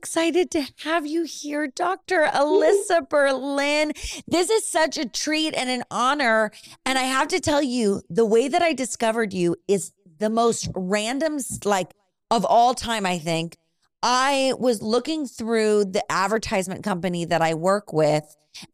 excited 0.00 0.50
to 0.50 0.66
have 0.82 1.06
you 1.06 1.24
here, 1.24 1.66
Dr. 1.66 2.26
Alyssa 2.32 3.06
Berlin. 3.06 3.92
This 4.26 4.48
is 4.48 4.66
such 4.66 4.96
a 4.96 5.06
treat 5.06 5.52
and 5.52 5.68
an 5.68 5.82
honor. 5.90 6.52
And 6.86 6.96
I 6.96 7.02
have 7.02 7.28
to 7.28 7.38
tell 7.38 7.62
you, 7.62 8.00
the 8.08 8.24
way 8.24 8.48
that 8.48 8.62
I 8.62 8.72
discovered 8.72 9.34
you 9.34 9.56
is 9.68 9.92
the 10.18 10.30
most 10.30 10.70
random, 10.74 11.38
like 11.66 11.92
of 12.30 12.46
all 12.46 12.72
time, 12.72 13.04
I 13.04 13.18
think. 13.18 13.58
I 14.02 14.54
was 14.58 14.80
looking 14.80 15.26
through 15.26 15.84
the 15.84 16.02
advertisement 16.10 16.82
company 16.82 17.26
that 17.26 17.42
I 17.42 17.52
work 17.52 17.92
with, 17.92 18.24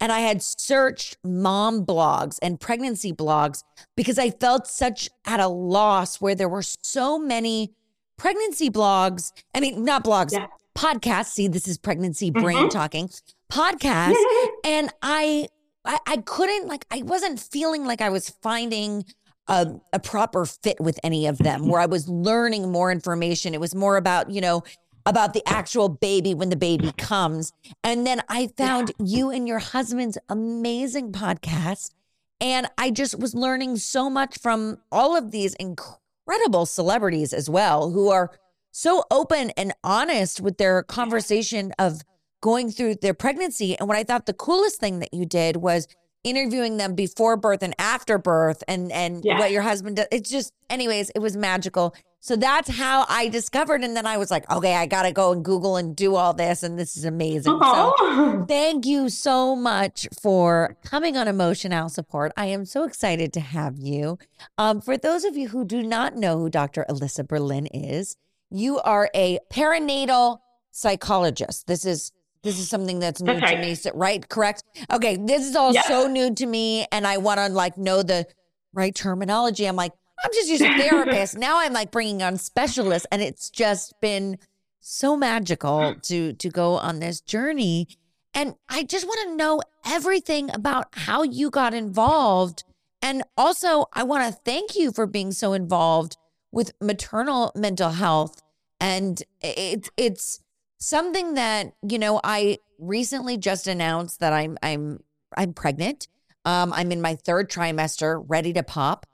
and 0.00 0.12
I 0.12 0.20
had 0.20 0.44
searched 0.44 1.16
mom 1.24 1.84
blogs 1.84 2.38
and 2.40 2.60
pregnancy 2.60 3.12
blogs 3.12 3.64
because 3.96 4.16
I 4.16 4.30
felt 4.30 4.68
such 4.68 5.10
at 5.24 5.40
a 5.40 5.48
loss 5.48 6.20
where 6.20 6.36
there 6.36 6.48
were 6.48 6.62
so 6.62 7.18
many 7.18 7.72
pregnancy 8.16 8.70
blogs. 8.70 9.32
I 9.52 9.58
mean, 9.58 9.84
not 9.84 10.04
blogs, 10.04 10.30
yeah. 10.32 10.46
Podcasts. 10.76 11.26
See, 11.26 11.48
this 11.48 11.66
is 11.66 11.78
pregnancy 11.78 12.30
brain 12.30 12.56
mm-hmm. 12.56 12.68
talking 12.68 13.10
podcasts. 13.50 14.14
and 14.64 14.90
I, 15.02 15.48
I, 15.84 15.98
I 16.06 16.16
couldn't 16.18 16.68
like, 16.68 16.86
I 16.90 17.02
wasn't 17.02 17.40
feeling 17.40 17.84
like 17.84 18.00
I 18.00 18.10
was 18.10 18.28
finding 18.28 19.04
a, 19.48 19.74
a 19.92 19.98
proper 19.98 20.44
fit 20.44 20.80
with 20.80 20.98
any 21.02 21.26
of 21.26 21.38
them 21.38 21.68
where 21.68 21.80
I 21.80 21.86
was 21.86 22.08
learning 22.08 22.70
more 22.70 22.90
information. 22.90 23.54
It 23.54 23.60
was 23.60 23.74
more 23.74 23.96
about, 23.96 24.30
you 24.30 24.40
know, 24.40 24.62
about 25.06 25.32
the 25.32 25.42
actual 25.46 25.88
baby 25.88 26.34
when 26.34 26.50
the 26.50 26.56
baby 26.56 26.92
comes. 26.98 27.52
And 27.84 28.06
then 28.06 28.22
I 28.28 28.48
found 28.48 28.92
you 28.98 29.30
and 29.30 29.46
your 29.46 29.60
husband's 29.60 30.18
amazing 30.28 31.12
podcast. 31.12 31.92
And 32.40 32.66
I 32.76 32.90
just 32.90 33.18
was 33.18 33.34
learning 33.34 33.76
so 33.76 34.10
much 34.10 34.38
from 34.38 34.78
all 34.90 35.16
of 35.16 35.30
these 35.30 35.54
incredible 35.54 36.66
celebrities 36.66 37.32
as 37.32 37.48
well 37.48 37.90
who 37.92 38.10
are 38.10 38.32
so 38.76 39.04
open 39.10 39.50
and 39.56 39.72
honest 39.82 40.38
with 40.38 40.58
their 40.58 40.82
conversation 40.82 41.72
of 41.78 42.02
going 42.42 42.70
through 42.70 42.96
their 42.96 43.14
pregnancy. 43.14 43.74
And 43.78 43.88
what 43.88 43.96
I 43.96 44.04
thought 44.04 44.26
the 44.26 44.34
coolest 44.34 44.78
thing 44.78 44.98
that 44.98 45.14
you 45.14 45.24
did 45.24 45.56
was 45.56 45.88
interviewing 46.24 46.76
them 46.76 46.94
before 46.94 47.38
birth 47.38 47.62
and 47.62 47.74
after 47.78 48.18
birth 48.18 48.62
and 48.68 48.92
and 48.92 49.24
yeah. 49.24 49.38
what 49.38 49.50
your 49.50 49.62
husband 49.62 49.96
does. 49.96 50.06
It's 50.12 50.28
just 50.28 50.52
anyways, 50.68 51.08
it 51.10 51.20
was 51.20 51.38
magical. 51.38 51.94
So 52.20 52.36
that's 52.36 52.68
how 52.68 53.06
I 53.08 53.28
discovered. 53.28 53.82
And 53.82 53.96
then 53.96 54.04
I 54.04 54.18
was 54.18 54.30
like, 54.30 54.50
okay, 54.50 54.74
I 54.74 54.84
got 54.84 55.04
to 55.04 55.12
go 55.12 55.32
and 55.32 55.42
Google 55.42 55.76
and 55.76 55.96
do 55.96 56.16
all 56.16 56.34
this. 56.34 56.62
And 56.62 56.78
this 56.78 56.98
is 56.98 57.04
amazing. 57.06 57.58
So 57.62 58.44
thank 58.48 58.84
you 58.84 59.08
so 59.08 59.56
much 59.56 60.06
for 60.20 60.76
coming 60.84 61.16
on 61.16 61.28
Emotional 61.28 61.88
Support. 61.88 62.32
I 62.36 62.46
am 62.46 62.66
so 62.66 62.84
excited 62.84 63.32
to 63.34 63.40
have 63.40 63.78
you. 63.78 64.18
Um, 64.58 64.82
for 64.82 64.98
those 64.98 65.24
of 65.24 65.36
you 65.36 65.48
who 65.48 65.64
do 65.64 65.82
not 65.82 66.16
know 66.16 66.38
who 66.38 66.50
Dr. 66.50 66.84
Alyssa 66.90 67.26
Berlin 67.26 67.66
is, 67.66 68.16
you 68.50 68.78
are 68.80 69.10
a 69.14 69.38
perinatal 69.52 70.38
psychologist. 70.70 71.66
This 71.66 71.84
is 71.84 72.12
this 72.42 72.60
is 72.60 72.68
something 72.68 73.00
that's 73.00 73.20
new 73.20 73.40
to 73.40 73.56
me, 73.58 73.74
so, 73.74 73.90
right? 73.94 74.26
Correct? 74.28 74.62
Okay, 74.92 75.16
this 75.16 75.44
is 75.44 75.56
all 75.56 75.72
yeah. 75.72 75.82
so 75.82 76.06
new 76.06 76.32
to 76.34 76.46
me, 76.46 76.86
and 76.92 77.06
I 77.06 77.16
want 77.16 77.40
to 77.40 77.48
like 77.48 77.76
know 77.76 78.02
the 78.02 78.26
right 78.72 78.94
terminology. 78.94 79.66
I'm 79.66 79.74
like, 79.74 79.92
I'm 80.24 80.30
just 80.32 80.48
using 80.48 80.72
therapist. 80.78 81.36
now 81.36 81.58
I'm 81.58 81.72
like 81.72 81.90
bringing 81.90 82.22
on 82.22 82.36
specialists, 82.36 83.06
and 83.10 83.20
it's 83.20 83.50
just 83.50 83.94
been 84.00 84.38
so 84.78 85.16
magical 85.16 85.94
hmm. 85.94 85.98
to 86.02 86.32
to 86.34 86.48
go 86.48 86.74
on 86.74 87.00
this 87.00 87.20
journey. 87.20 87.88
And 88.32 88.54
I 88.68 88.84
just 88.84 89.06
want 89.06 89.30
to 89.30 89.36
know 89.36 89.62
everything 89.86 90.50
about 90.54 90.88
how 90.92 91.22
you 91.22 91.50
got 91.50 91.72
involved. 91.72 92.64
And 93.00 93.22
also, 93.36 93.86
I 93.94 94.02
want 94.02 94.26
to 94.30 94.40
thank 94.44 94.76
you 94.76 94.92
for 94.92 95.06
being 95.06 95.32
so 95.32 95.54
involved 95.54 96.18
with 96.56 96.72
maternal 96.80 97.52
mental 97.54 97.90
health. 97.90 98.42
And 98.80 99.22
it's 99.42 99.90
it's 99.96 100.40
something 100.78 101.34
that, 101.34 101.74
you 101.86 101.98
know, 101.98 102.18
I 102.24 102.58
recently 102.78 103.36
just 103.36 103.68
announced 103.68 104.20
that 104.20 104.32
I'm 104.32 104.56
I'm 104.62 105.00
I'm 105.36 105.52
pregnant. 105.52 106.08
Um, 106.46 106.72
I'm 106.72 106.90
in 106.92 107.02
my 107.02 107.14
third 107.14 107.50
trimester, 107.50 108.24
ready 108.26 108.52
to 108.54 108.62
pop. 108.62 109.04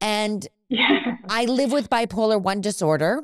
And 0.00 0.46
yeah. 0.68 1.16
I 1.28 1.46
live 1.46 1.72
with 1.72 1.88
bipolar 1.88 2.40
1 2.40 2.60
disorder. 2.60 3.22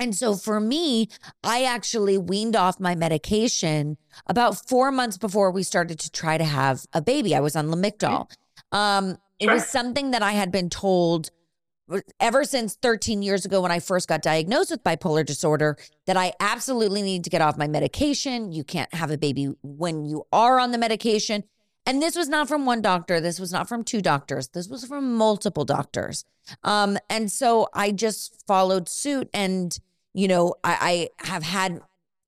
And 0.00 0.14
so 0.14 0.34
for 0.34 0.60
me, 0.60 1.08
I 1.42 1.64
actually 1.64 2.18
weaned 2.18 2.56
off 2.56 2.78
my 2.78 2.94
medication 2.94 3.96
about 4.26 4.68
four 4.68 4.92
months 4.92 5.16
before 5.16 5.50
we 5.50 5.62
started 5.62 5.98
to 6.00 6.10
try 6.10 6.38
to 6.38 6.44
have 6.44 6.86
a 6.92 7.00
baby. 7.00 7.34
I 7.34 7.40
was 7.40 7.56
on 7.56 7.68
Lamictal. 7.68 8.30
Um, 8.70 9.18
it 9.38 9.48
was 9.48 9.66
something 9.66 10.10
that 10.10 10.22
I 10.22 10.32
had 10.32 10.50
been 10.50 10.68
told 10.68 11.30
ever 12.20 12.44
since 12.44 12.74
13 12.76 13.22
years 13.22 13.44
ago 13.44 13.62
when 13.62 13.72
I 13.72 13.80
first 13.80 14.08
got 14.08 14.22
diagnosed 14.22 14.70
with 14.70 14.84
bipolar 14.84 15.24
disorder 15.24 15.76
that 16.06 16.16
I 16.16 16.32
absolutely 16.40 17.02
need 17.02 17.24
to 17.24 17.30
get 17.30 17.40
off 17.40 17.56
my 17.56 17.68
medication. 17.68 18.52
You 18.52 18.64
can't 18.64 18.92
have 18.94 19.10
a 19.10 19.18
baby 19.18 19.54
when 19.62 20.04
you 20.04 20.26
are 20.32 20.58
on 20.60 20.72
the 20.72 20.78
medication. 20.78 21.44
And 21.86 22.02
this 22.02 22.16
was 22.16 22.28
not 22.28 22.48
from 22.48 22.66
one 22.66 22.82
doctor. 22.82 23.20
This 23.20 23.40
was 23.40 23.50
not 23.50 23.68
from 23.68 23.82
two 23.82 24.02
doctors. 24.02 24.48
This 24.48 24.68
was 24.68 24.84
from 24.84 25.16
multiple 25.16 25.64
doctors. 25.64 26.24
Um, 26.62 26.98
and 27.08 27.32
so 27.32 27.68
I 27.72 27.92
just 27.92 28.46
followed 28.46 28.88
suit. 28.88 29.30
And, 29.32 29.78
you 30.12 30.28
know, 30.28 30.54
I, 30.62 31.08
I 31.20 31.26
have 31.26 31.42
had 31.42 31.80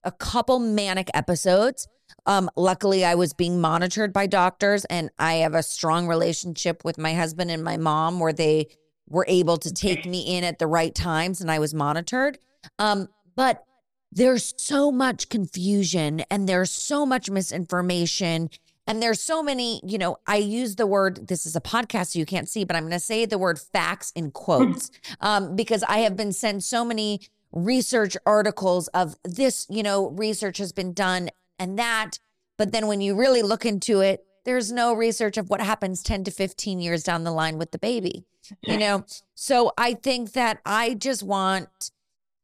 a 0.03 0.13
couple 0.13 0.59
manic 0.59 1.11
episodes. 1.13 1.87
Um, 2.27 2.51
luckily, 2.57 3.05
I 3.05 3.15
was 3.15 3.35
being 3.35 3.61
monitored 3.61 4.13
by 4.13 4.27
doctors, 4.27 4.85
and 4.87 5.11
I 5.19 5.35
have 5.35 5.55
a 5.55 5.63
strong 5.63 6.07
relationship 6.07 6.85
with 6.85 6.99
my 6.99 7.15
husband 7.15 7.51
and 7.51 7.63
my 7.63 7.77
mom 7.77 8.19
where 8.19 8.33
they 8.33 8.69
were 9.11 9.27
able 9.29 9.59
to 9.59 9.73
take 9.73 10.07
me 10.07 10.37
in 10.37 10.45
at 10.45 10.59
the 10.59 10.67
right 10.67 10.95
times 10.95 11.41
and 11.41 11.51
I 11.51 11.59
was 11.59 11.75
monitored. 11.75 12.39
Um, 12.79 13.09
but 13.37 13.65
there's 14.13 14.55
so 14.57 14.91
much 14.91 15.29
confusion 15.29 16.21
and 16.31 16.49
there's 16.49 16.71
so 16.71 17.05
much 17.05 17.29
misinformation 17.29 18.51
and 18.87 19.03
there's 19.03 19.21
so 19.21 19.43
many, 19.43 19.81
you 19.85 19.99
know, 19.99 20.17
I 20.27 20.37
use 20.37 20.77
the 20.77 20.87
word, 20.87 21.29
this 21.29 21.47
is 21.47 21.55
a 21.55 21.61
podcast, 21.61 22.09
so 22.13 22.19
you 22.19 22.27
can't 22.27 22.49
see, 22.49 22.65
but 22.65 22.75
I'm 22.75 22.85
going 22.85 22.93
to 22.93 22.99
say 22.99 23.25
the 23.25 23.39
word 23.39 23.59
facts 23.59 24.11
in 24.17 24.31
quotes 24.31 24.91
um, 25.21 25.55
because 25.55 25.83
I 25.85 25.99
have 25.99 26.17
been 26.17 26.33
sent 26.33 26.65
so 26.65 26.85
many 26.85 27.21
research 27.53 28.17
articles 28.27 28.89
of 28.89 29.17
this, 29.25 29.67
you 29.69 29.83
know, 29.83 30.11
research 30.11 30.59
has 30.59 30.73
been 30.73 30.93
done 30.93 31.31
and 31.59 31.79
that. 31.79 32.19
But 32.57 32.73
then 32.73 32.87
when 32.87 33.01
you 33.01 33.15
really 33.15 33.43
look 33.43 33.65
into 33.65 34.01
it, 34.01 34.25
there's 34.51 34.73
no 34.73 34.93
research 34.93 35.37
of 35.37 35.49
what 35.49 35.61
happens 35.61 36.03
10 36.03 36.25
to 36.25 36.31
15 36.33 36.81
years 36.81 37.05
down 37.05 37.23
the 37.23 37.31
line 37.31 37.57
with 37.57 37.71
the 37.71 37.79
baby, 37.79 38.25
you 38.67 38.77
know? 38.77 39.05
So 39.37 39.71
I 39.79 39.95
think 39.95 40.33
that 40.33 40.59
I 40.67 40.95
just 40.95 41.23
want, 41.23 41.93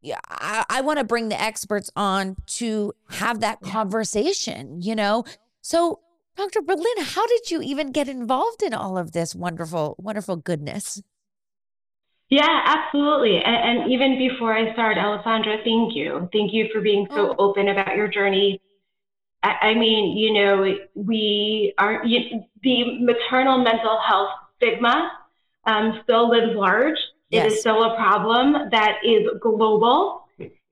yeah, 0.01 0.21
I, 0.29 0.65
I 0.71 0.81
want 0.83 1.01
to 1.01 1.05
bring 1.05 1.31
the 1.31 1.43
experts 1.43 1.91
on 1.97 2.37
to 2.59 2.93
have 3.11 3.41
that 3.41 3.61
conversation, 3.61 4.81
you 4.83 4.95
know? 4.95 5.25
So 5.63 5.99
Dr. 6.37 6.63
Berlin, 6.63 6.87
how 7.01 7.27
did 7.27 7.51
you 7.51 7.61
even 7.61 7.91
get 7.91 8.09
involved 8.09 8.63
in 8.63 8.73
all 8.73 8.97
of 8.97 9.11
this 9.11 9.35
wonderful, 9.35 9.97
wonderful 9.99 10.37
goodness? 10.37 11.03
Yeah, 12.29 12.63
absolutely. 12.67 13.43
And, 13.45 13.81
and, 13.81 13.93
even 13.93 14.17
before 14.17 14.57
I 14.57 14.73
start, 14.75 14.97
Alessandra, 14.97 15.57
thank 15.65 15.97
you. 15.97 16.29
Thank 16.33 16.53
you 16.53 16.69
for 16.73 16.81
being 16.81 17.09
so 17.11 17.35
oh. 17.37 17.49
open 17.49 17.67
about 17.67 17.97
your 17.97 18.07
journey. 18.07 18.61
I, 19.43 19.71
I, 19.71 19.75
mean, 19.75 20.17
you 20.17 20.33
know, 20.33 20.77
we 20.95 21.75
are, 21.79 22.05
you, 22.05 22.45
the 22.63 23.01
maternal 23.01 23.59
mental 23.59 23.99
health 24.01 24.31
stigma 24.57 25.13
um, 25.65 26.01
still 26.05 26.31
lives 26.31 26.55
large. 26.55 26.99
Yes. 27.31 27.47
It 27.47 27.53
is 27.55 27.61
still 27.61 27.85
a 27.85 27.97
problem 27.97 28.71
that 28.71 28.99
is 29.05 29.29
global. 29.41 30.23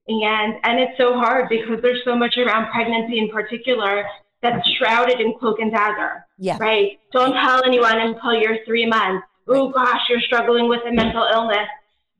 And, 0.07 0.55
and 0.63 0.81
it's 0.81 0.97
so 0.99 1.15
hard 1.15 1.49
because 1.49 1.81
there's 1.83 2.03
so 2.05 2.15
much 2.15 2.37
around 2.37 2.71
pregnancy 2.71 3.19
in 3.19 3.31
particular 3.31 4.05
that's 4.43 4.69
shrouded 4.73 5.21
in 5.21 5.35
cloak 5.39 5.59
and 5.59 5.73
dagger. 5.73 6.27
Yeah. 6.39 6.59
Right. 6.61 7.01
Don't 7.13 7.33
tell 7.33 7.65
anyone 7.65 7.99
until 7.99 8.35
you're 8.35 8.59
three 8.67 8.87
months. 8.87 9.27
Oh 9.49 9.71
gosh, 9.71 10.03
you're 10.09 10.21
struggling 10.21 10.69
with 10.69 10.81
a 10.87 10.93
mental 10.93 11.27
illness. 11.33 11.69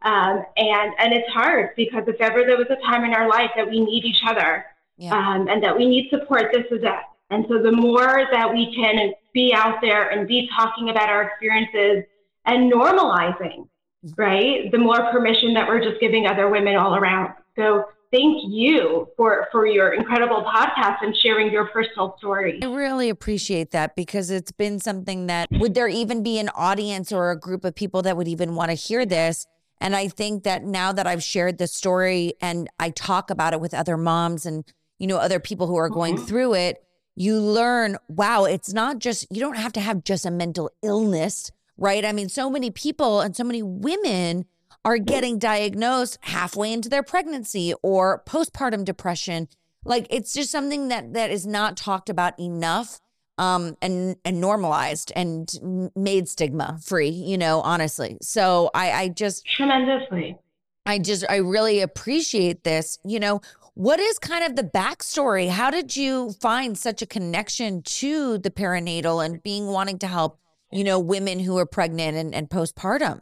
Um, 0.03 0.45
and 0.57 0.93
and 0.99 1.13
it's 1.15 1.29
hard 1.31 1.71
because 1.77 2.05
if 2.07 2.21
ever 2.21 2.45
there 2.45 2.59
was 2.59 2.67
a 2.69 2.77
time 2.87 3.05
in 3.05 3.15
our 3.15 3.29
life 3.29 3.51
that 3.57 3.69
we 3.69 3.81
need 3.81 4.05
each 4.05 4.23
other 4.27 4.65
yeah. 4.97 5.15
um, 5.15 5.49
and 5.49 5.63
that 5.63 5.77
we 5.77 5.87
need 5.87 6.09
support, 6.11 6.53
this 6.53 6.67
is 6.71 6.83
it. 6.83 7.05
And 7.31 7.47
so 7.49 7.63
the 7.63 7.73
more 7.73 8.29
that 8.31 8.53
we 8.53 8.75
can 8.75 9.13
be 9.33 9.53
out 9.55 9.81
there 9.81 10.11
and 10.11 10.29
be 10.29 10.49
talking 10.57 10.91
about 10.91 11.09
our 11.09 11.23
experiences 11.23 12.05
and 12.45 12.73
normalizing, 12.73 13.69
right, 14.17 14.71
the 14.71 14.79
more 14.79 15.11
permission 15.11 15.55
that 15.55 15.67
we're 15.67 15.83
just 15.83 16.01
giving 16.01 16.27
other 16.27 16.49
women 16.49 16.77
all 16.77 16.95
around. 16.95 17.35
So 17.57 17.85
thank 18.13 18.43
you 18.47 19.09
for 19.17 19.49
for 19.51 19.67
your 19.67 19.95
incredible 19.95 20.45
podcast 20.45 20.99
and 21.03 21.17
sharing 21.17 21.51
your 21.51 21.67
personal 21.67 22.15
story. 22.19 22.61
I 22.63 22.67
really 22.67 23.09
appreciate 23.09 23.73
that 23.73 23.97
because 23.97 24.31
it's 24.31 24.53
been 24.53 24.79
something 24.79 25.27
that 25.27 25.49
would 25.51 25.75
there 25.75 25.89
even 25.89 26.23
be 26.23 26.39
an 26.39 26.51
audience 26.51 27.11
or 27.11 27.31
a 27.31 27.39
group 27.39 27.65
of 27.65 27.75
people 27.75 28.03
that 28.03 28.17
would 28.17 28.29
even 28.29 28.55
want 28.55 28.71
to 28.71 28.75
hear 28.75 29.05
this? 29.05 29.47
And 29.81 29.97
I 29.97 30.09
think 30.09 30.45
that 30.45 30.63
now 30.63 30.93
that 30.93 31.07
I've 31.07 31.23
shared 31.23 31.59
the 31.59 31.67
story 31.67 32.35
and 32.41 32.69
I 32.79 32.91
talk 32.91 33.31
about 33.31 33.53
it 33.53 33.61
with 33.61 33.75
other 33.75 33.97
moms 33.97 34.47
and 34.47 34.65
you 34.99 35.07
know 35.07 35.17
other 35.17 35.41
people 35.41 35.67
who 35.67 35.77
are 35.77 35.89
going 35.89 36.17
mm-hmm. 36.17 36.27
through 36.27 36.55
it, 36.55 36.83
you 37.17 37.39
learn, 37.39 37.97
wow, 38.09 38.45
it's 38.45 38.73
not 38.73 38.99
just 38.99 39.27
you 39.31 39.41
don't 39.41 39.57
have 39.57 39.73
to 39.75 39.81
have 39.81 40.05
just 40.05 40.27
a 40.27 40.31
mental 40.31 40.71
illness 40.83 41.51
right? 41.77 42.05
I 42.05 42.13
mean, 42.13 42.29
so 42.29 42.51
many 42.51 42.71
people 42.71 43.21
and 43.21 43.37
so 43.37 43.45
many 43.45 43.63
women 43.63 44.47
are 44.85 44.99
getting 44.99 45.39
diagnosed 45.39 46.19
halfway 46.23 46.73
into 46.73 46.89
their 46.89 47.03
pregnancy 47.03 47.75
or 47.83 48.23
postpartum 48.27 48.85
depression. 48.85 49.49
Like 49.85 50.07
it's 50.11 50.33
just 50.33 50.51
something 50.51 50.89
that 50.89 51.15
that 51.15 51.31
is 51.31 51.47
not 51.47 51.77
talked 51.77 52.09
about 52.09 52.39
enough 52.39 53.01
um 53.37 53.77
and 53.83 54.17
and 54.25 54.41
normalized 54.41 55.11
and 55.17 55.91
made 55.97 56.29
stigma 56.29 56.79
free, 56.83 57.09
you 57.09 57.37
know, 57.37 57.61
honestly. 57.63 58.19
So 58.23 58.71
I 58.75 58.93
I 58.93 59.09
just 59.09 59.45
tremendously. 59.47 60.39
I 60.87 60.99
just 60.99 61.25
I 61.29 61.37
really 61.37 61.81
appreciate 61.81 62.65
this. 62.65 62.99
You 63.05 63.21
know, 63.21 63.41
what 63.75 64.01
is 64.01 64.19
kind 64.19 64.45
of 64.45 64.57
the 64.57 64.63
backstory? 64.63 65.49
How 65.49 65.71
did 65.71 65.97
you 65.97 66.33
find 66.41 66.79
such 66.79 67.03
a 67.03 67.07
connection 67.07 67.83
to 67.83 68.39
the 68.39 68.51
perinatal 68.51 69.25
and 69.25 69.43
being 69.43 69.67
wanting 69.67 69.99
to 70.01 70.07
help, 70.07 70.39
you 70.71 70.85
know, 70.85 70.99
women 70.99 71.41
who 71.41 71.59
are 71.59 71.67
pregnant 71.67 72.17
and, 72.17 72.35
and 72.35 72.49
postpartum? 72.49 73.21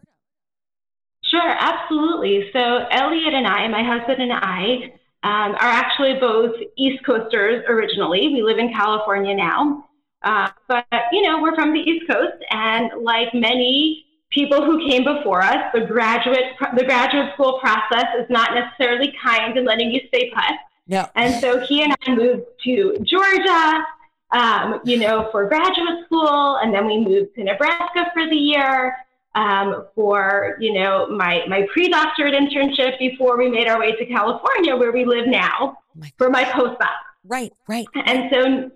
Sure, 1.25 1.56
absolutely. 1.58 2.50
So 2.52 2.58
Elliot 2.90 3.32
and 3.32 3.46
I, 3.46 3.66
my 3.69 3.82
husband 3.82 4.20
and 4.20 4.32
I, 4.32 4.93
um, 5.25 5.54
are 5.54 5.58
actually 5.60 6.19
both 6.20 6.54
East 6.76 7.04
Coasters 7.06 7.64
originally. 7.69 8.28
We 8.28 8.43
live 8.43 8.58
in 8.58 8.72
California 8.72 9.34
now. 9.34 9.88
Uh, 10.22 10.50
but, 10.69 10.84
you 11.12 11.22
know, 11.22 11.40
we're 11.40 11.54
from 11.54 11.72
the 11.72 11.81
East 11.81 12.06
Coast, 12.08 12.44
and 12.50 12.90
like 13.02 13.34
many 13.34 14.04
people 14.32 14.64
who 14.64 14.88
came 14.88 15.05
before 15.05 15.43
us, 15.43 15.58
the 15.73 15.82
graduate 15.82 16.56
the 16.76 16.84
graduate 16.84 17.32
school 17.34 17.61
process 17.61 18.06
is 18.19 18.29
not 18.29 18.55
necessarily 18.55 19.14
kind 19.23 19.56
in 19.56 19.64
letting 19.64 19.90
you 19.90 20.00
stay 20.08 20.31
put. 20.31 20.56
Yeah. 20.87 21.08
And 21.14 21.40
so 21.40 21.61
he 21.61 21.82
and 21.82 21.94
I 22.02 22.14
moved 22.14 22.43
to 22.64 22.96
Georgia, 23.02 23.84
um, 24.32 24.81
you 24.84 24.99
know, 24.99 25.29
for 25.31 25.46
graduate 25.46 26.05
school, 26.06 26.56
and 26.56 26.75
then 26.75 26.87
we 26.87 26.99
moved 26.99 27.34
to 27.37 27.44
Nebraska 27.44 28.11
for 28.12 28.29
the 28.29 28.37
year 28.37 28.96
um, 29.34 29.87
for 29.94 30.56
you 30.61 30.73
know 30.73 31.08
my 31.08 31.44
my 31.46 31.67
pre-doctorate 31.73 32.35
internship 32.35 32.99
before 32.99 33.38
we 33.38 33.49
made 33.49 33.69
our 33.69 33.78
way 33.78 33.93
to 33.93 34.06
California, 34.06 34.76
where 34.76 34.93
we 34.93 35.05
live 35.05 35.26
now, 35.26 35.78
oh 36.00 36.06
for 36.19 36.31
my 36.31 36.44
postdoc. 36.44 36.88
Right, 37.25 37.52
right. 37.69 37.87
And 38.05 38.28
so, 38.32 38.70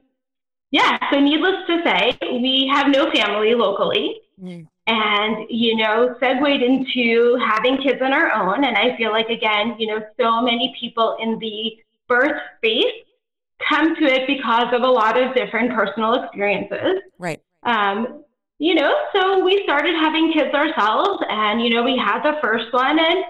yeah. 0.70 0.98
So 1.10 1.18
needless 1.18 1.66
to 1.66 1.82
say, 1.84 2.16
we 2.22 2.70
have 2.72 2.88
no 2.88 3.10
family 3.10 3.54
locally. 3.54 4.20
Mm 4.40 4.68
and 4.86 5.46
you 5.48 5.76
know 5.76 6.14
segued 6.20 6.62
into 6.62 7.36
having 7.44 7.76
kids 7.82 8.00
on 8.02 8.12
our 8.12 8.32
own. 8.32 8.64
And 8.64 8.76
i 8.76 8.96
feel 8.96 9.10
like 9.10 9.28
again 9.28 9.76
you 9.78 9.86
know 9.86 10.00
so 10.20 10.42
many 10.42 10.74
people 10.78 11.16
in 11.20 11.38
the 11.38 11.76
birth 12.08 12.40
space 12.58 12.84
come 13.68 13.96
to 13.96 14.04
it 14.04 14.26
because 14.26 14.72
of 14.72 14.82
a 14.82 14.90
lot 14.90 15.20
of 15.20 15.34
different 15.34 15.72
personal 15.72 16.14
experiences. 16.22 17.02
Right. 17.18 17.40
Um, 17.62 18.24
you 18.58 18.74
know 18.74 18.94
so 19.14 19.44
we 19.44 19.62
started 19.64 19.94
having 19.94 20.32
kids 20.32 20.54
ourselves. 20.54 21.22
And 21.28 21.62
you 21.62 21.70
know 21.70 21.82
we 21.82 21.96
had 21.96 22.22
the 22.22 22.38
first 22.40 22.72
one. 22.72 22.98
And 22.98 23.24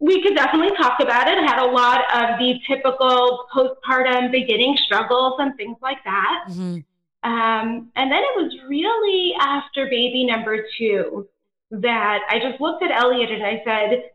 we 0.00 0.22
could 0.22 0.34
definitely 0.34 0.76
talk 0.76 1.00
about 1.00 1.28
it. 1.28 1.38
I 1.38 1.42
had 1.42 1.58
a 1.58 1.70
lot 1.70 2.02
of 2.14 2.38
the 2.38 2.60
typical 2.66 3.46
postpartum 3.54 4.30
beginning 4.30 4.76
struggles 4.84 5.34
and 5.38 5.56
things 5.56 5.78
like 5.80 6.02
that. 6.04 6.46
Mm-hmm. 6.50 6.78
Um, 7.24 7.90
and 7.96 8.12
then 8.12 8.22
it 8.22 8.36
was 8.36 8.52
really 8.68 9.34
after 9.40 9.86
baby 9.86 10.26
number 10.26 10.66
two 10.78 11.26
that 11.70 12.20
I 12.28 12.38
just 12.38 12.60
looked 12.60 12.82
at 12.82 12.90
Elliot 12.90 13.30
and 13.30 13.42
I 13.42 13.62
said, 13.64 14.10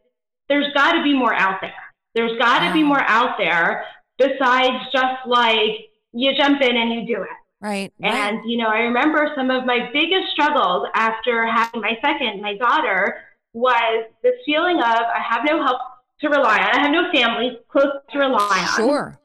there's 0.47 0.71
got 0.73 0.93
to 0.93 1.03
be 1.03 1.13
more 1.13 1.33
out 1.33 1.59
there. 1.59 1.73
There's 2.13 2.37
got 2.37 2.59
to 2.59 2.67
wow. 2.67 2.73
be 2.73 2.83
more 2.83 3.01
out 3.01 3.37
there 3.37 3.85
besides 4.17 4.85
just 4.91 5.25
like 5.25 5.89
you 6.13 6.35
jump 6.35 6.61
in 6.61 6.77
and 6.77 6.93
you 6.93 7.15
do 7.15 7.23
it. 7.23 7.29
Right, 7.61 7.91
right. 7.99 8.13
And, 8.13 8.49
you 8.49 8.57
know, 8.57 8.67
I 8.67 8.79
remember 8.79 9.31
some 9.35 9.49
of 9.49 9.65
my 9.65 9.89
biggest 9.91 10.29
struggles 10.31 10.87
after 10.95 11.45
having 11.45 11.81
my 11.81 11.97
second, 12.01 12.41
my 12.41 12.55
daughter, 12.55 13.17
was 13.53 14.05
this 14.23 14.35
feeling 14.45 14.77
of 14.77 14.83
I 14.83 15.21
have 15.27 15.41
no 15.45 15.63
help 15.63 15.81
to 16.21 16.29
rely 16.29 16.59
on. 16.59 16.75
I 16.75 16.81
have 16.81 16.91
no 16.91 17.11
family 17.11 17.57
close 17.69 17.91
to 18.11 18.19
rely 18.19 18.65
on. 18.69 18.77
Sure. 18.77 19.18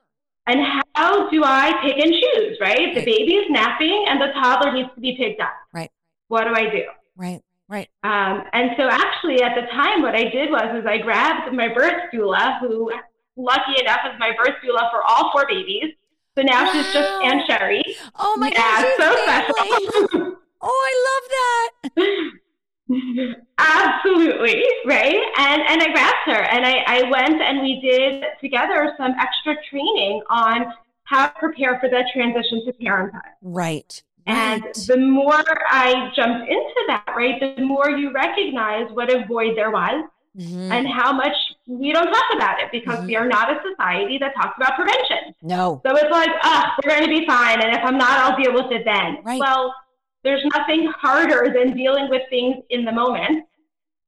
And 0.46 0.60
how 0.94 1.30
do 1.30 1.42
I 1.42 1.72
pick 1.82 1.96
and 1.96 2.12
choose, 2.12 2.58
right? 2.60 2.78
right? 2.78 2.94
The 2.94 3.04
baby 3.04 3.34
is 3.34 3.50
napping 3.50 4.06
and 4.08 4.20
the 4.20 4.28
toddler 4.34 4.72
needs 4.72 4.90
to 4.94 5.00
be 5.00 5.16
picked 5.16 5.40
up. 5.40 5.54
Right. 5.72 5.90
What 6.28 6.44
do 6.44 6.54
I 6.54 6.70
do? 6.70 6.84
Right. 7.16 7.42
Right. 7.66 7.88
Um, 8.02 8.44
and 8.52 8.72
so 8.76 8.88
actually 8.90 9.42
at 9.42 9.54
the 9.54 9.66
time, 9.68 10.02
what 10.02 10.14
I 10.14 10.24
did 10.24 10.50
was, 10.50 10.78
is 10.78 10.86
I 10.86 10.98
grabbed 10.98 11.52
my 11.54 11.72
birth 11.72 12.10
doula, 12.12 12.60
who 12.60 12.92
lucky 13.36 13.80
enough 13.80 14.00
is 14.04 14.18
my 14.18 14.32
birth 14.36 14.56
doula 14.62 14.90
for 14.90 15.02
all 15.02 15.32
four 15.32 15.46
babies. 15.48 15.94
So 16.36 16.42
now 16.42 16.64
wow. 16.64 16.72
she's 16.72 16.92
just 16.92 17.10
Aunt 17.22 17.42
Sherry. 17.46 17.82
Oh 18.16 18.36
my 18.36 18.48
yeah, 18.48 18.82
God. 18.82 18.94
so 18.98 19.12
special. 19.22 20.36
oh, 20.60 20.88
I 20.88 21.82
love 21.86 21.94
that. 21.96 22.30
Absolutely, 23.58 24.62
right? 24.84 25.22
And 25.38 25.62
and 25.62 25.82
I 25.82 25.92
grabbed 25.92 26.26
her 26.26 26.42
and 26.52 26.66
I, 26.66 26.84
I 26.86 27.10
went 27.10 27.40
and 27.40 27.62
we 27.62 27.80
did 27.80 28.24
together 28.40 28.94
some 28.98 29.12
extra 29.18 29.54
training 29.70 30.22
on 30.28 30.66
how 31.04 31.28
to 31.28 31.32
prepare 31.38 31.78
for 31.80 31.88
the 31.88 32.04
transition 32.12 32.64
to 32.66 32.72
parenthood. 32.72 33.22
Right. 33.42 34.02
And 34.26 34.64
right. 34.64 34.74
the 34.86 34.96
more 34.96 35.44
I 35.70 36.10
jumped 36.16 36.48
into 36.48 36.84
that, 36.88 37.04
right, 37.14 37.38
the 37.40 37.62
more 37.62 37.90
you 37.90 38.12
recognize 38.12 38.90
what 38.92 39.12
a 39.12 39.26
void 39.26 39.56
there 39.56 39.70
was 39.70 40.04
mm-hmm. 40.36 40.72
and 40.72 40.88
how 40.88 41.12
much 41.12 41.36
we 41.66 41.92
don't 41.92 42.06
talk 42.06 42.24
about 42.34 42.60
it 42.60 42.70
because 42.72 42.98
mm-hmm. 42.98 43.06
we 43.06 43.16
are 43.16 43.28
not 43.28 43.50
a 43.50 43.60
society 43.68 44.18
that 44.18 44.34
talks 44.34 44.56
about 44.56 44.76
prevention. 44.76 45.34
No. 45.42 45.82
So 45.86 45.94
it's 45.96 46.10
like, 46.10 46.30
oh, 46.42 46.64
we're 46.82 46.90
going 46.90 47.02
to 47.02 47.20
be 47.20 47.26
fine. 47.26 47.60
And 47.60 47.76
if 47.76 47.84
I'm 47.84 47.98
not, 47.98 48.10
I'll 48.10 48.42
deal 48.42 48.54
with 48.54 48.72
it 48.72 48.84
then. 48.84 49.18
Right. 49.24 49.38
Well, 49.38 49.74
there's 50.24 50.44
nothing 50.54 50.86
harder 50.86 51.52
than 51.52 51.76
dealing 51.76 52.08
with 52.08 52.22
things 52.30 52.56
in 52.70 52.84
the 52.84 52.92
moment, 52.92 53.44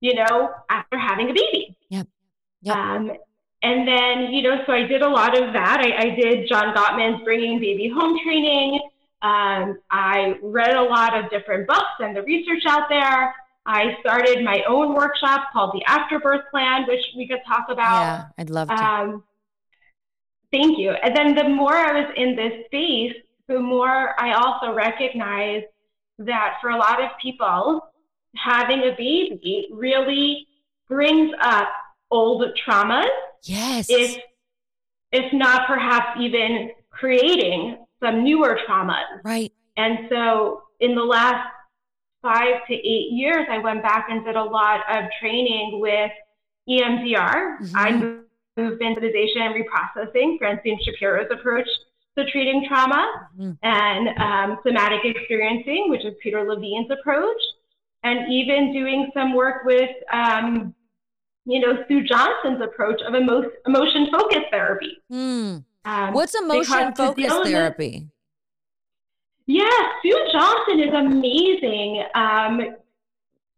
you 0.00 0.14
know, 0.14 0.50
after 0.70 0.98
having 0.98 1.30
a 1.30 1.34
baby. 1.34 1.76
Yep. 1.90 2.08
yep. 2.62 2.76
Um, 2.76 3.12
and 3.62 3.86
then, 3.86 4.32
you 4.32 4.42
know, 4.42 4.62
so 4.66 4.72
I 4.72 4.82
did 4.86 5.02
a 5.02 5.08
lot 5.08 5.40
of 5.40 5.52
that. 5.52 5.80
I, 5.80 6.08
I 6.08 6.14
did 6.14 6.48
John 6.48 6.74
Gottman's 6.74 7.22
Bringing 7.22 7.60
Baby 7.60 7.88
Home 7.94 8.18
training. 8.24 8.80
Um, 9.22 9.78
I 9.90 10.38
read 10.42 10.76
a 10.76 10.82
lot 10.82 11.16
of 11.16 11.30
different 11.30 11.66
books 11.66 12.00
and 12.00 12.16
the 12.16 12.22
research 12.22 12.62
out 12.66 12.88
there. 12.88 13.34
I 13.64 13.96
started 14.00 14.44
my 14.44 14.62
own 14.68 14.94
workshop 14.94 15.48
called 15.52 15.72
the 15.72 15.84
Afterbirth 15.86 16.42
Plan, 16.50 16.86
which 16.86 17.04
we 17.16 17.26
could 17.26 17.40
talk 17.46 17.66
about. 17.68 18.02
Yeah, 18.02 18.24
I'd 18.38 18.50
love 18.50 18.68
to. 18.68 18.74
Um, 18.74 19.24
thank 20.52 20.78
you. 20.78 20.90
And 20.90 21.16
then 21.16 21.34
the 21.34 21.48
more 21.48 21.74
I 21.74 22.00
was 22.00 22.12
in 22.16 22.36
this 22.36 22.66
space, 22.66 23.14
the 23.48 23.58
more 23.58 24.18
I 24.20 24.34
also 24.34 24.72
recognized 24.72 25.66
that 26.18 26.54
for 26.60 26.70
a 26.70 26.76
lot 26.76 27.02
of 27.02 27.10
people, 27.20 27.80
having 28.36 28.80
a 28.80 28.94
baby 28.96 29.68
really 29.72 30.46
brings 30.88 31.32
up 31.40 31.68
old 32.10 32.44
traumas. 32.66 33.08
Yes. 33.42 33.86
If, 33.88 34.20
if 35.12 35.32
not 35.32 35.66
perhaps 35.66 36.18
even 36.20 36.70
creating 36.90 37.78
some 38.00 38.24
newer 38.24 38.58
traumas. 38.68 39.04
Right. 39.24 39.52
And 39.76 40.08
so 40.08 40.62
in 40.80 40.94
the 40.94 41.04
last 41.04 41.48
five 42.22 42.66
to 42.68 42.74
eight 42.74 43.12
years, 43.12 43.46
I 43.50 43.58
went 43.58 43.82
back 43.82 44.06
and 44.10 44.24
did 44.24 44.36
a 44.36 44.42
lot 44.42 44.80
of 44.90 45.04
training 45.20 45.80
with 45.80 46.10
EMDR. 46.68 47.60
Mm-hmm. 47.60 47.76
eye 47.76 47.92
movement 47.92 48.26
desensitization 48.58 49.40
and 49.40 49.54
reprocessing, 49.54 50.38
Francine 50.38 50.78
Shapiro's 50.82 51.28
approach 51.30 51.68
to 52.16 52.24
treating 52.30 52.66
trauma 52.68 53.28
mm-hmm. 53.38 53.52
and 53.62 54.08
um, 54.18 54.58
somatic 54.66 55.00
experiencing, 55.04 55.86
which 55.88 56.04
is 56.04 56.14
Peter 56.22 56.42
Levine's 56.42 56.90
approach, 56.90 57.40
and 58.02 58.32
even 58.32 58.72
doing 58.72 59.10
some 59.14 59.34
work 59.34 59.64
with, 59.64 59.90
um, 60.12 60.74
you 61.44 61.60
know, 61.60 61.84
Sue 61.88 62.02
Johnson's 62.04 62.62
approach 62.62 63.00
of 63.06 63.14
emo- 63.14 63.50
emotion 63.66 64.08
focused 64.10 64.46
therapy. 64.50 64.98
Mm. 65.12 65.64
Um, 65.84 66.12
What's 66.12 66.34
emotion 66.34 66.94
focused 66.94 67.44
therapy? 67.44 68.08
yeah, 69.46 69.70
Sue 70.02 70.28
Johnson 70.32 70.80
is 70.80 70.94
amazing. 70.94 72.04
Um, 72.14 72.60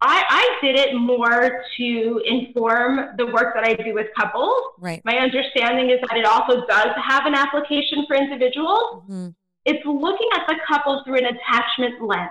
I, 0.01 0.23
I 0.29 0.67
did 0.67 0.77
it 0.77 0.95
more 0.95 1.65
to 1.77 2.23
inform 2.25 3.17
the 3.17 3.27
work 3.27 3.55
that 3.55 3.65
I 3.65 3.75
do 3.75 3.95
with 3.95 4.07
couples. 4.17 4.55
Right. 4.79 5.03
My 5.05 5.17
understanding 5.17 5.91
is 5.91 5.99
that 6.09 6.17
it 6.17 6.25
also 6.25 6.65
does 6.67 6.89
have 6.97 7.27
an 7.27 7.35
application 7.35 8.05
for 8.07 8.15
individuals. 8.15 9.03
Mm-hmm. 9.05 9.29
It's 9.65 9.85
looking 9.85 10.29
at 10.35 10.47
the 10.47 10.57
couple 10.69 11.03
through 11.05 11.19
an 11.19 11.27
attachment 11.27 12.01
lens. 12.01 12.31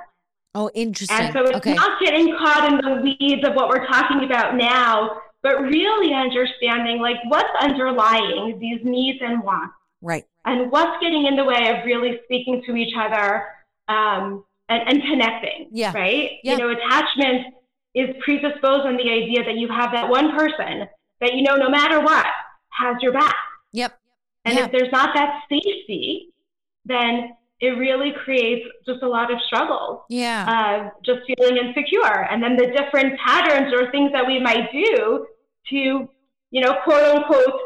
Oh, 0.56 0.72
interesting. 0.74 1.18
And 1.18 1.34
so 1.34 1.42
it's 1.42 1.58
okay. 1.58 1.74
not 1.74 2.00
getting 2.02 2.36
caught 2.38 2.72
in 2.72 2.78
the 2.78 3.02
weeds 3.02 3.46
of 3.48 3.54
what 3.54 3.68
we're 3.68 3.86
talking 3.86 4.24
about 4.24 4.56
now, 4.56 5.22
but 5.44 5.62
really 5.62 6.14
understanding 6.14 7.00
like 7.00 7.18
what's 7.28 7.50
underlying 7.60 8.58
these 8.60 8.80
needs 8.84 9.20
and 9.22 9.44
wants. 9.44 9.76
Right. 10.02 10.26
And 10.46 10.72
what's 10.72 11.00
getting 11.02 11.26
in 11.26 11.36
the 11.36 11.44
way 11.44 11.70
of 11.70 11.86
really 11.86 12.22
speaking 12.24 12.64
to 12.66 12.76
each 12.76 12.94
other 12.98 13.46
um, 13.90 14.46
and, 14.70 14.88
and, 14.88 15.02
connecting. 15.02 15.68
Yeah. 15.72 15.92
Right. 15.94 16.40
Yeah. 16.44 16.54
You 16.54 16.58
know, 16.60 16.70
attachment 16.70 17.54
is 17.98 18.16
predisposed 18.24 18.86
on 18.86 18.96
the 18.98 19.10
idea 19.10 19.44
that 19.44 19.56
you 19.56 19.68
have 19.70 19.92
that 19.92 20.08
one 20.10 20.36
person 20.38 20.88
that 21.20 21.34
you 21.34 21.42
know 21.42 21.56
no 21.56 21.70
matter 21.70 22.00
what 22.00 22.26
has 22.70 22.96
your 23.02 23.12
back. 23.12 23.36
Yep. 23.74 24.00
And 24.46 24.58
if 24.60 24.72
there's 24.72 24.92
not 24.92 25.14
that 25.16 25.42
safety, 25.50 26.30
then 26.86 27.32
it 27.60 27.70
really 27.70 28.14
creates 28.24 28.66
just 28.86 29.02
a 29.02 29.08
lot 29.08 29.32
of 29.34 29.40
struggles. 29.48 30.02
Yeah. 30.10 30.46
Uh, 30.48 30.90
just 31.04 31.22
feeling 31.28 31.58
insecure. 31.58 32.28
And 32.30 32.42
then 32.42 32.56
the 32.56 32.68
different 32.68 33.20
patterns 33.20 33.74
or 33.74 33.92
things 33.92 34.12
that 34.14 34.26
we 34.26 34.40
might 34.40 34.72
do 34.72 35.26
to, 35.70 36.10
you 36.52 36.62
know, 36.62 36.76
quote 36.84 37.04
unquote, 37.18 37.60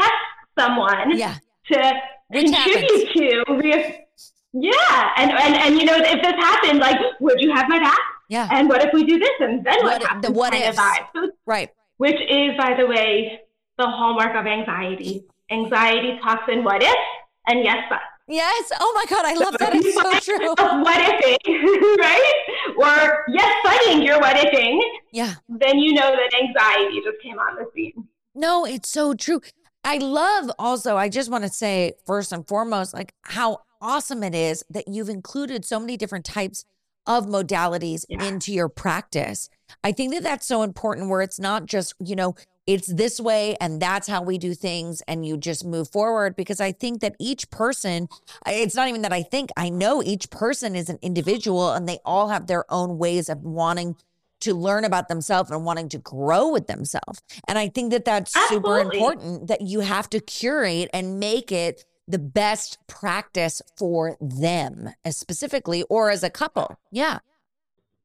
test 0.00 0.12
someone 0.58 1.16
Yeah. 1.16 1.36
to 1.72 1.92
Which 2.28 2.46
contribute 2.46 3.12
to. 3.12 3.44
Re- 3.54 4.06
yeah. 4.54 5.10
And, 5.18 5.30
and, 5.30 5.54
and, 5.54 5.78
you 5.78 5.84
know, 5.84 5.96
if 5.96 6.22
this 6.22 6.34
happened, 6.38 6.78
like, 6.78 6.98
would 7.20 7.40
you 7.40 7.52
have 7.54 7.68
my 7.68 7.78
back? 7.78 7.98
Yeah. 8.28 8.48
And 8.50 8.68
what 8.68 8.82
if 8.84 8.92
we 8.92 9.04
do 9.04 9.18
this? 9.18 9.30
And 9.40 9.64
then 9.64 9.76
what, 9.82 9.84
What- 9.84 10.02
happens? 10.02 10.26
the 10.26 10.32
what 10.32 10.52
vibe. 10.52 11.06
So 11.14 11.30
Right. 11.46 11.70
which 11.98 12.20
is, 12.28 12.56
by 12.56 12.74
the 12.78 12.86
way, 12.86 13.40
the 13.78 13.86
hallmark 13.86 14.34
of 14.34 14.46
anxiety. 14.46 15.24
Anxiety 15.50 16.18
talks 16.22 16.44
in 16.50 16.64
what 16.64 16.82
if 16.82 16.96
and 17.46 17.62
yes 17.64 17.78
but. 17.90 18.00
Yes. 18.26 18.72
Oh 18.80 18.92
my 18.94 19.04
God. 19.14 19.26
I 19.26 19.34
love 19.34 19.58
that. 19.58 19.74
It's 19.74 19.94
so 19.94 20.10
true. 20.20 20.48
what 20.48 20.98
ifing, 20.98 21.98
right? 21.98 22.32
Or 22.78 23.24
yes 23.28 23.54
butting 23.62 24.00
you're 24.02 24.18
what 24.18 24.36
ifing, 24.36 24.80
Yeah. 25.12 25.34
then 25.48 25.78
you 25.78 25.92
know 25.92 26.10
that 26.16 26.32
anxiety 26.42 27.02
just 27.04 27.20
came 27.22 27.38
on 27.38 27.56
the 27.56 27.66
scene. 27.74 28.08
No, 28.34 28.64
it's 28.64 28.88
so 28.88 29.12
true. 29.14 29.40
I 29.84 29.98
love 29.98 30.50
also, 30.58 30.96
I 30.96 31.10
just 31.10 31.30
want 31.30 31.44
to 31.44 31.50
say 31.50 31.92
first 32.06 32.32
and 32.32 32.48
foremost, 32.48 32.94
like 32.94 33.12
how 33.22 33.58
awesome 33.82 34.22
it 34.22 34.34
is 34.34 34.64
that 34.70 34.88
you've 34.88 35.10
included 35.10 35.62
so 35.66 35.78
many 35.78 35.98
different 35.98 36.24
types 36.24 36.64
of 37.06 37.26
modalities 37.26 38.04
Yeah. 38.08 38.24
into 38.24 38.52
your 38.52 38.68
practice. 38.68 39.48
I 39.82 39.92
think 39.92 40.14
that 40.14 40.22
that's 40.22 40.46
so 40.46 40.62
important 40.62 41.08
where 41.10 41.22
it's 41.22 41.38
not 41.38 41.66
just, 41.66 41.94
you 41.98 42.16
know, 42.16 42.34
it's 42.66 42.86
this 42.86 43.20
way 43.20 43.56
and 43.60 43.80
that's 43.80 44.08
how 44.08 44.22
we 44.22 44.38
do 44.38 44.54
things 44.54 45.02
and 45.06 45.26
you 45.26 45.36
just 45.36 45.64
move 45.66 45.90
forward 45.90 46.34
because 46.34 46.60
I 46.60 46.72
think 46.72 47.00
that 47.02 47.14
each 47.18 47.50
person, 47.50 48.08
it's 48.46 48.74
not 48.74 48.88
even 48.88 49.02
that 49.02 49.12
I 49.12 49.22
think, 49.22 49.50
I 49.56 49.68
know 49.68 50.02
each 50.02 50.30
person 50.30 50.74
is 50.74 50.88
an 50.88 50.98
individual 51.02 51.72
and 51.72 51.86
they 51.86 51.98
all 52.06 52.28
have 52.28 52.46
their 52.46 52.64
own 52.72 52.96
ways 52.96 53.28
of 53.28 53.42
wanting 53.42 53.96
to 54.40 54.54
learn 54.54 54.84
about 54.84 55.08
themselves 55.08 55.50
and 55.50 55.64
wanting 55.64 55.88
to 55.90 55.98
grow 55.98 56.50
with 56.50 56.66
themselves. 56.66 57.22
And 57.46 57.58
I 57.58 57.68
think 57.68 57.92
that 57.92 58.04
that's 58.04 58.32
super 58.48 58.78
important 58.78 59.48
that 59.48 59.60
you 59.62 59.80
have 59.80 60.08
to 60.10 60.20
curate 60.20 60.88
and 60.94 61.18
make 61.20 61.52
it 61.52 61.84
the 62.06 62.18
best 62.18 62.78
practice 62.86 63.62
for 63.76 64.16
them 64.20 64.90
as 65.04 65.16
specifically 65.16 65.82
or 65.84 66.10
as 66.10 66.22
a 66.22 66.30
couple. 66.30 66.78
Yeah. 66.90 67.20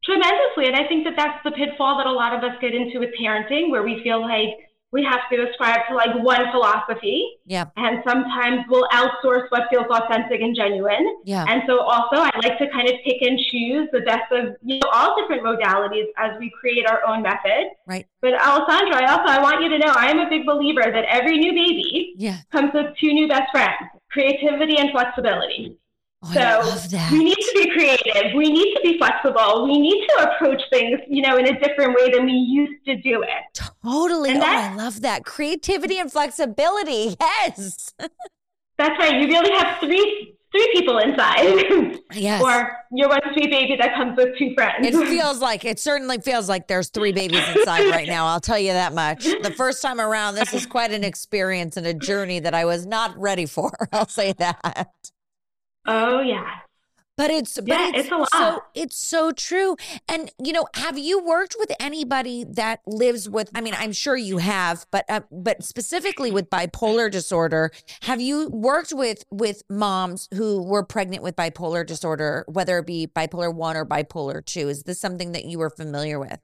Tremendously. 0.04 0.68
And 0.68 0.76
I 0.76 0.88
think 0.88 1.04
that 1.04 1.16
that's 1.18 1.44
the 1.44 1.52
pitfall 1.52 1.98
that 1.98 2.08
a 2.08 2.12
lot 2.12 2.34
of 2.34 2.44
us 2.44 2.56
get 2.62 2.74
into 2.74 3.00
with 3.00 3.10
parenting, 3.20 3.70
where 3.70 3.84
we 3.84 4.02
feel 4.02 4.22
like 4.22 4.69
we 4.92 5.04
have 5.04 5.22
to 5.32 5.50
ascribe 5.50 5.82
to 5.88 5.96
like 5.96 6.16
one 6.24 6.52
philosophy. 6.52 7.38
Yeah. 7.46 7.66
And 7.78 8.02
sometimes 8.08 8.66
we'll 8.70 8.88
outsource 8.90 9.50
what 9.50 9.64
feels 9.70 9.86
authentic 9.90 10.42
and 10.42 10.56
genuine. 10.56 11.18
Yeah. 11.26 11.46
And 11.48 11.64
so 11.68 11.80
also 11.80 12.18
I 12.18 12.32
like 12.44 12.58
to 12.60 12.70
kind 12.70 12.88
of 12.88 12.96
pick 13.04 13.22
and 13.22 13.40
choose 13.52 13.88
the 13.92 14.02
best 14.02 14.32
of 14.32 14.56
you 14.64 14.80
know 14.80 14.90
all 14.92 15.20
different 15.20 15.44
modalities 15.44 16.08
as 16.18 16.32
we 16.40 16.52
create 16.60 16.88
our 16.88 17.06
own 17.08 17.22
method. 17.22 17.70
Right. 17.86 18.08
But 18.22 18.34
Alessandra, 18.34 18.96
I 18.96 19.12
also 19.12 19.32
I 19.32 19.42
want 19.42 19.62
you 19.62 19.70
to 19.70 19.78
know 19.78 19.94
I 19.96 20.10
am 20.10 20.20
a 20.20 20.30
big 20.30 20.46
believer 20.46 20.84
that 20.92 21.06
every 21.10 21.38
new 21.38 21.52
baby 21.54 22.14
Yeah. 22.18 22.38
comes 22.52 22.72
with 22.74 22.88
two 23.00 23.14
new 23.14 23.28
best 23.28 23.52
friends, 23.52 23.90
creativity 24.12 24.78
and 24.78 24.92
flexibility. 24.92 25.78
Oh, 26.22 26.32
So 26.34 26.40
I 26.42 26.58
love 26.58 26.90
that. 26.92 27.12
we 27.14 27.24
need 27.24 27.36
to 27.36 27.52
be 27.56 27.70
creative. 27.72 28.34
We 28.36 28.52
need 28.52 28.74
to 28.76 28.82
be 28.84 28.98
flexible. 28.98 29.64
We 29.66 29.80
need 29.80 30.06
to 30.18 30.30
approach 30.32 30.62
things, 30.70 31.00
you 31.08 31.22
know, 31.22 31.38
in 31.38 31.46
a 31.48 31.58
different 31.60 31.96
way 32.00 32.12
than 32.12 32.26
we 32.26 32.34
used 32.34 32.84
to 32.88 32.96
do 32.98 33.22
it. 33.24 33.62
Totally. 33.84 34.32
And 34.32 34.44
oh, 34.44 34.46
I 34.46 34.76
love 34.76 35.02
that. 35.02 35.24
Creativity 35.24 35.98
and 35.98 36.12
flexibility. 36.12 37.16
Yes. 37.20 37.94
That's 38.78 38.98
right. 39.00 39.14
You 39.22 39.28
really 39.28 39.52
have 39.58 39.80
three 39.80 40.36
three 40.52 40.70
people 40.74 40.98
inside. 40.98 42.00
Yes. 42.12 42.42
or 42.42 42.76
you're 42.92 43.08
one 43.08 43.20
sweet 43.34 43.52
baby 43.52 43.78
that 43.80 43.94
comes 43.94 44.18
with 44.18 44.36
two 44.38 44.54
friends. 44.56 44.86
It 44.88 44.94
feels 45.08 45.40
like 45.40 45.64
it 45.64 45.80
certainly 45.80 46.18
feels 46.18 46.50
like 46.50 46.68
there's 46.68 46.90
three 46.90 47.12
babies 47.12 47.44
inside 47.56 47.86
right 47.92 48.08
now. 48.08 48.26
I'll 48.26 48.40
tell 48.42 48.58
you 48.58 48.74
that 48.74 48.94
much. 48.96 49.26
The 49.26 49.54
first 49.58 49.82
time 49.82 50.02
around, 50.02 50.34
this 50.36 50.52
is 50.54 50.66
quite 50.66 50.92
an 50.92 51.04
experience 51.04 51.78
and 51.78 51.86
a 51.86 51.94
journey 51.94 52.40
that 52.40 52.56
I 52.56 52.66
was 52.66 52.88
not 52.88 53.16
ready 53.18 53.46
for. 53.46 53.72
I'll 53.94 54.08
say 54.08 54.34
that. 54.40 54.88
Oh 55.90 56.22
yeah. 56.22 56.46
But 57.18 57.32
it's 57.32 57.56
but 57.60 57.68
Yeah, 57.68 57.90
it's, 57.90 57.98
it's 58.00 58.12
a 58.12 58.16
lot. 58.16 58.30
so 58.32 58.64
it's 58.74 58.96
so 58.96 59.32
true. 59.34 59.76
And 60.08 60.32
you 60.42 60.54
know, 60.54 60.68
have 60.76 60.98
you 60.98 61.22
worked 61.22 61.58
with 61.60 61.70
anybody 61.78 62.46
that 62.46 62.80
lives 62.88 63.28
with? 63.28 63.50
I 63.54 63.60
mean, 63.60 63.76
I'm 63.78 63.92
sure 63.92 64.16
you 64.16 64.38
have, 64.38 64.86
but 64.90 65.04
uh, 65.10 65.22
but 65.30 65.62
specifically 65.66 66.32
with 66.32 66.50
bipolar 66.50 67.12
disorder, 67.12 67.72
have 68.04 68.22
you 68.22 68.48
worked 68.54 68.94
with 68.94 69.26
with 69.32 69.64
moms 69.70 70.30
who 70.34 70.64
were 70.64 70.82
pregnant 70.86 71.22
with 71.22 71.36
bipolar 71.36 71.86
disorder, 71.86 72.46
whether 72.48 72.78
it 72.80 72.88
be 72.88 73.06
bipolar 73.08 73.54
one 73.54 73.76
or 73.76 73.86
bipolar 73.86 74.46
two? 74.46 74.70
Is 74.70 74.84
this 74.84 75.02
something 75.02 75.34
that 75.34 75.44
you 75.44 75.60
were 75.60 75.70
familiar 75.70 76.20
with? 76.20 76.40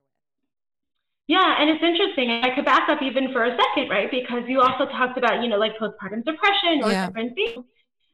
Yeah, 1.28 1.56
and 1.60 1.70
it's 1.70 1.84
interesting. 1.84 2.30
I 2.44 2.54
could 2.54 2.66
back 2.66 2.90
up 2.90 3.02
even 3.02 3.32
for 3.32 3.46
a 3.46 3.58
second, 3.58 3.90
right? 3.90 4.12
Because 4.12 4.44
you 4.48 4.62
also 4.62 4.86
talked 4.88 5.18
about, 5.18 5.42
you 5.42 5.48
know, 5.50 5.58
like 5.58 5.72
postpartum 5.78 6.24
depression 6.26 6.84
or 6.84 6.92
Yeah. 6.92 7.08
different 7.08 7.34
things. 7.34 7.66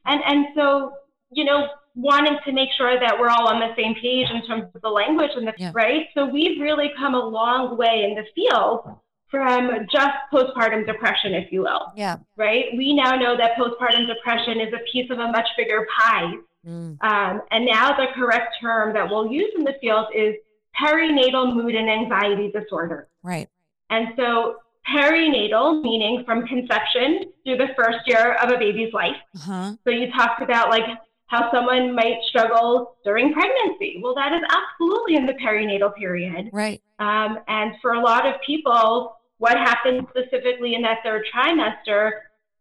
And 0.06 0.22
and 0.24 0.46
so, 0.54 0.92
you 1.34 1.44
know, 1.44 1.68
wanting 1.94 2.38
to 2.44 2.52
make 2.52 2.70
sure 2.76 2.98
that 2.98 3.18
we're 3.18 3.28
all 3.28 3.48
on 3.48 3.60
the 3.60 3.74
same 3.76 3.94
page 3.94 4.28
in 4.30 4.44
terms 4.46 4.64
of 4.74 4.80
the 4.80 4.88
language 4.88 5.30
and 5.36 5.46
the 5.46 5.52
Yeah. 5.58 5.72
right. 5.74 6.06
So 6.14 6.24
we've 6.26 6.60
really 6.60 6.90
come 6.98 7.14
a 7.14 7.18
long 7.24 7.76
way 7.76 8.04
in 8.04 8.14
the 8.14 8.24
field 8.34 8.96
from 9.30 9.86
just 9.90 10.14
postpartum 10.32 10.86
depression, 10.86 11.34
if 11.34 11.50
you 11.52 11.60
will. 11.62 11.92
Yeah. 11.96 12.16
Right? 12.36 12.66
We 12.76 12.94
now 12.94 13.14
know 13.16 13.36
that 13.36 13.56
postpartum 13.56 14.06
depression 14.06 14.60
is 14.60 14.72
a 14.74 14.80
piece 14.90 15.10
of 15.10 15.18
a 15.18 15.28
much 15.28 15.48
bigger 15.56 15.86
pie. 15.98 16.32
Mm, 16.66 16.96
Um, 17.02 17.42
and 17.50 17.66
now 17.66 17.96
the 17.96 18.06
correct 18.14 18.56
term 18.60 18.92
that 18.94 19.08
we'll 19.10 19.26
use 19.26 19.52
in 19.58 19.64
the 19.64 19.74
field 19.80 20.06
is 20.14 20.34
perinatal 20.80 21.54
mood 21.54 21.74
and 21.74 21.88
anxiety 21.90 22.50
disorder. 22.52 23.08
right. 23.22 23.48
And 23.90 24.08
so 24.16 24.56
perinatal, 24.90 25.82
meaning 25.82 26.24
from 26.24 26.46
conception 26.46 27.24
through 27.44 27.58
the 27.58 27.68
first 27.76 27.98
year 28.06 28.34
of 28.42 28.50
a 28.50 28.58
baby's 28.58 28.92
life. 28.94 29.16
Uh-huh. 29.36 29.72
So 29.84 29.90
you 29.90 30.10
talked 30.12 30.40
about 30.42 30.70
like 30.70 30.84
how 31.32 31.50
someone 31.50 31.94
might 31.94 32.18
struggle 32.28 32.96
during 33.04 33.32
pregnancy. 33.32 33.98
Well, 34.02 34.14
that 34.14 34.34
is 34.34 34.42
absolutely 34.50 35.16
in 35.16 35.24
the 35.24 35.32
perinatal 35.32 35.94
period. 35.96 36.50
Right. 36.52 36.82
Um, 36.98 37.38
and 37.48 37.72
for 37.80 37.94
a 37.94 38.00
lot 38.00 38.26
of 38.26 38.34
people, 38.46 39.16
what 39.38 39.56
happens 39.56 40.02
specifically 40.10 40.74
in 40.74 40.82
that 40.82 40.98
third 41.02 41.24
trimester 41.34 42.10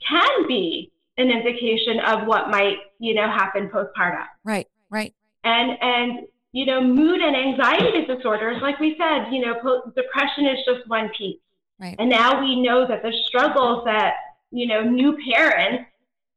can 0.08 0.48
be 0.48 0.90
an 1.18 1.30
indication 1.30 2.00
of 2.00 2.26
what 2.26 2.50
might, 2.50 2.78
you 2.98 3.14
know, 3.14 3.30
happen 3.30 3.70
postpartum. 3.70 4.26
Right. 4.46 4.68
Right. 4.90 5.14
And 5.44 5.78
and 5.82 6.28
you 6.54 6.66
know, 6.66 6.82
mood 6.82 7.22
and 7.22 7.36
anxiety 7.36 8.06
disorders, 8.06 8.62
like 8.62 8.80
we 8.80 8.98
said, 8.98 9.32
you 9.32 9.46
know, 9.46 9.56
po- 9.62 9.92
depression 9.96 10.46
is 10.46 10.60
just 10.66 10.88
one 10.88 11.10
piece. 11.18 11.40
Right. 11.80 11.96
And 12.00 12.10
now 12.10 12.42
we 12.42 12.62
know 12.62 12.88
that 12.88 13.04
the 13.04 13.14
struggles 13.28 13.84
that 13.84 14.14
you 14.52 14.66
know 14.66 14.82
new 14.82 15.18
parents, 15.34 15.91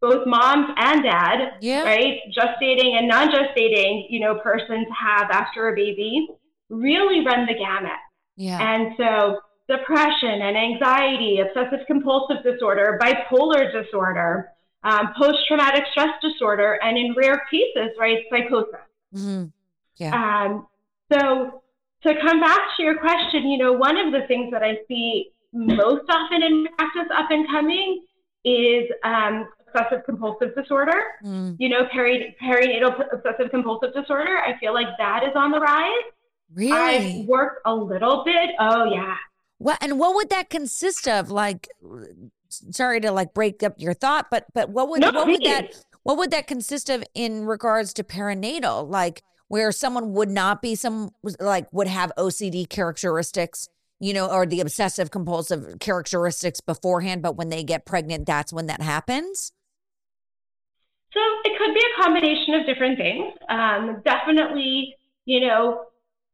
both 0.04 0.26
moms 0.26 0.68
and 0.76 1.02
dad, 1.02 1.54
Yeah. 1.60 1.82
right, 1.82 2.20
gestating 2.36 2.92
and 2.98 3.08
non-gestating, 3.08 4.06
you 4.10 4.20
know, 4.20 4.34
persons 4.50 4.86
have 5.06 5.30
after 5.30 5.60
a 5.70 5.74
baby, 5.74 6.28
really 6.68 7.24
run 7.24 7.46
the 7.46 7.54
gamut. 7.54 8.02
Yeah. 8.36 8.58
And 8.60 8.94
so 8.98 9.40
depression 9.66 10.42
and 10.42 10.56
anxiety, 10.58 11.40
obsessive 11.40 11.86
compulsive 11.86 12.42
disorder, 12.42 12.98
bipolar 13.02 13.72
disorder, 13.72 14.50
um, 14.82 15.14
post-traumatic 15.18 15.84
stress 15.92 16.14
disorder, 16.20 16.78
and 16.82 16.98
in 16.98 17.14
rare 17.16 17.40
cases, 17.50 17.90
right, 17.98 18.18
psychosis. 18.30 18.84
Mhm. 19.14 19.52
Um, 20.12 20.66
so 21.10 21.62
to 22.02 22.10
come 22.20 22.40
back 22.40 22.62
to 22.76 22.82
your 22.82 22.98
question, 22.98 23.48
you 23.48 23.56
know, 23.56 23.72
one 23.72 23.96
of 23.96 24.12
the 24.12 24.22
things 24.26 24.50
that 24.52 24.62
I 24.62 24.80
see 24.86 25.30
most 25.54 26.04
often 26.10 26.42
in 26.42 26.66
practice 26.76 27.10
up 27.20 27.30
and 27.30 27.48
coming 27.48 28.04
is 28.44 28.84
um, 29.04 29.48
obsessive 29.74 30.04
compulsive 30.04 30.54
disorder. 30.54 31.00
Mm, 31.24 31.56
You 31.58 31.68
know, 31.68 31.86
peri- 31.92 32.36
perinatal 32.42 33.04
obsessive 33.12 33.50
compulsive 33.50 33.92
disorder. 33.94 34.38
I 34.38 34.56
feel 34.58 34.72
like 34.74 34.88
that 34.98 35.22
is 35.24 35.32
on 35.34 35.50
the 35.50 35.60
rise. 35.60 35.92
really? 36.54 37.20
I've 37.22 37.26
worked 37.26 37.60
a 37.66 37.74
little 37.74 38.22
bit. 38.24 38.50
Oh 38.58 38.84
yeah. 38.92 39.14
What 39.58 39.78
and 39.80 39.98
what 39.98 40.14
would 40.14 40.30
that 40.30 40.50
consist 40.50 41.06
of? 41.08 41.30
Like, 41.30 41.68
sorry 42.50 43.00
to 43.00 43.10
like 43.12 43.34
break 43.34 43.62
up 43.62 43.74
your 43.78 43.94
thought, 43.94 44.26
but 44.30 44.46
but 44.54 44.70
what 44.70 44.88
would 44.88 45.00
No, 45.00 45.10
what 45.12 45.26
would 45.26 45.42
that 45.44 45.74
what 46.02 46.18
would 46.18 46.30
that 46.32 46.46
consist 46.46 46.90
of 46.90 47.02
in 47.14 47.44
regards 47.46 47.92
to 47.94 48.04
perinatal? 48.04 48.88
Like 48.88 49.22
where 49.48 49.72
someone 49.72 50.12
would 50.12 50.30
not 50.30 50.60
be 50.62 50.74
some 50.74 51.10
like 51.40 51.66
would 51.72 51.88
have 51.88 52.12
OCD 52.18 52.68
characteristics, 52.68 53.68
you 54.00 54.12
know, 54.12 54.28
or 54.28 54.44
the 54.46 54.60
obsessive 54.60 55.10
compulsive 55.10 55.78
characteristics 55.80 56.60
beforehand, 56.60 57.22
but 57.22 57.36
when 57.36 57.48
they 57.48 57.62
get 57.62 57.86
pregnant, 57.86 58.26
that's 58.26 58.52
when 58.52 58.66
that 58.66 58.82
happens. 58.82 59.52
So 61.14 61.20
it 61.44 61.56
could 61.58 61.72
be 61.72 61.80
a 61.80 62.02
combination 62.02 62.54
of 62.54 62.66
different 62.66 62.98
things. 62.98 63.32
Um, 63.48 64.02
definitely, 64.04 64.96
you 65.24 65.46
know, 65.46 65.86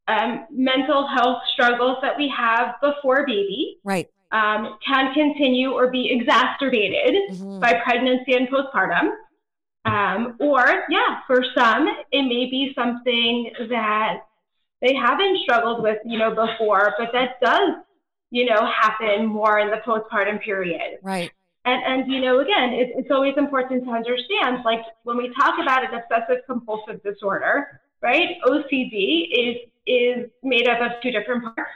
um, 0.08 0.46
mental 0.50 1.06
health 1.06 1.42
struggles 1.52 1.98
that 2.02 2.16
we 2.16 2.28
have 2.36 2.76
before 2.80 3.26
baby 3.26 3.78
Right. 3.84 4.08
um, 4.32 4.78
can 4.84 5.12
continue 5.12 5.72
or 5.72 5.88
be 5.88 6.10
exacerbated 6.10 7.14
Mhm. 7.30 7.60
by 7.60 7.74
pregnancy 7.74 8.34
and 8.34 8.48
postpartum. 8.48 9.12
Um, 9.84 10.36
or, 10.40 10.84
yeah, 10.88 11.20
for 11.26 11.44
some, 11.54 11.88
it 12.12 12.22
may 12.22 12.46
be 12.46 12.72
something 12.74 13.50
that 13.68 14.20
they 14.80 14.94
haven't 14.94 15.38
struggled 15.38 15.82
with, 15.82 15.98
you 16.04 16.18
know, 16.18 16.30
before, 16.30 16.94
but 16.98 17.12
that 17.12 17.40
does, 17.40 17.76
you 18.30 18.46
know, 18.46 18.64
happen 18.66 19.26
more 19.26 19.58
in 19.58 19.70
the 19.70 19.78
postpartum 19.78 20.40
period. 20.40 20.98
Right. 21.02 21.30
And, 21.66 21.82
and 21.84 22.10
you 22.12 22.20
know, 22.20 22.40
again, 22.40 22.70
it, 22.72 22.88
it's 22.96 23.10
always 23.10 23.34
important 23.36 23.84
to 23.84 23.90
understand, 23.90 24.58
like 24.64 24.80
when 25.04 25.16
we 25.18 25.32
talk 25.34 25.58
about 25.60 25.84
an 25.84 25.90
obsessive 26.00 26.42
compulsive 26.46 27.02
disorder, 27.02 27.80
right? 28.02 28.36
OCD 28.46 29.28
is 29.30 29.56
is 29.86 30.30
made 30.42 30.68
up 30.68 30.80
of 30.80 30.92
two 31.02 31.10
different 31.10 31.42
parts. 31.44 31.70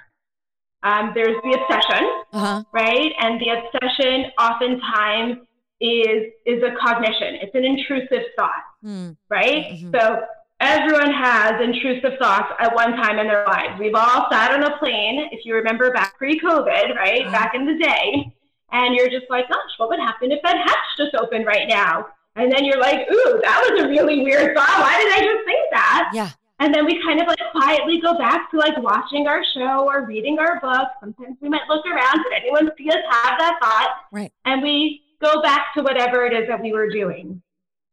Um, 0.83 1.13
there's 1.15 1.37
the 1.43 1.59
obsession, 1.61 2.05
Uh-huh. 2.33 2.63
right? 2.73 3.13
And 3.19 3.41
the 3.41 3.49
obsession 3.59 4.31
oftentimes 4.39 5.39
is 5.81 6.33
is 6.47 6.63
a 6.63 6.73
cognition. 6.81 7.37
It's 7.43 7.55
an 7.55 7.65
intrusive 7.65 8.25
thought, 8.39 8.65
Hmm. 8.83 9.11
right? 9.29 9.65
Mhm. 9.73 9.99
So 9.99 10.23
everyone 10.61 11.13
has 11.13 11.61
intrusive 11.61 12.19
thoughts 12.19 12.53
at 12.59 12.75
one 12.75 12.93
time 12.97 13.19
in 13.19 13.27
their 13.27 13.45
lives. 13.47 13.79
We've 13.79 13.95
all 13.95 14.29
sat 14.31 14.53
on 14.53 14.63
a 14.63 14.79
plane, 14.79 15.29
if 15.33 15.45
you 15.45 15.55
remember 15.57 15.91
back 15.91 16.17
pre-COVID, 16.17 16.95
right? 16.97 17.27
Mhm. 17.27 17.33
Back 17.33 17.55
in 17.55 17.67
the 17.67 17.75
day, 17.75 18.33
and 18.73 18.95
you're 18.95 19.09
just 19.09 19.31
like, 19.31 19.49
gosh, 19.49 19.73
what 19.77 19.89
would 19.89 20.01
happen 20.01 20.33
if 20.33 20.43
that 20.43 20.57
hatch 20.57 20.97
just 20.97 21.15
opened 21.15 21.47
right 21.47 21.69
now? 21.69 22.07
And 22.37 22.51
then 22.51 22.65
you're 22.65 22.81
like, 22.81 23.07
ooh, 23.11 23.41
that 23.43 23.67
was 23.69 23.83
a 23.83 23.89
really 23.89 24.23
weird 24.23 24.57
thought. 24.57 24.81
Why 24.81 24.99
did 24.99 25.13
I 25.13 25.21
just 25.21 25.45
think 25.45 25.71
that? 25.71 26.11
Yeah. 26.13 26.31
And 26.61 26.75
then 26.75 26.85
we 26.85 27.01
kind 27.03 27.21
of 27.21 27.27
like 27.27 27.39
quietly 27.53 28.01
go 28.01 28.17
back 28.17 28.51
to 28.51 28.59
like 28.59 28.77
watching 28.79 29.27
our 29.27 29.45
show 29.55 29.87
or 29.87 30.07
reading 30.07 30.39
our 30.39 30.61
book. 30.61 30.89
Sometimes 31.01 31.37
we 31.41 31.49
might 31.49 31.69
look 31.69 31.85
around. 31.87 32.23
Did 32.25 32.33
anyone 32.43 32.71
see 32.79 32.89
us 32.89 32.97
have 33.11 33.39
that 33.39 33.59
thought? 33.63 33.91
Right. 34.13 34.33
And 34.45 34.63
we 34.63 35.03
go 35.21 35.43
back 35.43 35.75
to 35.77 35.83
whatever 35.83 36.25
it 36.27 36.33
is 36.33 36.49
that 36.49 36.63
we 36.63 36.73
were 36.73 36.91
doing. 36.91 37.43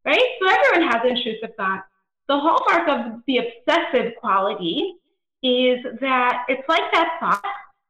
Right? 0.06 0.24
So 0.42 0.50
everyone 0.50 0.92
has 0.92 1.02
intrusive 1.06 1.56
thoughts. 1.56 1.88
The 2.28 2.40
hallmark 2.40 2.88
of 2.88 3.22
the 3.28 3.40
obsessive 3.40 4.14
quality 4.20 4.96
is 5.44 5.80
that 6.00 6.46
it's 6.48 6.68
like 6.70 6.92
that 6.94 7.18
thought 7.20 7.44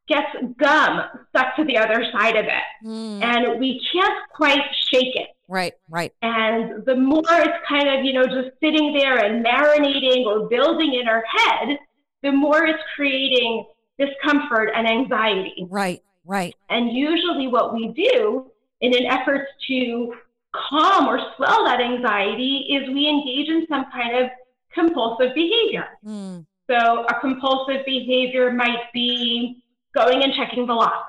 gets 0.08 0.28
gum 0.58 1.02
stuck 1.30 1.56
to 1.56 1.66
the 1.66 1.78
other 1.78 2.04
side 2.12 2.36
of 2.36 2.46
it. 2.46 2.64
Hmm. 2.84 3.24
And 3.24 3.60
we 3.60 3.82
can't 3.94 4.18
quite 4.34 4.62
shake 4.92 5.16
it. 5.16 5.30
Right. 5.48 5.74
Right. 5.90 6.14
And 6.22 6.86
the 6.86 6.96
more 6.96 7.24
it's 7.28 7.68
kind 7.68 7.88
of, 7.88 8.06
you 8.06 8.14
know, 8.14 8.24
just 8.24 8.56
sitting 8.62 8.94
there 8.94 9.18
and 9.18 9.46
marinating 9.46 10.26
or 10.26 10.48
building 10.48 10.94
in 10.94 11.08
our 11.08 11.24
head, 11.26 11.78
the 12.24 12.32
more 12.32 12.66
it's 12.66 12.82
creating 12.96 13.66
discomfort 14.00 14.70
and 14.76 14.88
anxiety. 14.88 15.68
Right. 15.70 16.02
Right. 16.26 16.56
And 16.70 16.92
usually, 16.96 17.48
what 17.48 17.74
we 17.74 17.90
do 17.90 18.52
in 18.82 18.96
an 18.96 19.06
effort 19.08 19.48
to 19.68 20.14
calm 20.54 21.08
or 21.08 21.20
swell 21.36 21.66
that 21.66 21.82
anxiety 21.82 22.68
is 22.70 22.88
we 22.94 23.08
engage 23.08 23.48
in 23.50 23.66
some 23.68 23.86
kind 23.92 24.18
of 24.18 24.30
compulsive 24.74 25.34
behavior. 25.34 25.88
Hmm. 26.04 26.40
So, 26.70 27.06
a 27.06 27.20
compulsive 27.20 27.86
behavior 27.86 28.52
might 28.52 28.92
be 28.94 29.61
going 29.96 30.24
and 30.24 30.34
checking 30.34 30.66
the 30.68 30.74
lock. 30.74 31.08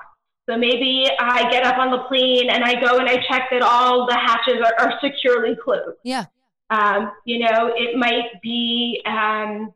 So, 0.49 0.57
maybe 0.57 1.07
I 1.19 1.49
get 1.49 1.63
up 1.65 1.77
on 1.77 1.91
the 1.91 1.99
plane 2.09 2.49
and 2.49 2.63
I 2.65 2.79
go 2.81 2.97
and 2.97 3.07
I 3.07 3.23
check 3.29 3.43
that 3.51 3.61
all 3.61 4.05
the 4.07 4.15
hatches 4.15 4.55
are, 4.63 4.73
are 4.87 4.99
securely 5.01 5.55
closed. 5.55 5.97
Yeah. 6.03 6.25
Um, 6.69 7.11
you 7.25 7.39
know, 7.39 7.71
it 7.75 7.97
might 7.97 8.41
be 8.41 9.01
um, 9.05 9.73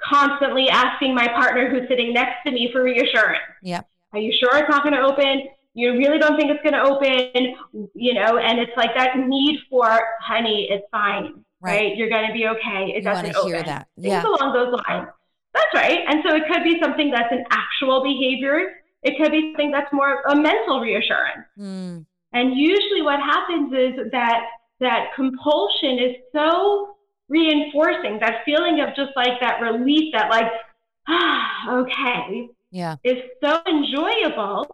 constantly 0.00 0.68
asking 0.68 1.14
my 1.14 1.26
partner 1.28 1.68
who's 1.68 1.88
sitting 1.88 2.12
next 2.12 2.36
to 2.46 2.52
me 2.52 2.70
for 2.72 2.82
reassurance. 2.82 3.40
Yeah. 3.62 3.82
Are 4.12 4.18
you 4.18 4.32
sure 4.38 4.56
it's 4.56 4.68
not 4.70 4.82
going 4.82 4.94
to 4.94 5.00
open? 5.02 5.48
You 5.74 5.92
really 5.92 6.18
don't 6.18 6.36
think 6.38 6.50
it's 6.50 6.62
going 6.62 6.72
to 6.74 6.82
open? 6.82 7.90
You 7.94 8.14
know, 8.14 8.38
and 8.38 8.58
it's 8.58 8.72
like 8.76 8.94
that 8.96 9.18
need 9.18 9.60
for, 9.68 10.00
honey, 10.20 10.68
it's 10.70 10.86
fine, 10.90 11.44
Right. 11.60 11.80
right? 11.80 11.96
You're 11.96 12.08
going 12.08 12.26
to 12.26 12.32
be 12.32 12.46
okay. 12.46 12.92
It 12.94 12.96
You 12.96 13.02
doesn't 13.02 13.32
to 13.32 13.38
open. 13.38 13.52
hear 13.52 13.62
that. 13.64 13.88
Things 14.00 14.24
along 14.24 14.52
those 14.54 14.74
lines. 14.88 15.08
That's 15.54 15.74
right. 15.74 16.00
And 16.08 16.22
so 16.26 16.34
it 16.34 16.42
could 16.50 16.64
be 16.64 16.78
something 16.82 17.10
that's 17.10 17.32
an 17.32 17.44
actual 17.50 18.02
behavior. 18.02 18.74
It 19.02 19.16
could 19.20 19.32
be 19.32 19.52
something 19.52 19.70
that's 19.70 19.92
more 19.92 20.22
a 20.28 20.36
mental 20.36 20.80
reassurance. 20.80 21.46
Hmm. 21.56 21.98
And 22.32 22.56
usually 22.56 23.02
what 23.02 23.20
happens 23.20 23.72
is 23.72 24.10
that 24.12 24.42
that 24.80 25.10
compulsion 25.16 25.98
is 25.98 26.16
so 26.32 26.96
reinforcing, 27.28 28.18
that 28.20 28.42
feeling 28.44 28.80
of 28.80 28.94
just 28.94 29.10
like 29.16 29.40
that 29.40 29.60
relief, 29.60 30.12
that 30.12 30.30
like, 30.30 30.50
ah, 31.08 31.70
okay, 31.80 32.48
Yeah. 32.70 32.96
is 33.04 33.18
so 33.42 33.60
enjoyable 33.66 34.66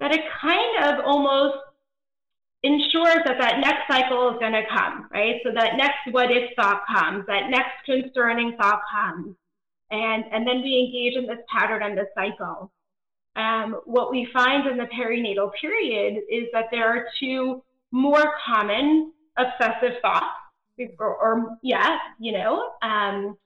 that 0.00 0.12
it 0.12 0.20
kind 0.40 0.84
of 0.84 1.04
almost 1.04 1.56
ensures 2.62 3.22
that 3.24 3.38
that 3.38 3.60
next 3.60 3.86
cycle 3.88 4.30
is 4.30 4.38
going 4.40 4.52
to 4.52 4.62
come, 4.74 5.08
right? 5.12 5.36
So 5.44 5.52
that 5.54 5.76
next 5.76 5.98
what 6.10 6.30
if 6.30 6.50
thought 6.56 6.82
comes, 6.86 7.24
that 7.26 7.50
next 7.50 7.84
concerning 7.84 8.56
thought 8.56 8.80
comes, 8.92 9.36
and 9.90 10.24
and 10.32 10.46
then 10.46 10.62
we 10.62 10.86
engage 10.86 11.16
in 11.16 11.26
this 11.26 11.44
pattern 11.48 11.82
and 11.82 11.96
this 11.96 12.08
cycle. 12.14 12.72
Um, 13.36 13.80
what 13.84 14.10
we 14.10 14.28
find 14.32 14.66
in 14.66 14.78
the 14.78 14.86
perinatal 14.86 15.50
period 15.60 16.22
is 16.30 16.44
that 16.52 16.66
there 16.70 16.88
are 16.88 17.06
two 17.20 17.62
more 17.90 18.32
common 18.46 19.12
obsessive 19.36 20.00
thoughts, 20.00 20.24
or, 20.98 21.16
or 21.16 21.58
yeah, 21.62 21.98
you 22.18 22.32
know, 22.32 22.70
um, 22.82 23.36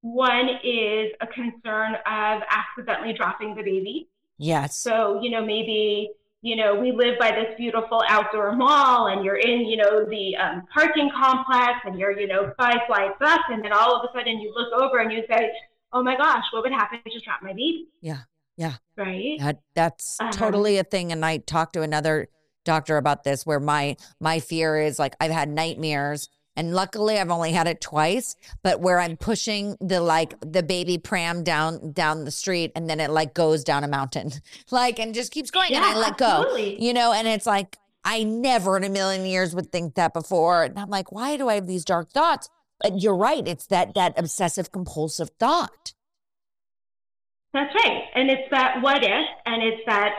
one 0.00 0.48
is 0.62 1.12
a 1.20 1.26
concern 1.26 1.94
of 2.06 2.42
accidentally 2.50 3.12
dropping 3.12 3.54
the 3.54 3.62
baby. 3.62 4.08
Yes. 4.38 4.76
So, 4.76 5.20
you 5.22 5.30
know, 5.30 5.44
maybe, 5.44 6.10
you 6.42 6.56
know, 6.56 6.78
we 6.78 6.92
live 6.92 7.18
by 7.18 7.30
this 7.30 7.56
beautiful 7.56 8.02
outdoor 8.08 8.54
mall 8.54 9.08
and 9.08 9.24
you're 9.24 9.36
in, 9.36 9.66
you 9.66 9.76
know, 9.76 10.04
the 10.04 10.36
um, 10.36 10.62
parking 10.72 11.10
complex 11.10 11.80
and 11.84 11.98
you're, 11.98 12.18
you 12.18 12.26
know, 12.26 12.52
five 12.58 12.78
flights 12.86 13.20
up 13.20 13.40
and 13.48 13.64
then 13.64 13.72
all 13.72 13.96
of 13.96 14.08
a 14.08 14.16
sudden 14.16 14.38
you 14.38 14.52
look 14.54 14.72
over 14.80 14.98
and 14.98 15.10
you 15.10 15.22
say, 15.28 15.50
oh 15.96 16.02
my 16.02 16.16
gosh, 16.16 16.44
what 16.52 16.62
would 16.62 16.72
happen 16.72 16.98
if 16.98 17.06
I 17.06 17.10
just 17.10 17.24
dropped 17.24 17.42
my 17.42 17.50
baby? 17.52 17.86
Yeah. 18.02 18.18
Yeah. 18.56 18.74
Right? 18.96 19.36
That 19.38 19.60
that's 19.74 20.16
Uh-huh. 20.20 20.30
totally 20.32 20.78
a 20.78 20.84
thing. 20.84 21.12
And 21.12 21.24
I 21.24 21.38
talked 21.38 21.72
to 21.74 21.82
another 21.82 22.28
doctor 22.64 22.96
about 22.96 23.24
this 23.24 23.46
where 23.46 23.60
my 23.60 23.96
my 24.20 24.40
fear 24.40 24.78
is 24.80 24.98
like 24.98 25.14
I've 25.20 25.30
had 25.30 25.48
nightmares 25.48 26.28
and 26.58 26.74
luckily 26.74 27.18
I've 27.18 27.30
only 27.30 27.52
had 27.52 27.66
it 27.68 27.80
twice, 27.82 28.34
but 28.62 28.80
where 28.80 28.98
I'm 28.98 29.16
pushing 29.18 29.76
the 29.80 30.00
like 30.00 30.34
the 30.40 30.62
baby 30.62 30.96
pram 30.98 31.44
down 31.44 31.92
down 31.92 32.24
the 32.24 32.30
street 32.30 32.72
and 32.74 32.88
then 32.88 32.98
it 32.98 33.10
like 33.10 33.34
goes 33.34 33.62
down 33.64 33.84
a 33.84 33.88
mountain. 33.88 34.32
Like 34.70 34.98
and 34.98 35.14
just 35.14 35.32
keeps 35.32 35.50
going 35.50 35.72
and 35.74 35.84
I 35.84 35.96
let 35.96 36.16
go. 36.18 36.26
absolutely. 36.26 36.82
You 36.84 36.92
know, 36.94 37.12
and 37.12 37.28
it's 37.28 37.46
like 37.46 37.78
I 38.04 38.22
never 38.22 38.76
in 38.76 38.84
a 38.84 38.88
million 38.88 39.26
years 39.26 39.54
would 39.54 39.70
think 39.72 39.94
that 39.96 40.14
before. 40.14 40.62
And 40.64 40.78
I'm 40.78 40.88
like, 40.90 41.10
why 41.12 41.36
do 41.36 41.48
I 41.48 41.54
have 41.56 41.66
these 41.66 41.84
dark 41.84 42.10
thoughts? 42.10 42.48
But 42.80 43.00
you're 43.00 43.16
right. 43.16 43.46
It's 43.46 43.66
that 43.68 43.94
that 43.94 44.18
obsessive 44.18 44.70
compulsive 44.72 45.30
thought. 45.38 45.94
That's 47.52 47.74
right. 47.74 48.02
And 48.14 48.30
it's 48.30 48.50
that 48.50 48.82
what 48.82 49.02
if, 49.02 49.26
and 49.46 49.62
it's 49.62 49.82
that 49.86 50.12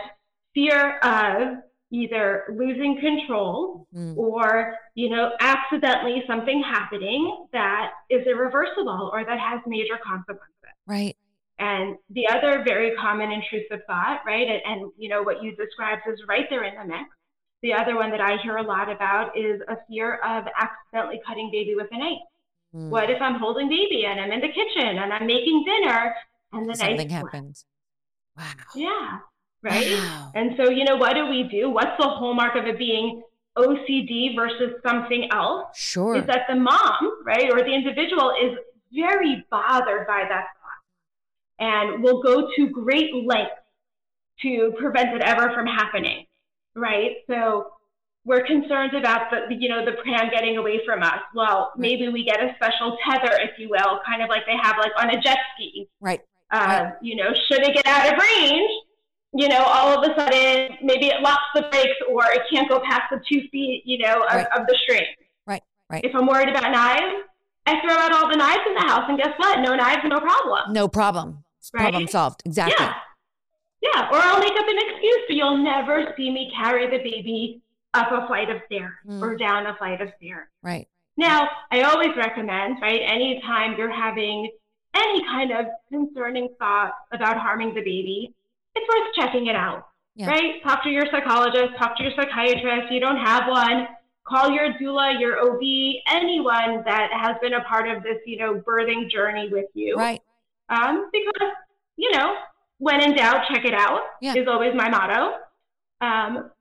fear 0.55 0.97
of 0.99 1.57
either 1.91 2.43
losing 2.53 2.99
control 2.99 3.87
Mm. 3.95 4.17
or, 4.17 4.75
you 4.95 5.09
know, 5.09 5.31
accidentally 5.39 6.23
something 6.27 6.61
happening 6.61 7.45
that 7.53 7.91
is 8.09 8.25
irreversible 8.27 9.09
or 9.13 9.23
that 9.23 9.39
has 9.39 9.61
major 9.65 9.97
consequences. 10.05 10.51
Right. 10.85 11.15
And 11.59 11.95
the 12.09 12.27
other 12.27 12.63
very 12.65 12.95
common 12.95 13.31
intrusive 13.31 13.85
thought, 13.87 14.21
right? 14.25 14.47
And, 14.47 14.61
and 14.65 14.91
you 14.97 15.07
know, 15.09 15.23
what 15.23 15.41
you 15.41 15.55
described 15.55 16.01
is 16.11 16.19
right 16.27 16.45
there 16.49 16.63
in 16.63 16.75
the 16.75 16.85
mix. 16.85 17.09
The 17.63 17.73
other 17.73 17.95
one 17.95 18.11
that 18.11 18.21
I 18.21 18.37
hear 18.43 18.57
a 18.57 18.63
lot 18.63 18.91
about 18.91 19.37
is 19.37 19.61
a 19.67 19.77
fear 19.89 20.15
of 20.15 20.45
accidentally 20.59 21.21
cutting 21.25 21.49
baby 21.51 21.73
with 21.75 21.87
a 21.91 21.97
knife. 21.97 22.19
Mm. 22.75 22.89
What 22.89 23.09
if 23.09 23.21
I'm 23.21 23.39
holding 23.39 23.69
baby 23.69 24.05
and 24.05 24.19
I'm 24.19 24.31
in 24.31 24.41
the 24.41 24.47
kitchen 24.47 24.97
and 24.97 25.13
I'm 25.13 25.25
making 25.25 25.63
dinner 25.65 26.13
and 26.53 26.69
then 26.69 26.75
Something 26.75 27.09
happens. 27.09 27.65
Wow. 28.37 28.43
Yeah, 28.75 29.19
right? 29.61 29.91
Wow. 29.91 30.31
And 30.35 30.53
so, 30.57 30.69
you 30.69 30.83
know, 30.85 30.95
what 30.95 31.13
do 31.13 31.27
we 31.27 31.43
do? 31.43 31.69
What's 31.69 31.97
the 31.97 32.07
hallmark 32.07 32.55
of 32.55 32.65
it 32.65 32.77
being 32.77 33.23
OCD 33.57 34.35
versus 34.35 34.73
something 34.85 35.29
else? 35.31 35.75
Sure. 35.75 36.17
Is 36.17 36.25
that 36.27 36.41
the 36.47 36.55
mom, 36.55 37.23
right, 37.25 37.49
or 37.51 37.57
the 37.63 37.73
individual 37.73 38.31
is 38.41 38.57
very 38.93 39.45
bothered 39.49 40.07
by 40.07 40.25
that 40.29 40.45
thought 40.53 41.59
and 41.59 42.03
will 42.03 42.21
go 42.21 42.49
to 42.55 42.69
great 42.69 43.13
lengths 43.25 43.55
to 44.41 44.73
prevent 44.77 45.15
it 45.15 45.21
ever 45.21 45.51
from 45.53 45.65
happening, 45.65 46.25
right? 46.75 47.17
So 47.27 47.71
we're 48.27 48.45
concerned 48.45 48.93
about 48.93 49.31
the, 49.31 49.55
you 49.55 49.69
know, 49.69 49.85
the 49.85 49.93
pram 49.93 50.29
getting 50.29 50.57
away 50.57 50.81
from 50.85 51.01
us. 51.01 51.19
Well, 51.33 51.71
maybe 51.77 52.09
we 52.09 52.25
get 52.25 52.43
a 52.43 52.53
special 52.55 52.97
tether, 53.07 53.31
if 53.39 53.57
you 53.57 53.69
will, 53.69 54.01
kind 54.05 54.21
of 54.21 54.27
like 54.27 54.45
they 54.45 54.57
have 54.61 54.75
like 54.77 54.91
on 54.99 55.09
a 55.09 55.21
jet 55.21 55.37
ski 55.55 55.87
right. 56.01 56.19
uh, 56.51 56.57
Right. 56.57 56.93
you 57.01 57.15
know, 57.15 57.33
should 57.47 57.61
it 57.63 57.73
get 57.73 57.87
out 57.87 58.11
of 58.13 58.19
range, 58.19 58.69
you 59.33 59.47
know, 59.47 59.63
all 59.63 59.97
of 59.97 60.11
a 60.11 60.13
sudden 60.19 60.77
maybe 60.83 61.05
it 61.07 61.21
locks 61.21 61.47
the 61.55 61.61
brakes 61.71 61.95
or 62.11 62.21
it 62.33 62.41
can't 62.51 62.67
go 62.67 62.81
past 62.81 63.03
the 63.11 63.21
two 63.31 63.47
feet, 63.49 63.83
you 63.85 63.97
know, 63.99 64.23
of, 64.23 64.33
Right. 64.35 64.47
of 64.57 64.67
the 64.67 64.77
string. 64.83 65.05
Right, 65.45 65.63
right. 65.89 66.03
If 66.03 66.13
I'm 66.13 66.27
worried 66.27 66.49
about 66.49 66.69
knives, 66.69 67.23
I 67.65 67.79
throw 67.79 67.95
out 67.95 68.11
all 68.11 68.29
the 68.29 68.35
knives 68.35 68.61
in 68.67 68.73
the 68.75 68.81
house 68.81 69.05
and 69.07 69.17
guess 69.17 69.33
what? 69.37 69.59
No 69.61 69.73
knives, 69.73 70.01
no 70.03 70.19
problem. 70.19 70.73
No 70.73 70.89
problem. 70.89 71.45
It's 71.59 71.71
Problem 71.71 72.07
solved. 72.07 72.41
Exactly. 72.45 72.75
Yeah. 72.77 72.93
Yeah. 73.81 74.09
Or 74.11 74.17
I'll 74.17 74.39
make 74.39 74.51
up 74.51 74.67
an 74.67 74.77
excuse, 74.89 75.21
but 75.27 75.35
you'll 75.37 75.57
never 75.63 76.13
see 76.17 76.29
me 76.29 76.51
carry 76.55 76.87
the 76.87 76.97
baby 76.97 77.61
up 77.93 78.11
a 78.11 78.27
flight 78.27 78.49
of 78.49 78.61
stairs 78.65 78.93
Mm. 79.07 79.21
or 79.21 79.35
down 79.35 79.65
a 79.65 79.75
flight 79.75 80.01
of 80.01 80.09
stairs. 80.17 80.47
Right. 80.61 80.87
Now, 81.15 81.49
I 81.71 81.81
always 81.81 82.15
recommend, 82.15 82.77
right, 82.81 83.01
anytime 83.03 83.75
you're 83.77 83.91
having 83.91 84.51
any 84.93 85.23
kind 85.23 85.51
of 85.51 85.65
concerning 85.89 86.49
thought 86.59 86.93
about 87.11 87.37
harming 87.37 87.73
the 87.73 87.81
baby, 87.81 88.33
it's 88.75 88.87
worth 88.87 89.15
checking 89.15 89.47
it 89.47 89.55
out, 89.55 89.87
yeah. 90.15 90.27
right? 90.27 90.61
Talk 90.63 90.83
to 90.83 90.89
your 90.89 91.05
psychologist, 91.11 91.75
talk 91.77 91.97
to 91.97 92.03
your 92.03 92.11
psychiatrist. 92.15 92.91
You 92.91 92.99
don't 92.99 93.17
have 93.17 93.47
one, 93.49 93.87
call 94.27 94.51
your 94.51 94.73
doula, 94.73 95.19
your 95.19 95.39
OB, 95.39 95.61
anyone 96.07 96.83
that 96.85 97.09
has 97.11 97.35
been 97.41 97.53
a 97.53 97.63
part 97.63 97.87
of 97.89 98.03
this, 98.03 98.17
you 98.25 98.37
know, 98.37 98.55
birthing 98.55 99.09
journey 99.09 99.49
with 99.49 99.65
you. 99.73 99.95
Right. 99.95 100.21
Um, 100.69 101.09
because, 101.11 101.49
you 101.95 102.11
know, 102.11 102.35
when 102.77 103.01
in 103.01 103.15
doubt, 103.15 103.47
check 103.51 103.65
it 103.65 103.73
out 103.73 104.01
yeah. 104.21 104.35
is 104.35 104.47
always 104.47 104.75
my 104.75 104.89
motto. 104.89 105.37
Um, 106.01 106.51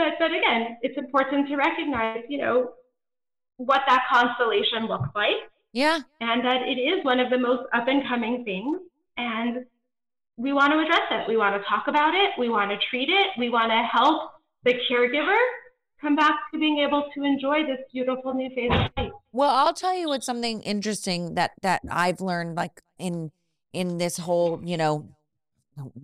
but, 0.00 0.12
but 0.18 0.30
again, 0.32 0.78
it's 0.82 0.96
important 0.96 1.48
to 1.48 1.56
recognize, 1.56 2.22
you 2.28 2.38
know, 2.38 2.72
what 3.56 3.82
that 3.86 4.02
constellation 4.10 4.86
looks 4.86 5.10
like. 5.14 5.36
Yeah. 5.72 6.00
And 6.20 6.44
that 6.44 6.62
it 6.62 6.80
is 6.80 7.04
one 7.04 7.20
of 7.20 7.30
the 7.30 7.38
most 7.38 7.62
up 7.74 7.86
and 7.86 8.02
coming 8.08 8.44
things. 8.44 8.78
And 9.16 9.66
we 10.36 10.52
want 10.52 10.72
to 10.72 10.78
address 10.78 11.06
it. 11.10 11.28
We 11.28 11.36
want 11.36 11.54
to 11.60 11.68
talk 11.68 11.84
about 11.86 12.14
it. 12.14 12.30
We 12.38 12.48
want 12.48 12.70
to 12.70 12.78
treat 12.88 13.10
it. 13.10 13.28
We 13.38 13.50
want 13.50 13.70
to 13.70 13.82
help 13.82 14.32
the 14.64 14.74
caregiver 14.90 15.36
come 16.00 16.16
back 16.16 16.34
to 16.52 16.58
being 16.58 16.78
able 16.78 17.04
to 17.14 17.22
enjoy 17.22 17.66
this 17.66 17.78
beautiful 17.92 18.32
new 18.32 18.48
phase 18.54 18.70
of 18.72 18.90
life. 18.96 19.12
Well, 19.32 19.50
I'll 19.50 19.74
tell 19.74 19.94
you 19.94 20.08
what's 20.08 20.26
something 20.26 20.62
interesting 20.62 21.34
that 21.34 21.52
that 21.62 21.82
I've 21.90 22.20
learned 22.20 22.56
like 22.56 22.80
in 22.98 23.30
in 23.72 23.98
this 23.98 24.16
whole, 24.16 24.60
you 24.64 24.76
know, 24.78 25.08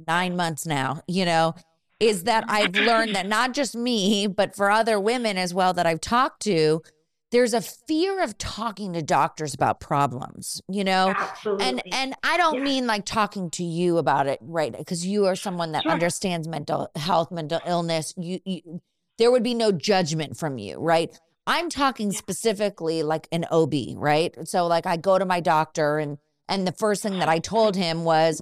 9 0.07 0.37
months 0.37 0.67
now, 0.67 1.03
you 1.09 1.25
know, 1.25 1.55
is 2.01 2.25
that 2.25 2.45
I've 2.49 2.75
learned 2.75 3.15
that 3.15 3.27
not 3.27 3.53
just 3.53 3.75
me, 3.75 4.27
but 4.27 4.55
for 4.55 4.71
other 4.71 4.99
women 5.01 5.39
as 5.39 5.55
well 5.55 5.73
that 5.75 5.87
I've 5.87 6.01
talked 6.01 6.43
to, 6.43 6.83
there's 7.33 7.55
a 7.55 7.61
fear 7.61 8.23
of 8.23 8.39
talking 8.39 8.93
to 8.93 9.03
doctors 9.03 9.53
about 9.53 9.81
problems, 9.81 10.61
you 10.69 10.85
know? 10.85 11.13
Absolutely. 11.17 11.67
And 11.67 11.83
and 11.93 12.15
I 12.23 12.37
don't 12.37 12.59
yeah. 12.59 12.65
mean 12.65 12.87
like 12.87 13.05
talking 13.05 13.51
to 13.53 13.65
you 13.65 13.99
about 13.99 14.27
it, 14.27 14.39
right? 14.43 14.77
Because 14.77 15.05
you 15.05 15.27
are 15.27 15.37
someone 15.37 15.73
that 15.73 15.83
sure. 15.83 15.93
understands 15.93 16.47
mental 16.47 16.89
health, 16.95 17.31
mental 17.33 17.61
illness. 17.67 18.15
You, 18.17 18.41
you 18.45 18.81
there 19.19 19.31
would 19.31 19.43
be 19.43 19.55
no 19.55 19.73
judgment 19.73 20.37
from 20.37 20.59
you, 20.59 20.79
right? 20.79 21.19
I'm 21.47 21.69
talking 21.69 22.13
specifically 22.13 23.03
like 23.03 23.29
an 23.33 23.47
OB, 23.51 23.75
right? 23.97 24.35
So 24.49 24.67
like 24.67 24.87
I 24.87 24.97
go 24.97 25.19
to 25.19 25.25
my 25.25 25.41
doctor 25.41 25.99
and 25.99 26.19
and 26.49 26.67
the 26.67 26.73
first 26.73 27.03
thing 27.03 27.19
that 27.19 27.29
I 27.29 27.41
told 27.41 27.75
him 27.75 28.05
was 28.05 28.41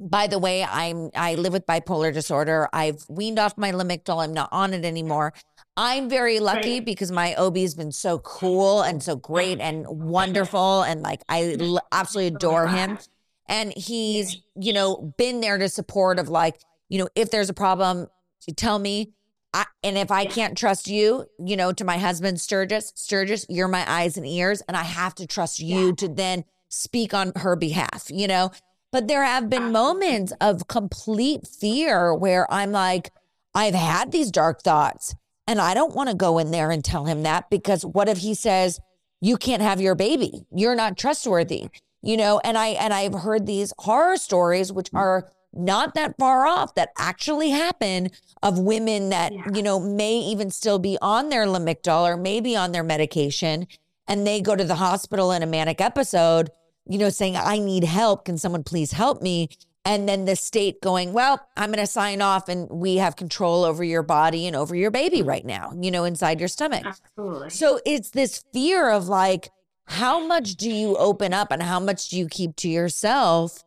by 0.00 0.26
the 0.26 0.38
way, 0.38 0.64
I'm 0.64 1.10
I 1.14 1.34
live 1.34 1.52
with 1.52 1.66
bipolar 1.66 2.12
disorder. 2.12 2.68
I've 2.72 3.04
weaned 3.08 3.38
off 3.38 3.58
my 3.58 3.70
Lamictal. 3.70 4.24
I'm 4.24 4.32
not 4.32 4.48
on 4.50 4.72
it 4.72 4.84
anymore. 4.84 5.34
I'm 5.76 6.08
very 6.08 6.40
lucky 6.40 6.74
right. 6.74 6.84
because 6.84 7.12
my 7.12 7.34
OB 7.34 7.56
has 7.58 7.74
been 7.74 7.92
so 7.92 8.18
cool 8.18 8.82
and 8.82 9.02
so 9.02 9.14
great 9.16 9.60
and 9.60 9.86
wonderful 9.86 10.82
and 10.82 11.02
like 11.02 11.22
I 11.28 11.56
l- 11.60 11.86
absolutely 11.92 12.36
adore 12.36 12.66
him. 12.66 12.98
And 13.46 13.72
he's, 13.76 14.42
you 14.56 14.72
know, 14.72 15.14
been 15.18 15.40
there 15.40 15.58
to 15.58 15.68
support 15.68 16.18
of 16.18 16.28
like, 16.28 16.58
you 16.88 16.98
know, 16.98 17.08
if 17.14 17.30
there's 17.30 17.50
a 17.50 17.54
problem, 17.54 18.08
tell 18.56 18.78
me 18.78 19.12
I, 19.52 19.66
and 19.82 19.98
if 19.98 20.10
I 20.10 20.26
can't 20.26 20.56
trust 20.56 20.86
you, 20.86 21.26
you 21.44 21.56
know, 21.56 21.72
to 21.72 21.84
my 21.84 21.98
husband 21.98 22.40
Sturgis, 22.40 22.92
Sturgis, 22.94 23.46
you're 23.48 23.68
my 23.68 23.84
eyes 23.90 24.16
and 24.16 24.26
ears, 24.26 24.62
and 24.68 24.76
I 24.76 24.84
have 24.84 25.14
to 25.16 25.26
trust 25.26 25.58
you 25.58 25.86
yeah. 25.86 25.92
to 25.98 26.08
then 26.08 26.44
speak 26.68 27.12
on 27.14 27.32
her 27.36 27.56
behalf, 27.56 28.06
you 28.10 28.28
know. 28.28 28.52
But 28.92 29.08
there 29.08 29.24
have 29.24 29.48
been 29.48 29.64
ah. 29.64 29.70
moments 29.70 30.32
of 30.40 30.68
complete 30.68 31.46
fear 31.46 32.14
where 32.14 32.52
I'm 32.52 32.72
like, 32.72 33.10
I've 33.54 33.74
had 33.74 34.12
these 34.12 34.30
dark 34.30 34.62
thoughts, 34.62 35.14
and 35.46 35.60
I 35.60 35.74
don't 35.74 35.94
want 35.94 36.08
to 36.08 36.14
go 36.14 36.38
in 36.38 36.50
there 36.50 36.70
and 36.70 36.84
tell 36.84 37.06
him 37.06 37.22
that 37.24 37.50
because 37.50 37.84
what 37.84 38.08
if 38.08 38.18
he 38.18 38.34
says, 38.34 38.80
you 39.20 39.36
can't 39.36 39.62
have 39.62 39.80
your 39.80 39.94
baby, 39.94 40.46
you're 40.54 40.74
not 40.74 40.96
trustworthy, 40.96 41.68
you 42.02 42.16
know? 42.16 42.40
And 42.42 42.56
I 42.56 42.68
and 42.68 42.94
I've 42.94 43.14
heard 43.14 43.46
these 43.46 43.72
horror 43.78 44.16
stories, 44.16 44.72
which 44.72 44.90
mm. 44.90 44.98
are 44.98 45.28
not 45.52 45.94
that 45.94 46.14
far 46.18 46.46
off 46.46 46.74
that 46.76 46.90
actually 46.96 47.50
happen 47.50 48.10
of 48.42 48.58
women 48.58 49.10
that, 49.10 49.32
yeah. 49.32 49.44
you 49.52 49.62
know, 49.62 49.80
may 49.80 50.14
even 50.18 50.50
still 50.50 50.78
be 50.78 50.96
on 51.02 51.28
their 51.28 51.46
Lamictal 51.46 52.08
or 52.08 52.16
maybe 52.16 52.56
on 52.56 52.72
their 52.72 52.84
medication. 52.84 53.66
And 54.06 54.26
they 54.26 54.40
go 54.40 54.56
to 54.56 54.64
the 54.64 54.76
hospital 54.76 55.32
in 55.32 55.42
a 55.42 55.46
manic 55.46 55.80
episode, 55.80 56.50
you 56.90 56.98
know, 56.98 57.08
saying, 57.08 57.36
I 57.36 57.58
need 57.58 57.84
help. 57.84 58.24
Can 58.24 58.36
someone 58.36 58.64
please 58.64 58.90
help 58.90 59.22
me? 59.22 59.48
And 59.84 60.08
then 60.08 60.24
the 60.24 60.34
state 60.34 60.82
going, 60.82 61.12
well, 61.12 61.40
I'm 61.56 61.70
going 61.70 61.78
to 61.78 61.86
sign 61.86 62.20
off 62.20 62.48
and 62.48 62.68
we 62.68 62.96
have 62.96 63.14
control 63.14 63.64
over 63.64 63.84
your 63.84 64.02
body 64.02 64.48
and 64.48 64.56
over 64.56 64.74
your 64.74 64.90
baby 64.90 65.22
right 65.22 65.44
now, 65.44 65.72
you 65.80 65.92
know, 65.92 66.02
inside 66.02 66.40
your 66.40 66.48
stomach. 66.48 66.84
Absolutely. 66.84 67.50
So 67.50 67.80
it's 67.86 68.10
this 68.10 68.42
fear 68.52 68.90
of 68.90 69.06
like, 69.06 69.50
how 69.84 70.26
much 70.26 70.56
do 70.56 70.68
you 70.68 70.96
open 70.96 71.32
up 71.32 71.52
and 71.52 71.62
how 71.62 71.78
much 71.78 72.08
do 72.08 72.18
you 72.18 72.26
keep 72.28 72.56
to 72.56 72.68
yourself? 72.68 73.64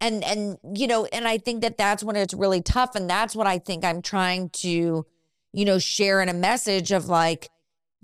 and 0.00 0.24
and 0.24 0.58
you 0.74 0.88
know 0.88 1.06
and 1.06 1.26
i 1.26 1.38
think 1.38 1.62
that 1.62 1.78
that's 1.78 2.02
when 2.02 2.16
it's 2.16 2.34
really 2.34 2.60
tough 2.60 2.96
and 2.96 3.08
that's 3.08 3.34
what 3.36 3.46
i 3.46 3.58
think 3.58 3.84
i'm 3.84 4.02
trying 4.02 4.50
to 4.50 5.06
you 5.52 5.64
know 5.64 5.78
share 5.78 6.20
in 6.20 6.28
a 6.28 6.34
message 6.34 6.90
of 6.90 7.06
like 7.06 7.48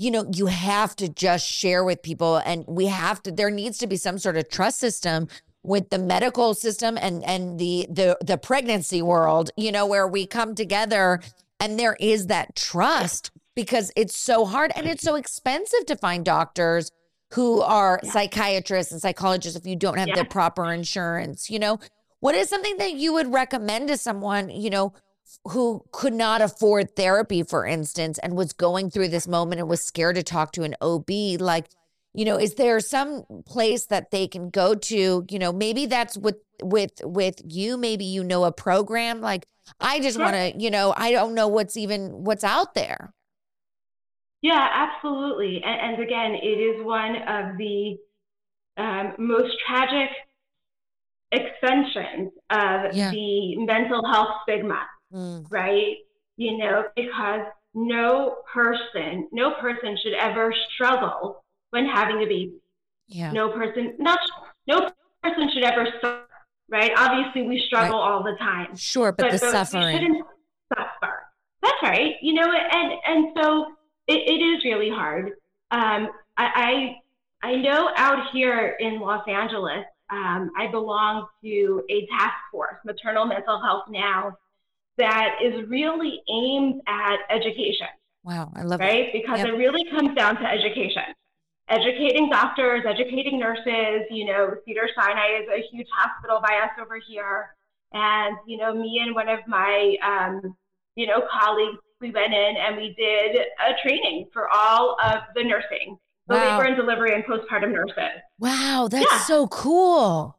you 0.01 0.11
know 0.11 0.25
you 0.35 0.47
have 0.47 0.97
to 0.97 1.09
just 1.09 1.47
share 1.47 1.85
with 1.85 2.03
people 2.03 2.39
and 2.39 2.65
we 2.67 2.87
have 2.87 3.23
to 3.23 3.31
there 3.31 3.51
needs 3.51 3.77
to 3.79 3.87
be 3.87 3.97
some 3.97 4.19
sort 4.19 4.37
of 4.37 4.49
trust 4.49 4.79
system 4.79 5.29
with 5.63 5.91
the 5.91 5.99
medical 5.99 6.55
system 6.55 6.99
and 7.01 7.23
and 7.25 7.61
the 7.61 7.87
the 7.91 8.17
the 8.23 8.39
pregnancy 8.39 9.03
world 9.03 9.51
you 9.57 9.71
know 9.71 9.87
where 9.87 10.09
we 10.09 10.27
come 10.27 10.55
together 10.55 11.21
and 11.61 11.79
there 11.79 11.97
is 12.01 12.29
that 12.29 12.57
trust 12.57 13.31
because 13.55 13.93
it's 13.95 14.17
so 14.17 14.47
hard 14.47 14.73
and 14.75 14.87
it's 14.87 15.03
so 15.03 15.17
expensive 15.17 15.85
to 15.85 15.95
find 15.97 16.25
doctors 16.25 16.91
who 17.35 17.61
are 17.61 18.01
yeah. 18.03 18.11
psychiatrists 18.11 18.91
and 18.93 19.03
psychologists 19.03 19.59
if 19.59 19.67
you 19.67 19.77
don't 19.77 19.99
have 19.99 20.09
yeah. 20.09 20.17
the 20.17 20.25
proper 20.25 20.73
insurance 20.73 21.51
you 21.51 21.59
know 21.59 21.79
what 22.21 22.35
is 22.35 22.49
something 22.49 22.79
that 22.79 22.95
you 22.95 23.13
would 23.13 23.31
recommend 23.31 23.89
to 23.89 23.99
someone 23.99 24.49
you 24.49 24.71
know 24.71 24.95
who 25.49 25.83
could 25.93 26.13
not 26.13 26.41
afford 26.41 26.97
therapy 26.97 27.43
for 27.43 27.67
instance 27.67 28.19
and 28.19 28.37
was 28.37 28.53
going 28.53 28.91
through 28.91 29.09
this 29.09 29.29
moment 29.29 29.61
and 29.61 29.69
was 29.69 29.83
scared 29.83 30.17
to 30.17 30.23
talk 30.23 30.53
to 30.53 30.63
an 30.63 30.75
ob 30.83 31.11
like 31.41 31.67
you 32.15 32.25
know 32.25 32.37
is 32.37 32.55
there 32.55 32.81
some 32.81 33.25
place 33.47 33.87
that 33.87 34.11
they 34.11 34.27
can 34.27 34.51
go 34.51 34.75
to? 34.75 35.25
You 35.29 35.39
know 35.39 35.53
maybe 35.53 35.87
that's 35.87 36.17
with 36.17 36.37
with 36.63 37.01
with 37.05 37.41
you. 37.45 37.77
Maybe 37.77 38.05
you 38.05 38.25
know 38.25 38.45
a 38.45 38.53
program. 38.53 39.21
Like 39.21 39.47
i 39.79 40.01
just 40.01 40.19
want 40.19 40.35
to 40.35 40.53
you 40.59 40.69
know 40.69 40.93
i 40.97 41.13
don't 41.13 41.33
know 41.33 41.47
what's 41.47 41.77
even 41.77 42.25
what's 42.25 42.43
out 42.43 42.75
there. 42.75 43.13
Yeah, 44.43 44.69
absolutely. 44.73 45.63
And, 45.65 45.95
and 45.95 46.03
again, 46.03 46.35
it 46.35 46.59
is 46.59 46.85
one 46.85 47.17
of 47.17 47.59
the 47.59 47.99
um, 48.77 49.13
most 49.19 49.55
tragic 49.67 50.09
extensions 51.33 52.33
of 52.51 52.95
yeah. 52.95 53.11
the 53.11 53.57
mental 53.59 54.05
health 54.11 54.37
stigma, 54.43 54.81
mm. 55.13 55.47
right? 55.51 55.97
You 56.37 56.59
know, 56.59 56.85
because 56.97 57.47
no 57.75 58.37
person, 58.53 59.29
no 59.33 59.53
person 59.61 59.97
should 60.03 60.15
ever 60.15 60.55
struggle 60.75 61.45
when 61.71 61.87
having 61.87 62.17
a 62.17 62.27
baby. 62.27 62.55
Yeah. 63.09 63.33
No 63.33 63.51
person, 63.51 63.95
not 63.99 64.19
no 64.67 64.91
person 65.23 65.51
should 65.53 65.65
ever 65.65 65.87
suffer, 66.01 66.23
right? 66.69 66.93
Obviously, 66.97 67.43
we 67.43 67.63
struggle 67.67 67.99
right. 67.99 68.11
all 68.11 68.23
the 68.23 68.37
time. 68.39 68.77
Sure, 68.77 69.13
but, 69.13 69.31
but 69.31 69.41
the 69.41 69.51
suffering. 69.51 69.97
shouldn't 69.97 70.25
suffer. 70.75 71.15
That's 71.63 71.83
right. 71.83 72.15
You 72.23 72.35
know, 72.35 72.51
and 72.53 72.93
and 73.07 73.29
so 73.37 73.67
it, 74.07 74.29
it 74.29 74.43
is 74.43 74.65
really 74.65 74.91
hard. 74.91 75.33
Um, 75.71 76.09
I, 76.37 76.97
I, 77.43 77.49
I 77.49 77.57
know 77.57 77.91
out 77.97 78.31
here 78.33 78.77
in 78.81 78.99
Los 78.99 79.27
Angeles, 79.29 79.85
um, 80.11 80.51
I 80.59 80.67
belong 80.71 81.27
to 81.45 81.83
a 81.89 82.07
task 82.07 82.35
force, 82.51 82.77
Maternal 82.85 83.27
Mental 83.27 83.61
Health 83.63 83.85
Now, 83.89 84.37
that 85.01 85.37
is 85.43 85.69
really 85.69 86.21
aimed 86.29 86.81
at 86.87 87.19
education. 87.29 87.89
Wow, 88.23 88.53
I 88.55 88.63
love 88.63 88.81
right? 88.81 89.09
it. 89.09 89.13
Because 89.13 89.39
yep. 89.39 89.49
it 89.49 89.53
really 89.53 89.85
comes 89.91 90.15
down 90.15 90.37
to 90.37 90.45
education. 90.45 91.03
Educating 91.69 92.29
doctors, 92.31 92.85
educating 92.87 93.39
nurses. 93.39 94.07
You 94.11 94.27
know, 94.27 94.55
Cedar 94.65 94.89
Sinai 94.95 95.41
is 95.43 95.49
a 95.53 95.63
huge 95.71 95.89
hospital 95.93 96.41
by 96.41 96.55
us 96.63 96.71
over 96.81 96.99
here. 97.09 97.55
And, 97.93 98.37
you 98.47 98.57
know, 98.57 98.73
me 98.75 99.03
and 99.05 99.15
one 99.15 99.29
of 99.29 99.41
my, 99.49 99.97
um, 100.05 100.55
you 100.95 101.07
know, 101.07 101.23
colleagues 101.33 101.79
we 102.01 102.11
went 102.11 102.33
in 102.33 102.55
and 102.57 102.77
we 102.77 102.95
did 102.97 103.37
a 103.37 103.73
training 103.83 104.27
for 104.33 104.49
all 104.49 104.97
of 105.03 105.21
the 105.35 105.45
nursing, 105.45 105.99
the 106.29 106.35
wow. 106.35 106.57
labor 106.57 106.69
and 106.69 106.77
delivery 106.77 107.15
and 107.15 107.25
postpartum 107.25 107.73
nurses. 107.73 108.23
Wow, 108.39 108.89
that's 108.91 109.11
yeah. 109.11 109.19
so 109.21 109.47
cool. 109.49 110.37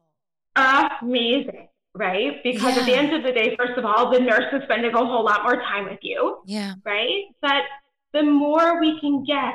Amazing, 0.56 1.68
right? 1.94 2.42
Because 2.42 2.76
yeah. 2.76 2.80
at 2.80 2.86
the 2.86 2.94
end 2.94 3.14
of 3.14 3.22
the 3.22 3.32
day, 3.32 3.56
first 3.56 3.78
of 3.78 3.84
all, 3.84 4.10
the 4.10 4.20
nurse 4.20 4.52
is 4.52 4.62
spending 4.64 4.94
a 4.94 4.98
whole 4.98 5.24
lot 5.24 5.42
more 5.42 5.56
time 5.56 5.84
with 5.84 6.00
you. 6.02 6.38
Yeah. 6.46 6.74
Right? 6.84 7.24
But 7.40 7.62
the 8.12 8.22
more 8.22 8.80
we 8.80 8.98
can 9.00 9.24
get 9.24 9.54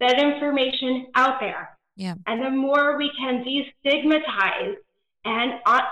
that 0.00 0.18
information 0.18 1.06
out 1.14 1.40
there, 1.40 1.76
yeah. 1.96 2.14
and 2.26 2.42
the 2.42 2.50
more 2.50 2.96
we 2.96 3.10
can 3.18 3.44
destigmatize 3.44 4.76
and 5.24 5.52
on, 5.66 5.82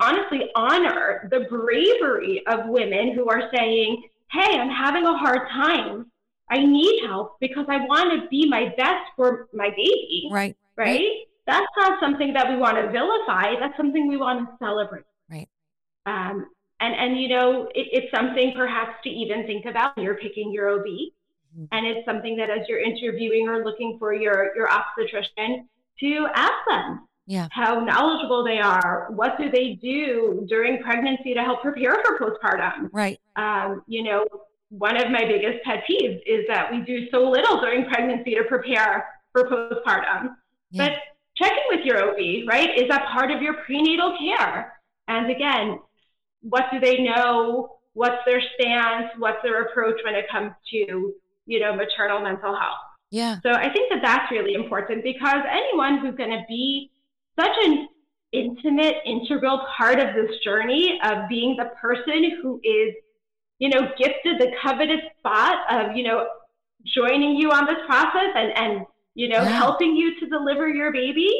honestly 0.00 0.48
honor 0.54 1.28
the 1.30 1.40
bravery 1.50 2.42
of 2.46 2.68
women 2.68 3.14
who 3.14 3.28
are 3.28 3.50
saying, 3.54 4.04
hey, 4.30 4.58
I'm 4.58 4.70
having 4.70 5.04
a 5.04 5.16
hard 5.16 5.48
time 5.48 6.10
I 6.50 6.58
need 6.58 7.04
help 7.06 7.38
because 7.40 7.66
I 7.68 7.78
want 7.86 8.20
to 8.20 8.28
be 8.28 8.48
my 8.48 8.74
best 8.76 9.06
for 9.16 9.48
my 9.54 9.70
baby. 9.70 10.28
Right. 10.30 10.56
Right. 10.76 11.26
That's 11.46 11.66
not 11.76 12.00
something 12.00 12.32
that 12.32 12.48
we 12.48 12.56
want 12.56 12.76
to 12.76 12.90
vilify. 12.90 13.54
That's 13.60 13.76
something 13.76 14.08
we 14.08 14.16
want 14.16 14.48
to 14.48 14.56
celebrate. 14.58 15.04
Um, 16.06 16.46
and 16.80 16.94
and 16.94 17.20
you 17.20 17.28
know, 17.28 17.68
it, 17.74 17.88
it's 17.92 18.14
something 18.14 18.52
perhaps 18.56 18.94
to 19.04 19.10
even 19.10 19.46
think 19.46 19.66
about 19.66 19.96
when 19.96 20.04
you're 20.04 20.16
picking 20.16 20.52
your 20.52 20.70
OB. 20.70 20.86
Mm-hmm. 20.86 21.64
And 21.72 21.86
it's 21.86 22.06
something 22.06 22.36
that 22.36 22.48
as 22.48 22.60
you're 22.68 22.80
interviewing 22.80 23.48
or 23.48 23.64
looking 23.64 23.96
for 23.98 24.14
your 24.14 24.54
your 24.56 24.70
obstetrician 24.70 25.68
to 26.00 26.26
ask 26.34 26.54
them 26.68 27.06
yeah. 27.26 27.48
how 27.52 27.80
knowledgeable 27.80 28.44
they 28.44 28.58
are. 28.58 29.08
What 29.10 29.38
do 29.38 29.50
they 29.50 29.78
do 29.80 30.44
during 30.48 30.82
pregnancy 30.82 31.34
to 31.34 31.42
help 31.42 31.62
prepare 31.62 31.96
for 32.04 32.18
postpartum? 32.18 32.88
Right. 32.92 33.20
Um, 33.36 33.82
you 33.86 34.02
know, 34.02 34.24
one 34.70 34.96
of 34.96 35.10
my 35.10 35.24
biggest 35.24 35.62
pet 35.64 35.84
peeves 35.88 36.20
is 36.26 36.44
that 36.48 36.72
we 36.72 36.80
do 36.80 37.08
so 37.10 37.28
little 37.30 37.60
during 37.60 37.86
pregnancy 37.86 38.34
to 38.34 38.44
prepare 38.44 39.06
for 39.32 39.44
postpartum. 39.44 40.34
Yeah. 40.70 40.88
But 40.88 40.92
checking 41.36 41.64
with 41.70 41.84
your 41.84 42.10
OB, 42.10 42.48
right, 42.48 42.76
is 42.76 42.88
that 42.88 43.06
part 43.12 43.30
of 43.30 43.42
your 43.42 43.54
prenatal 43.64 44.16
care? 44.18 44.80
And 45.08 45.30
again, 45.30 45.78
what 46.42 46.64
do 46.72 46.80
they 46.80 47.02
know? 47.02 47.76
What's 47.92 48.24
their 48.26 48.40
stance? 48.54 49.06
What's 49.18 49.42
their 49.42 49.62
approach 49.62 50.00
when 50.04 50.14
it 50.14 50.26
comes 50.30 50.52
to, 50.70 51.14
you 51.46 51.60
know, 51.60 51.74
maternal 51.74 52.20
mental 52.20 52.56
health? 52.56 52.78
Yeah. 53.10 53.38
So 53.42 53.52
I 53.52 53.72
think 53.72 53.92
that 53.92 54.00
that's 54.02 54.30
really 54.30 54.54
important 54.54 55.02
because 55.02 55.42
anyone 55.50 55.98
who's 55.98 56.14
going 56.14 56.30
to 56.30 56.44
be 56.48 56.90
such 57.38 57.56
an 57.64 57.88
intimate, 58.32 58.96
integral 59.04 59.66
part 59.76 59.98
of 59.98 60.14
this 60.14 60.38
journey 60.44 61.00
of 61.04 61.28
being 61.28 61.56
the 61.56 61.70
person 61.80 62.40
who 62.40 62.60
is, 62.62 62.94
you 63.58 63.68
know, 63.68 63.88
gifted 63.98 64.38
the 64.38 64.52
coveted 64.62 65.00
spot 65.18 65.58
of, 65.70 65.96
you 65.96 66.04
know, 66.04 66.28
joining 66.94 67.36
you 67.36 67.50
on 67.50 67.66
this 67.66 67.78
process 67.86 68.30
and, 68.34 68.52
and 68.56 68.86
you 69.14 69.28
know, 69.28 69.42
yeah. 69.42 69.48
helping 69.48 69.96
you 69.96 70.18
to 70.20 70.26
deliver 70.26 70.68
your 70.68 70.92
baby 70.92 71.30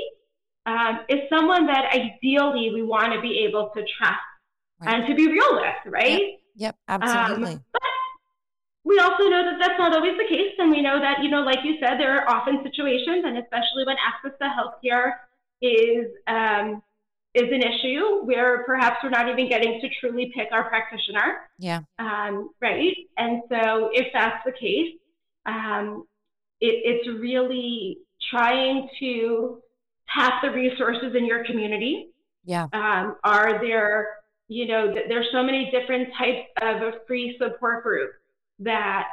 um, 0.67 1.01
is 1.09 1.21
someone 1.31 1.67
that 1.67 1.93
ideally 1.95 2.71
we 2.75 2.83
want 2.83 3.13
to 3.13 3.21
be 3.21 3.45
able 3.49 3.71
to 3.75 3.85
trust 3.99 4.19
right. 4.81 4.95
and 4.95 5.07
to 5.07 5.15
be 5.15 5.27
real 5.27 5.55
with, 5.55 5.93
right? 5.93 6.21
Yep, 6.21 6.41
yep 6.57 6.77
absolutely. 6.89 7.53
Um, 7.53 7.65
but 7.73 7.83
we 8.85 8.99
also 8.99 9.25
know 9.25 9.45
that 9.45 9.59
that's 9.61 9.79
not 9.79 9.95
always 9.95 10.17
the 10.17 10.29
case. 10.29 10.55
And 10.59 10.71
we 10.71 10.83
know 10.83 11.01
that, 11.01 11.23
you 11.23 11.31
know, 11.31 11.43
like 11.43 11.61
you 11.65 11.77
said, 11.81 11.99
there 11.99 12.19
are 12.19 12.29
often 12.29 12.61
situations, 12.63 13.25
and 13.25 13.39
especially 13.39 13.85
when 13.85 13.97
access 13.99 14.33
to 14.41 14.49
healthcare 14.49 15.13
is 15.63 16.07
um, 16.27 16.83
is 17.35 17.45
an 17.53 17.63
issue 17.63 18.25
where 18.25 18.65
perhaps 18.65 18.97
we're 19.03 19.11
not 19.11 19.29
even 19.29 19.49
getting 19.49 19.81
to 19.81 19.89
truly 20.01 20.33
pick 20.35 20.49
our 20.53 20.69
practitioner. 20.69 21.49
Yeah. 21.59 21.81
Um, 21.99 22.51
right. 22.61 22.97
And 23.19 23.43
so 23.49 23.91
if 23.93 24.09
that's 24.13 24.43
the 24.45 24.53
case, 24.53 24.97
um, 25.47 26.07
it, 26.61 26.83
it's 26.85 27.09
really 27.21 27.99
trying 28.31 28.89
to 28.99 29.63
tap 30.13 30.43
the 30.43 30.51
resources 30.51 31.15
in 31.17 31.25
your 31.25 31.45
community. 31.45 32.09
Yeah. 32.45 32.67
Um, 32.73 33.17
are 33.23 33.61
there, 33.65 34.09
you 34.51 34.67
know, 34.67 34.93
there's 35.09 35.29
so 35.31 35.45
many 35.45 35.71
different 35.71 36.09
types 36.19 36.49
of 36.61 36.83
a 36.83 36.93
free 37.07 37.39
support 37.41 37.85
group 37.85 38.11
that 38.59 39.07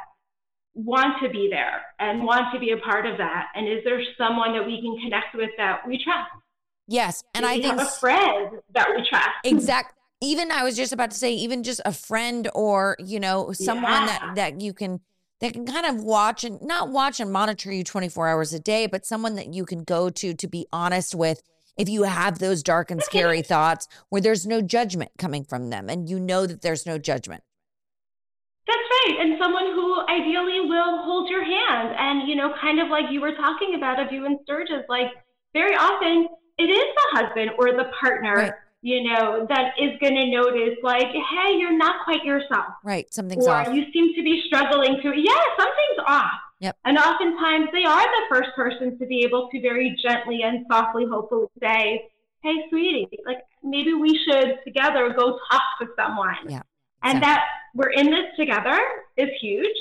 want 0.74 1.22
to 1.22 1.28
be 1.28 1.48
there 1.48 1.82
and 2.00 2.24
want 2.24 2.52
to 2.52 2.58
be 2.58 2.72
a 2.72 2.76
part 2.78 3.06
of 3.06 3.16
that? 3.18 3.46
And 3.54 3.68
is 3.68 3.84
there 3.84 4.00
someone 4.18 4.52
that 4.54 4.66
we 4.66 4.80
can 4.80 4.98
connect 5.00 5.36
with 5.36 5.50
that 5.56 5.86
we 5.86 6.02
trust? 6.02 6.28
Yes, 6.88 7.22
and 7.34 7.46
we 7.46 7.52
I 7.52 7.60
think 7.60 7.80
a 7.80 7.84
friend 7.84 8.58
that 8.74 8.88
we 8.90 9.08
trust. 9.08 9.28
Exactly. 9.44 9.94
Even 10.20 10.50
I 10.50 10.64
was 10.64 10.74
just 10.76 10.92
about 10.92 11.12
to 11.12 11.16
say, 11.16 11.32
even 11.34 11.62
just 11.62 11.80
a 11.84 11.92
friend 11.92 12.50
or 12.52 12.96
you 12.98 13.20
know 13.20 13.52
someone 13.52 13.92
yeah. 13.92 14.06
that 14.06 14.32
that 14.34 14.60
you 14.60 14.72
can 14.72 14.98
that 15.40 15.52
can 15.52 15.66
kind 15.66 15.86
of 15.86 16.02
watch 16.02 16.42
and 16.42 16.60
not 16.62 16.88
watch 16.88 17.20
and 17.20 17.32
monitor 17.32 17.70
you 17.70 17.84
24 17.84 18.26
hours 18.26 18.52
a 18.52 18.58
day, 18.58 18.88
but 18.88 19.06
someone 19.06 19.36
that 19.36 19.54
you 19.54 19.64
can 19.64 19.84
go 19.84 20.10
to 20.10 20.34
to 20.34 20.48
be 20.48 20.66
honest 20.72 21.14
with 21.14 21.42
if 21.78 21.88
you 21.88 22.02
have 22.02 22.38
those 22.38 22.62
dark 22.62 22.90
and 22.90 23.02
scary 23.02 23.40
thoughts 23.52 23.88
where 24.10 24.20
there's 24.20 24.46
no 24.46 24.60
judgment 24.60 25.12
coming 25.16 25.44
from 25.44 25.70
them 25.70 25.88
and 25.88 26.10
you 26.10 26.20
know 26.20 26.44
that 26.46 26.60
there's 26.60 26.84
no 26.84 26.98
judgment. 26.98 27.42
That's 28.66 28.76
right. 28.76 29.16
And 29.20 29.38
someone 29.40 29.72
who 29.72 30.06
ideally 30.08 30.60
will 30.60 31.02
hold 31.04 31.30
your 31.30 31.42
hand 31.42 31.94
and, 31.96 32.28
you 32.28 32.36
know, 32.36 32.52
kind 32.60 32.80
of 32.80 32.88
like 32.88 33.06
you 33.10 33.22
were 33.22 33.32
talking 33.32 33.74
about 33.76 33.98
of 33.98 34.12
you 34.12 34.26
and 34.26 34.38
Sturgis, 34.42 34.84
like 34.90 35.06
very 35.54 35.74
often 35.74 36.28
it 36.58 36.64
is 36.64 36.84
the 36.84 37.18
husband 37.18 37.52
or 37.58 37.72
the 37.72 37.90
partner, 37.98 38.34
right. 38.34 38.52
you 38.82 39.04
know, 39.04 39.46
that 39.48 39.72
is 39.80 39.92
going 40.00 40.16
to 40.16 40.30
notice 40.30 40.76
like, 40.82 41.06
hey, 41.06 41.56
you're 41.56 41.76
not 41.76 42.04
quite 42.04 42.24
yourself. 42.24 42.74
Right. 42.84 43.12
Something's 43.14 43.46
or 43.46 43.54
off. 43.54 43.74
you 43.74 43.84
seem 43.92 44.14
to 44.14 44.22
be 44.22 44.42
struggling 44.46 45.00
to, 45.00 45.12
yeah, 45.16 45.40
something's 45.56 46.04
off. 46.06 46.40
Yep. 46.60 46.76
And 46.84 46.98
oftentimes 46.98 47.68
they 47.72 47.84
are 47.84 48.02
the 48.02 48.34
first 48.34 48.50
person 48.56 48.98
to 48.98 49.06
be 49.06 49.22
able 49.24 49.48
to 49.50 49.60
very 49.60 49.96
gently 50.02 50.42
and 50.42 50.66
softly, 50.70 51.06
hopefully 51.10 51.46
say, 51.62 52.08
hey, 52.42 52.54
sweetie, 52.68 53.08
like 53.26 53.38
maybe 53.62 53.94
we 53.94 54.18
should 54.26 54.58
together 54.64 55.14
go 55.16 55.38
talk 55.50 55.62
to 55.80 55.86
someone. 55.96 56.36
Yeah. 56.48 56.62
And 57.02 57.22
that 57.22 57.44
we're 57.74 57.90
in 57.90 58.10
this 58.10 58.26
together 58.36 58.78
is 59.16 59.28
huge. 59.40 59.76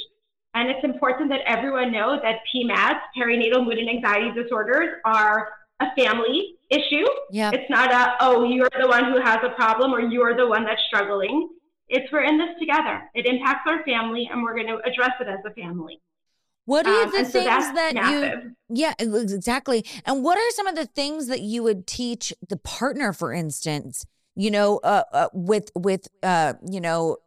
And 0.54 0.70
it's 0.70 0.84
important 0.84 1.30
that 1.30 1.42
everyone 1.46 1.92
know 1.92 2.20
that 2.22 2.40
PMADS, 2.54 3.00
perinatal 3.18 3.66
mood 3.66 3.78
and 3.78 3.90
anxiety 3.90 4.32
disorders, 4.32 4.90
are 5.06 5.50
a 5.80 5.86
family 5.96 6.56
issue. 6.70 7.06
Yeah. 7.32 7.52
It's 7.54 7.70
not 7.70 7.92
a, 7.92 8.16
oh, 8.22 8.44
you're 8.44 8.70
the 8.80 8.88
one 8.88 9.06
who 9.06 9.20
has 9.22 9.40
a 9.44 9.50
problem 9.50 9.94
or 9.94 10.00
you're 10.00 10.36
the 10.36 10.48
one 10.48 10.64
that's 10.64 10.82
struggling. 10.88 11.50
It's 11.90 12.12
we're 12.12 12.24
in 12.24 12.38
this 12.38 12.50
together. 12.60 13.04
It 13.14 13.26
impacts 13.26 13.70
our 13.70 13.84
family 13.84 14.30
and 14.32 14.44
we're 14.44 14.56
going 14.56 14.68
to 14.68 14.78
address 14.86 15.12
it 15.20 15.28
as 15.28 15.40
a 15.46 15.54
family. 15.54 16.02
What 16.68 16.86
are 16.86 17.04
um, 17.04 17.12
the 17.12 17.24
things 17.24 17.32
so 17.32 17.44
that 17.46 17.94
massive. 17.96 18.44
you 18.44 18.56
Yeah, 18.68 18.94
exactly. 19.00 19.86
And 20.06 20.22
what 20.22 20.38
are 20.38 20.52
some 20.52 20.68
of 20.68 20.76
the 20.76 20.86
things 20.86 21.28
that 21.28 21.40
you 21.40 21.64
would 21.64 21.88
teach 21.88 22.34
the 22.50 22.58
partner 22.58 23.14
for 23.14 23.32
instance, 23.32 24.06
you 24.36 24.52
know, 24.52 24.80
uh, 24.84 25.04
uh, 25.14 25.30
with 25.32 25.72
with 25.76 26.10
uh, 26.22 26.56
you 26.70 26.82
know, 26.82 27.20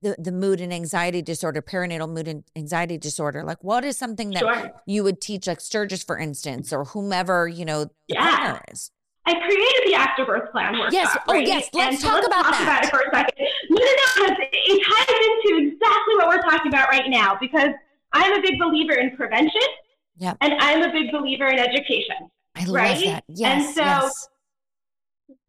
the, 0.00 0.16
the 0.18 0.32
mood 0.32 0.62
and 0.62 0.72
anxiety 0.72 1.20
disorder, 1.20 1.60
perinatal 1.60 2.08
mood 2.08 2.28
and 2.28 2.44
anxiety 2.56 2.96
disorder? 2.96 3.44
Like, 3.44 3.62
what 3.62 3.84
is 3.84 3.98
something 3.98 4.30
that 4.30 4.38
sure. 4.38 4.70
you 4.86 5.04
would 5.04 5.20
teach, 5.20 5.46
like 5.46 5.60
Sturgis, 5.60 6.02
for 6.02 6.18
instance, 6.18 6.72
or 6.72 6.84
whomever 6.84 7.46
you 7.46 7.66
know 7.66 7.84
the 7.84 7.90
yeah. 8.08 8.38
partner 8.38 8.64
is? 8.72 8.90
I 9.26 9.34
created 9.34 9.82
the 9.84 9.94
afterbirth 9.96 10.50
plan 10.50 10.78
workshop. 10.78 10.92
Yes. 10.94 11.18
Oh, 11.28 11.34
right? 11.34 11.46
yes. 11.46 11.68
Let's 11.74 11.96
and 11.96 12.04
talk 12.04 12.14
let's 12.14 12.26
about 12.28 12.42
talk 12.44 12.52
that. 12.52 12.62
about 12.62 12.84
it 12.84 12.90
for 12.90 13.00
a 13.00 13.14
second. 13.14 13.46
No, 13.68 13.84
no, 13.84 14.26
no. 14.28 14.36
It 14.50 14.82
ties 14.82 15.08
into 15.08 15.68
exactly 15.68 16.14
what 16.16 16.28
we're 16.28 16.40
talking 16.40 16.72
about 16.72 16.88
right 16.88 17.10
now 17.10 17.36
because 17.38 17.72
I'm 18.12 18.32
a 18.32 18.42
big 18.42 18.58
believer 18.58 18.94
in 18.94 19.16
prevention. 19.16 19.60
Yeah. 20.16 20.34
And 20.40 20.54
I'm 20.54 20.82
a 20.82 20.92
big 20.92 21.12
believer 21.12 21.46
in 21.46 21.58
education. 21.58 22.16
I 22.56 22.64
right? 22.64 22.94
love 22.94 23.04
that. 23.04 23.24
Yes. 23.28 23.66
And 23.66 23.74
so 23.74 23.82
yes. 23.82 24.28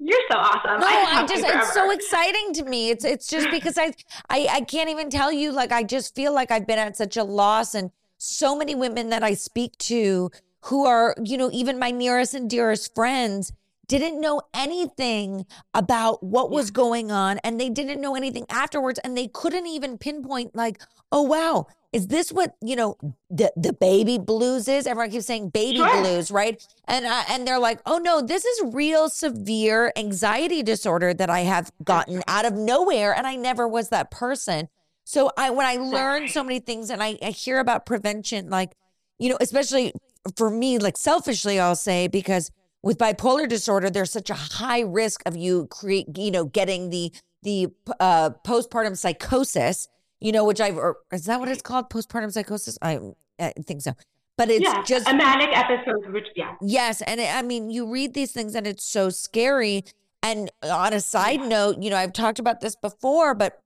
You're 0.02 0.20
so 0.32 0.38
awesome. 0.38 0.80
No, 0.80 0.88
I, 0.88 1.24
I 1.24 1.28
just 1.28 1.44
it's 1.46 1.74
so 1.74 1.92
exciting 1.92 2.54
to 2.54 2.64
me. 2.64 2.90
It's 2.90 3.04
it's 3.04 3.28
just 3.28 3.52
because 3.52 3.78
I, 3.78 3.94
I 4.30 4.48
I 4.50 4.62
can't 4.62 4.90
even 4.90 5.10
tell 5.10 5.32
you 5.32 5.52
like 5.52 5.72
I 5.72 5.84
just 5.84 6.16
feel 6.16 6.34
like 6.34 6.52
I've 6.52 6.66
been 6.66 6.80
at 6.80 6.96
such 6.96 7.18
a 7.18 7.24
loss 7.24 7.76
and 7.76 7.92
so 8.18 8.58
many 8.58 8.76
women 8.76 9.10
that 9.10 9.24
I 9.24 9.34
speak 9.34 9.78
to 9.80 10.32
who 10.64 10.86
are, 10.86 11.16
you 11.24 11.38
know, 11.38 11.50
even 11.52 11.80
my 11.80 11.92
nearest 11.92 12.34
and 12.34 12.50
dearest 12.50 12.94
friends 12.96 13.52
didn't 13.88 14.22
know 14.22 14.42
anything 14.54 15.46
about 15.74 16.24
what 16.24 16.52
was 16.52 16.72
going 16.72 17.12
on 17.12 17.40
and 17.40 17.60
they 17.60 17.70
didn't 17.70 18.00
know 18.00 18.16
anything 18.16 18.46
afterwards 18.50 19.00
and 19.04 19.18
they 19.18 19.28
couldn't 19.28 19.68
even 19.68 19.98
pinpoint 19.98 20.56
like, 20.56 20.82
"Oh 21.12 21.24
wow, 21.24 21.68
is 21.92 22.08
this 22.08 22.32
what 22.32 22.56
you 22.62 22.76
know 22.76 22.98
the 23.30 23.52
the 23.56 23.74
baby 23.74 24.18
blues 24.18 24.68
is? 24.68 24.86
Everyone 24.86 25.12
keeps 25.12 25.26
saying 25.26 25.50
baby 25.50 25.78
sure. 25.78 26.02
blues 26.02 26.30
right? 26.30 26.66
And 26.86 27.06
uh, 27.06 27.24
and 27.30 27.48
they're 27.48 27.60
like 27.60 27.80
oh 27.86 27.98
no 27.98 28.22
this 28.22 28.46
is 28.46 28.74
real 28.74 29.10
severe 29.10 29.92
anxiety 29.96 30.62
disorder 30.62 31.14
that 31.14 31.30
i 31.30 31.42
have 31.42 31.72
gotten 31.84 32.22
out 32.28 32.46
of 32.46 32.54
nowhere 32.54 33.14
and 33.14 33.26
i 33.26 33.36
never 33.36 33.68
was 33.68 33.90
that 33.90 34.12
person. 34.12 34.70
So 35.04 35.32
i 35.38 35.50
when 35.50 35.66
i 35.66 35.78
learn 35.78 36.28
so 36.28 36.44
many 36.44 36.60
things 36.60 36.90
and 36.90 37.02
I, 37.02 37.18
I 37.22 37.32
hear 37.32 37.60
about 37.60 37.86
prevention 37.86 38.50
like 38.50 38.74
you 39.18 39.30
know 39.30 39.38
especially 39.42 39.94
for 40.36 40.52
me 40.52 40.78
like 40.78 40.98
selfishly 40.98 41.60
i'll 41.60 41.76
say 41.76 42.08
because 42.08 42.52
with 42.84 42.98
bipolar 43.00 43.48
disorder 43.48 43.90
there's 43.90 44.12
such 44.12 44.30
a 44.30 44.36
high 44.36 44.82
risk 44.82 45.22
of 45.26 45.36
you 45.36 45.66
create 45.68 46.18
you 46.18 46.30
know 46.30 46.46
getting 46.46 46.90
the 46.90 47.12
the 47.42 47.68
uh, 48.00 48.32
postpartum 48.46 48.98
psychosis 48.98 49.88
you 50.20 50.32
know, 50.32 50.44
which 50.44 50.62
I've, 50.62 50.78
or 50.78 50.98
is 51.12 51.26
that 51.26 51.40
what 51.40 51.50
it's 51.50 51.62
called? 51.62 51.90
Postpartum 51.90 52.32
psychosis? 52.32 52.78
I, 52.82 53.00
I 53.40 53.54
think 53.66 53.82
so. 53.82 53.94
But 54.38 54.50
it's 54.50 54.64
yeah, 54.64 54.84
just 54.84 55.08
a 55.08 55.14
manic 55.14 55.50
episode, 55.52 56.14
which, 56.14 56.28
yeah. 56.36 56.56
Yes. 56.62 57.02
And 57.02 57.20
it, 57.20 57.34
I 57.34 57.42
mean, 57.42 57.70
you 57.70 57.92
read 57.92 58.14
these 58.14 58.32
things 58.32 58.56
and 58.56 58.66
it's 58.66 58.86
so 58.86 59.10
scary. 59.10 59.84
And 60.24 60.50
on 60.64 60.94
a 60.94 61.02
side 61.02 61.42
note, 61.42 61.82
you 61.82 61.90
know, 61.90 61.98
I've 61.98 62.14
talked 62.14 62.40
about 62.40 62.62
this 62.62 62.76
before, 62.76 63.36
but 63.36 63.60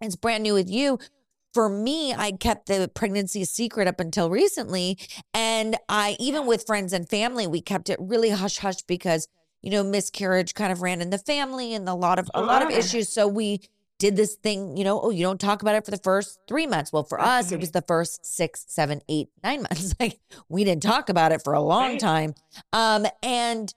it's 0.00 0.16
brand 0.16 0.42
new 0.42 0.54
with 0.54 0.68
you. 0.68 0.98
For 1.52 1.68
me, 1.68 2.14
I 2.14 2.32
kept 2.32 2.66
the 2.66 2.90
pregnancy 2.92 3.44
secret 3.44 3.86
up 3.86 4.00
until 4.00 4.30
recently. 4.30 4.98
And 5.34 5.76
I, 5.88 6.16
even 6.18 6.46
with 6.46 6.66
friends 6.66 6.92
and 6.92 7.08
family, 7.08 7.46
we 7.46 7.60
kept 7.60 7.88
it 7.88 7.98
really 8.00 8.30
hush 8.30 8.58
hush 8.58 8.82
because, 8.82 9.28
you 9.62 9.70
know, 9.70 9.84
miscarriage 9.84 10.54
kind 10.54 10.72
of 10.72 10.82
ran 10.82 11.00
in 11.00 11.10
the 11.10 11.18
family 11.18 11.74
and 11.74 11.88
a 11.88 11.94
lot 11.94 12.18
of, 12.18 12.28
a 12.34 12.40
lot 12.40 12.62
of 12.62 12.70
issues. 12.70 13.08
So 13.08 13.28
we, 13.28 13.60
did 14.00 14.16
this 14.16 14.34
thing, 14.34 14.76
you 14.76 14.82
know, 14.82 14.98
oh, 15.00 15.10
you 15.10 15.22
don't 15.22 15.38
talk 15.38 15.60
about 15.62 15.76
it 15.76 15.84
for 15.84 15.90
the 15.92 15.98
first 15.98 16.40
three 16.48 16.66
months. 16.66 16.92
Well, 16.92 17.04
for 17.04 17.20
us, 17.20 17.52
it 17.52 17.60
was 17.60 17.70
the 17.70 17.82
first 17.82 18.24
six, 18.24 18.64
seven, 18.66 19.02
eight, 19.08 19.28
nine 19.44 19.62
months. 19.62 19.94
Like 20.00 20.18
we 20.48 20.64
didn't 20.64 20.82
talk 20.82 21.08
about 21.10 21.30
it 21.30 21.44
for 21.44 21.52
a 21.52 21.60
long 21.60 21.90
Right. 21.92 22.00
time. 22.00 22.34
Um, 22.72 23.06
and 23.22 23.72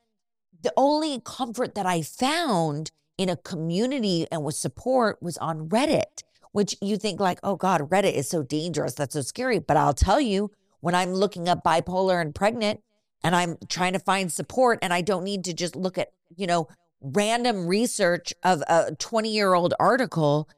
the 0.61 0.73
only 0.77 1.21
comfort 1.23 1.75
that 1.75 1.85
I 1.85 2.01
found 2.01 2.91
in 3.17 3.27
a 3.29 3.35
community 3.35 4.25
and 4.31 4.43
with 4.43 4.55
support 4.55 5.21
was 5.21 5.37
on 5.39 5.67
Reddit, 5.69 6.23
which 6.53 6.75
you 6.81 6.95
think 6.97 7.19
like, 7.19 7.39
oh 7.43 7.57
God, 7.57 7.81
Reddit 7.89 8.13
is 8.13 8.29
so 8.29 8.41
dangerous. 8.43 8.93
That's 8.93 9.13
so 9.13 9.21
scary. 9.21 9.59
But 9.59 9.75
I'll 9.75 9.93
tell 9.93 10.21
you, 10.21 10.51
when 10.79 10.95
I'm 10.95 11.13
looking 11.13 11.49
up 11.49 11.63
bipolar 11.65 12.21
and 12.21 12.33
pregnant 12.33 12.79
and 13.23 13.35
I'm 13.35 13.57
trying 13.67 13.93
to 13.93 13.99
find 13.99 14.31
support 14.31 14.79
and 14.81 14.93
I 14.93 15.01
don't 15.01 15.23
need 15.25 15.43
to 15.45 15.53
just 15.53 15.75
look 15.75 15.97
at, 15.97 16.09
you 16.35 16.47
know, 16.47 16.67
random 17.03 17.67
research 17.67 18.33
of 18.43 18.63
a 18.67 18.95
20 18.97 19.29
year 19.31 19.53
old 19.53 19.73
article. 19.79 20.49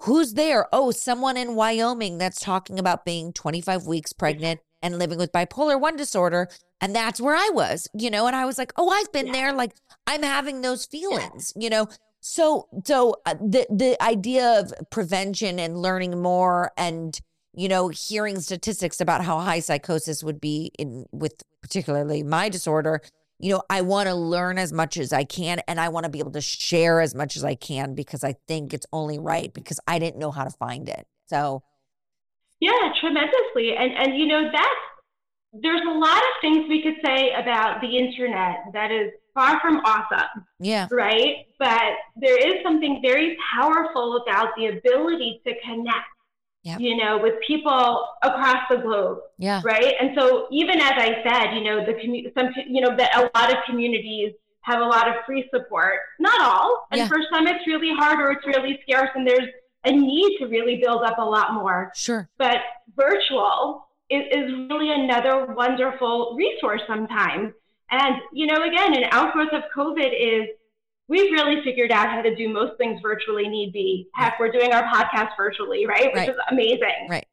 Who's 0.00 0.34
there? 0.34 0.66
Oh, 0.72 0.90
someone 0.90 1.36
in 1.36 1.54
Wyoming 1.54 2.18
that's 2.18 2.40
talking 2.40 2.78
about 2.78 3.04
being 3.06 3.32
25 3.32 3.86
weeks 3.86 4.12
pregnant 4.12 4.60
and 4.82 4.98
living 4.98 5.16
with 5.18 5.32
bipolar 5.32 5.80
1 5.80 5.96
disorder. 5.96 6.48
And 6.80 6.94
that's 6.94 7.20
where 7.20 7.36
I 7.36 7.50
was, 7.54 7.88
you 7.94 8.10
know, 8.10 8.26
and 8.26 8.36
I 8.36 8.44
was 8.44 8.58
like, 8.58 8.72
oh, 8.76 8.90
I've 8.90 9.10
been 9.12 9.28
Yeah. 9.28 9.32
there. 9.32 9.52
Like 9.54 9.72
I'm 10.06 10.22
having 10.22 10.60
those 10.60 10.84
feelings, 10.84 11.52
you 11.56 11.70
know. 11.70 11.86
So, 12.20 12.68
so 12.84 13.16
uh, 13.24 13.34
the 13.34 13.66
the 13.70 14.02
idea 14.02 14.58
of 14.60 14.72
prevention 14.90 15.58
and 15.58 15.78
learning 15.78 16.20
more, 16.20 16.72
and 16.76 17.18
you 17.54 17.68
know, 17.68 17.88
hearing 17.88 18.40
statistics 18.40 19.00
about 19.00 19.24
how 19.24 19.38
high 19.38 19.60
psychosis 19.60 20.24
would 20.24 20.40
be 20.40 20.72
in 20.78 21.06
with 21.12 21.42
particularly 21.62 22.22
my 22.22 22.48
disorder. 22.48 23.00
You 23.38 23.54
know, 23.54 23.62
I 23.68 23.82
want 23.82 24.08
to 24.08 24.14
learn 24.14 24.58
as 24.58 24.72
much 24.72 24.96
as 24.96 25.12
I 25.12 25.24
can, 25.24 25.60
and 25.66 25.80
I 25.80 25.88
want 25.88 26.04
to 26.04 26.10
be 26.10 26.20
able 26.20 26.30
to 26.32 26.40
share 26.40 27.00
as 27.00 27.14
much 27.14 27.36
as 27.36 27.44
I 27.44 27.54
can 27.54 27.94
because 27.94 28.22
I 28.24 28.36
think 28.46 28.72
it's 28.72 28.86
only 28.92 29.18
right 29.18 29.52
because 29.52 29.80
I 29.86 29.98
didn't 29.98 30.18
know 30.18 30.30
how 30.30 30.44
to 30.44 30.50
find 30.50 30.88
it. 30.88 31.06
So, 31.26 31.62
Yeah, 32.60 32.92
tremendously. 33.00 33.74
And 33.76 33.92
and 33.92 34.18
you 34.18 34.26
know 34.26 34.50
that's 34.52 35.60
there's 35.62 35.82
a 35.86 35.98
lot 35.98 36.18
of 36.18 36.40
things 36.40 36.66
we 36.68 36.82
could 36.82 36.96
say 37.04 37.30
about 37.32 37.80
the 37.80 37.96
internet 37.96 38.56
that 38.72 38.90
is 38.90 39.10
far 39.34 39.60
from 39.60 39.78
awesome, 39.84 40.44
yeah, 40.58 40.88
right? 40.90 41.46
But 41.58 41.94
there 42.16 42.36
is 42.36 42.62
something 42.62 43.00
very 43.02 43.36
powerful 43.54 44.22
about 44.26 44.48
the 44.56 44.66
ability 44.66 45.42
to 45.46 45.52
connect, 45.64 46.06
Yep. 46.64 46.80
you 46.80 46.96
know, 46.96 47.18
with 47.18 47.34
people 47.46 48.06
across 48.22 48.62
the 48.70 48.78
globe, 48.78 49.18
yeah, 49.38 49.60
right? 49.64 49.94
And 50.00 50.10
so 50.18 50.48
even 50.50 50.80
as 50.80 50.92
I 50.96 51.22
said, 51.22 51.54
you 51.56 51.62
know, 51.62 51.84
the 51.84 51.92
commu- 51.92 52.32
some 52.34 52.48
you 52.66 52.80
know 52.80 52.96
that 52.96 53.14
a 53.16 53.30
lot 53.38 53.52
of 53.52 53.58
communities 53.66 54.32
have 54.62 54.80
a 54.80 54.84
lot 54.84 55.06
of 55.08 55.14
free 55.26 55.48
support. 55.54 55.98
Not 56.18 56.40
all, 56.40 56.86
and 56.90 57.00
Yeah. 57.00 57.08
for 57.08 57.18
some 57.30 57.46
it's 57.46 57.66
really 57.66 57.92
hard 57.94 58.18
or 58.18 58.30
it's 58.32 58.46
really 58.46 58.80
scarce, 58.82 59.10
and 59.14 59.26
there's 59.26 59.48
a 59.84 59.92
need 59.92 60.38
to 60.38 60.46
really 60.46 60.76
build 60.82 61.02
up 61.02 61.18
a 61.18 61.24
lot 61.24 61.52
more 61.52 61.92
sure, 61.94 62.30
but 62.38 62.58
virtual 62.96 63.86
is, 64.08 64.22
is 64.32 64.50
really 64.70 64.90
another 64.90 65.46
wonderful 65.54 66.34
resource 66.36 66.80
sometimes. 66.86 67.52
And, 67.90 68.16
you 68.32 68.46
know, 68.46 68.62
again, 68.64 68.94
an 68.96 69.04
outgrowth 69.12 69.52
of 69.52 69.62
COVID 69.76 70.10
is 70.18 70.48
we've 71.08 71.30
really 71.32 71.62
figured 71.62 71.92
out 71.92 72.08
how 72.10 72.22
to 72.22 72.34
do 72.34 72.48
most 72.48 72.76
things 72.78 73.00
virtually 73.02 73.48
need 73.48 73.72
be. 73.72 74.08
Heck, 74.14 74.38
we're 74.40 74.50
doing 74.50 74.72
our 74.72 74.84
podcast 74.84 75.30
virtually, 75.36 75.86
right? 75.86 76.06
Which 76.06 76.14
Right. 76.14 76.28
is 76.30 76.36
amazing. 76.50 77.08
right, 77.10 77.26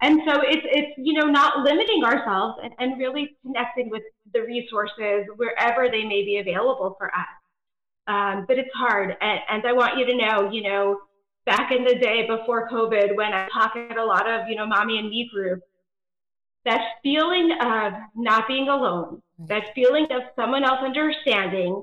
And 0.00 0.20
so 0.26 0.40
it's, 0.42 0.66
it's, 0.66 0.92
you 0.98 1.12
know, 1.12 1.26
not 1.26 1.60
limiting 1.60 2.04
ourselves 2.04 2.58
and, 2.62 2.72
and 2.78 2.98
really 2.98 3.36
connecting 3.44 3.90
with 3.90 4.02
the 4.34 4.42
resources 4.42 5.26
wherever 5.36 5.88
they 5.88 6.04
may 6.04 6.24
be 6.24 6.38
available 6.38 6.96
for 6.98 7.14
us. 7.14 7.26
Um, 8.08 8.44
but 8.48 8.58
it's 8.58 8.74
hard. 8.74 9.16
And, 9.20 9.40
and 9.48 9.66
I 9.66 9.72
want 9.72 9.96
you 9.98 10.06
to 10.06 10.16
know, 10.16 10.50
you 10.50 10.62
know, 10.62 10.98
back 11.46 11.70
in 11.70 11.84
the 11.84 11.94
day 11.94 12.26
before 12.26 12.68
COVID, 12.68 13.14
when 13.16 13.32
I 13.32 13.48
talk 13.52 13.76
at 13.76 13.96
a 13.96 14.04
lot 14.04 14.28
of, 14.28 14.48
you 14.48 14.56
know, 14.56 14.66
mommy 14.66 14.98
and 14.98 15.08
me 15.08 15.30
groups, 15.32 15.62
that 16.64 16.82
feeling 17.02 17.52
of 17.60 17.92
not 18.16 18.46
being 18.48 18.68
alone, 18.68 19.22
that 19.48 19.64
feeling 19.74 20.06
of 20.10 20.22
someone 20.36 20.64
else 20.64 20.78
understanding 20.84 21.82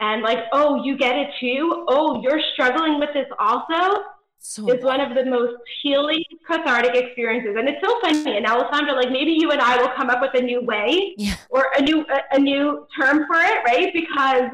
and 0.00 0.22
like, 0.22 0.44
oh, 0.52 0.82
you 0.82 0.96
get 0.96 1.16
it 1.16 1.28
too. 1.38 1.84
Oh, 1.88 2.20
you're 2.22 2.40
struggling 2.52 2.98
with 2.98 3.10
this 3.14 3.26
also 3.38 4.02
so 4.42 4.72
is 4.72 4.82
one 4.82 5.00
of 5.00 5.14
the 5.14 5.26
most 5.26 5.54
healing, 5.82 6.24
cathartic 6.46 6.94
experiences. 6.94 7.56
And 7.58 7.68
it's 7.68 7.86
so 7.86 8.00
funny. 8.00 8.38
And 8.38 8.46
Alessandra, 8.46 8.94
like 8.94 9.10
maybe 9.10 9.32
you 9.32 9.50
and 9.50 9.60
I 9.60 9.76
will 9.76 9.90
come 9.90 10.08
up 10.08 10.22
with 10.22 10.34
a 10.34 10.42
new 10.42 10.62
way 10.62 11.14
yeah, 11.18 11.34
or 11.50 11.66
a 11.76 11.82
new 11.82 12.00
a, 12.00 12.36
a 12.36 12.38
new 12.38 12.86
term 12.98 13.26
for 13.26 13.36
it, 13.36 13.62
right? 13.66 13.92
Because 13.92 14.50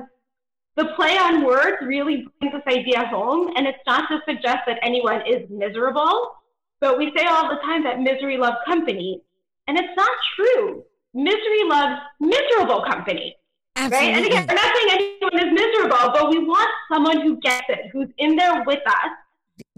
the 0.74 0.87
play 0.96 1.16
on 1.16 1.44
words 1.44 1.76
really 1.82 2.26
brings 2.40 2.54
this 2.54 2.74
idea 2.74 3.06
home. 3.06 3.52
And 3.56 3.66
it's 3.66 3.78
not 3.87 4.09
to 4.09 4.20
suggest 4.28 4.59
that 4.66 4.78
anyone 4.82 5.22
is 5.26 5.48
miserable, 5.50 6.32
but 6.80 6.98
we 6.98 7.12
say 7.16 7.24
all 7.24 7.48
the 7.48 7.61
time 7.62 7.85
that 7.85 8.00
misery 8.00 8.37
loves 8.37 8.56
company. 8.66 9.22
And 9.68 9.78
it's 9.78 9.96
not 9.96 10.11
true. 10.35 10.85
Misery 11.14 11.64
loves 11.64 12.00
miserable 12.20 12.85
company. 12.85 13.37
Right? 13.77 14.15
And 14.15 14.25
again, 14.25 14.47
we're 14.49 14.55
not 14.55 14.75
saying 14.75 14.89
anyone 15.23 15.47
is 15.47 15.53
miserable, 15.53 16.12
but 16.12 16.31
we 16.31 16.39
want 16.39 16.71
someone 16.93 17.21
who 17.21 17.39
gets 17.41 17.65
it, 17.69 17.91
who's 17.93 18.09
in 18.19 18.37
there 18.37 18.62
with 18.67 18.81
us, 18.87 19.11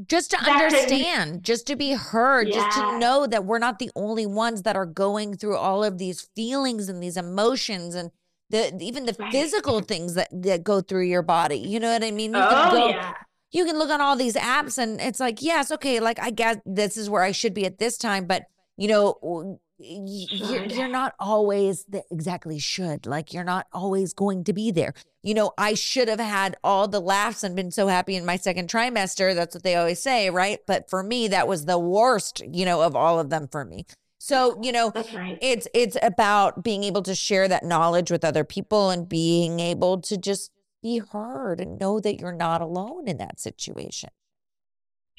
just 0.06 0.30
to 0.30 0.36
that 0.36 0.46
can- 0.46 0.64
understand, 0.64 1.42
just 1.42 1.66
to 1.66 1.76
be 1.76 1.92
heard, 1.92 2.50
just 2.52 2.76
to 2.78 2.98
know 2.98 3.26
that 3.26 3.44
we're 3.44 3.58
not 3.58 3.78
the 3.78 3.90
only 3.94 4.26
ones 4.26 4.62
that 4.62 4.76
are 4.76 4.86
going 4.86 5.36
through 5.36 5.56
all 5.56 5.84
of 5.84 5.98
these 5.98 6.28
feelings 6.34 6.88
and 6.88 7.02
these 7.02 7.16
emotions 7.16 7.94
and 7.94 8.10
the 8.50 8.76
even 8.80 9.04
the 9.06 9.14
Right. 9.18 9.30
physical 9.30 9.80
things 9.80 10.14
that 10.14 10.28
that 10.32 10.64
go 10.64 10.80
through 10.80 11.04
your 11.04 11.22
body. 11.22 11.58
You 11.58 11.80
know 11.80 11.92
what 11.92 12.02
I 12.02 12.10
mean? 12.10 12.32
You 12.32 12.40
oh, 12.40 12.48
can 12.48 12.70
go, 12.70 12.88
yeah. 12.88 13.14
you 13.50 13.64
can 13.64 13.78
look 13.78 13.90
on 13.90 14.00
all 14.00 14.16
these 14.16 14.34
apps 14.34 14.78
and 14.78 15.00
it's 15.00 15.20
like, 15.20 15.42
yes, 15.42 15.70
okay, 15.70 16.00
like 16.00 16.18
I 16.18 16.30
guess 16.30 16.56
this 16.64 16.96
is 16.96 17.10
where 17.10 17.22
I 17.22 17.32
should 17.32 17.54
be 17.54 17.66
at 17.66 17.78
this 17.78 17.98
time, 17.98 18.26
but 18.26 18.44
you 18.76 18.88
know, 18.88 19.58
you're, 19.78 20.64
you're 20.64 20.88
not 20.88 21.14
always 21.20 21.84
the, 21.84 22.02
exactly 22.10 22.58
should 22.58 23.06
like 23.06 23.32
you're 23.32 23.44
not 23.44 23.66
always 23.72 24.12
going 24.12 24.44
to 24.44 24.52
be 24.52 24.70
there. 24.70 24.92
You 25.22 25.34
know, 25.34 25.52
I 25.56 25.74
should 25.74 26.08
have 26.08 26.20
had 26.20 26.56
all 26.64 26.88
the 26.88 27.00
laughs 27.00 27.44
and 27.44 27.54
been 27.54 27.70
so 27.70 27.86
happy 27.86 28.16
in 28.16 28.24
my 28.26 28.36
second 28.36 28.68
trimester. 28.68 29.34
That's 29.34 29.54
what 29.54 29.62
they 29.62 29.76
always 29.76 30.00
say, 30.00 30.30
right? 30.30 30.58
But 30.66 30.90
for 30.90 31.02
me, 31.02 31.28
that 31.28 31.46
was 31.46 31.64
the 31.64 31.78
worst, 31.78 32.42
you 32.50 32.64
know, 32.64 32.82
of 32.82 32.96
all 32.96 33.20
of 33.20 33.30
them 33.30 33.48
for 33.48 33.64
me. 33.64 33.86
So, 34.18 34.58
you 34.62 34.72
know, 34.72 34.92
right. 35.14 35.38
it's 35.40 35.68
it's 35.74 35.96
about 36.02 36.64
being 36.64 36.82
able 36.82 37.02
to 37.02 37.14
share 37.14 37.46
that 37.48 37.64
knowledge 37.64 38.10
with 38.10 38.24
other 38.24 38.44
people 38.44 38.90
and 38.90 39.08
being 39.08 39.60
able 39.60 40.00
to 40.02 40.16
just 40.16 40.50
be 40.82 40.98
heard 40.98 41.60
and 41.60 41.78
know 41.78 42.00
that 42.00 42.20
you're 42.20 42.32
not 42.32 42.60
alone 42.60 43.06
in 43.06 43.18
that 43.18 43.40
situation. 43.40 44.10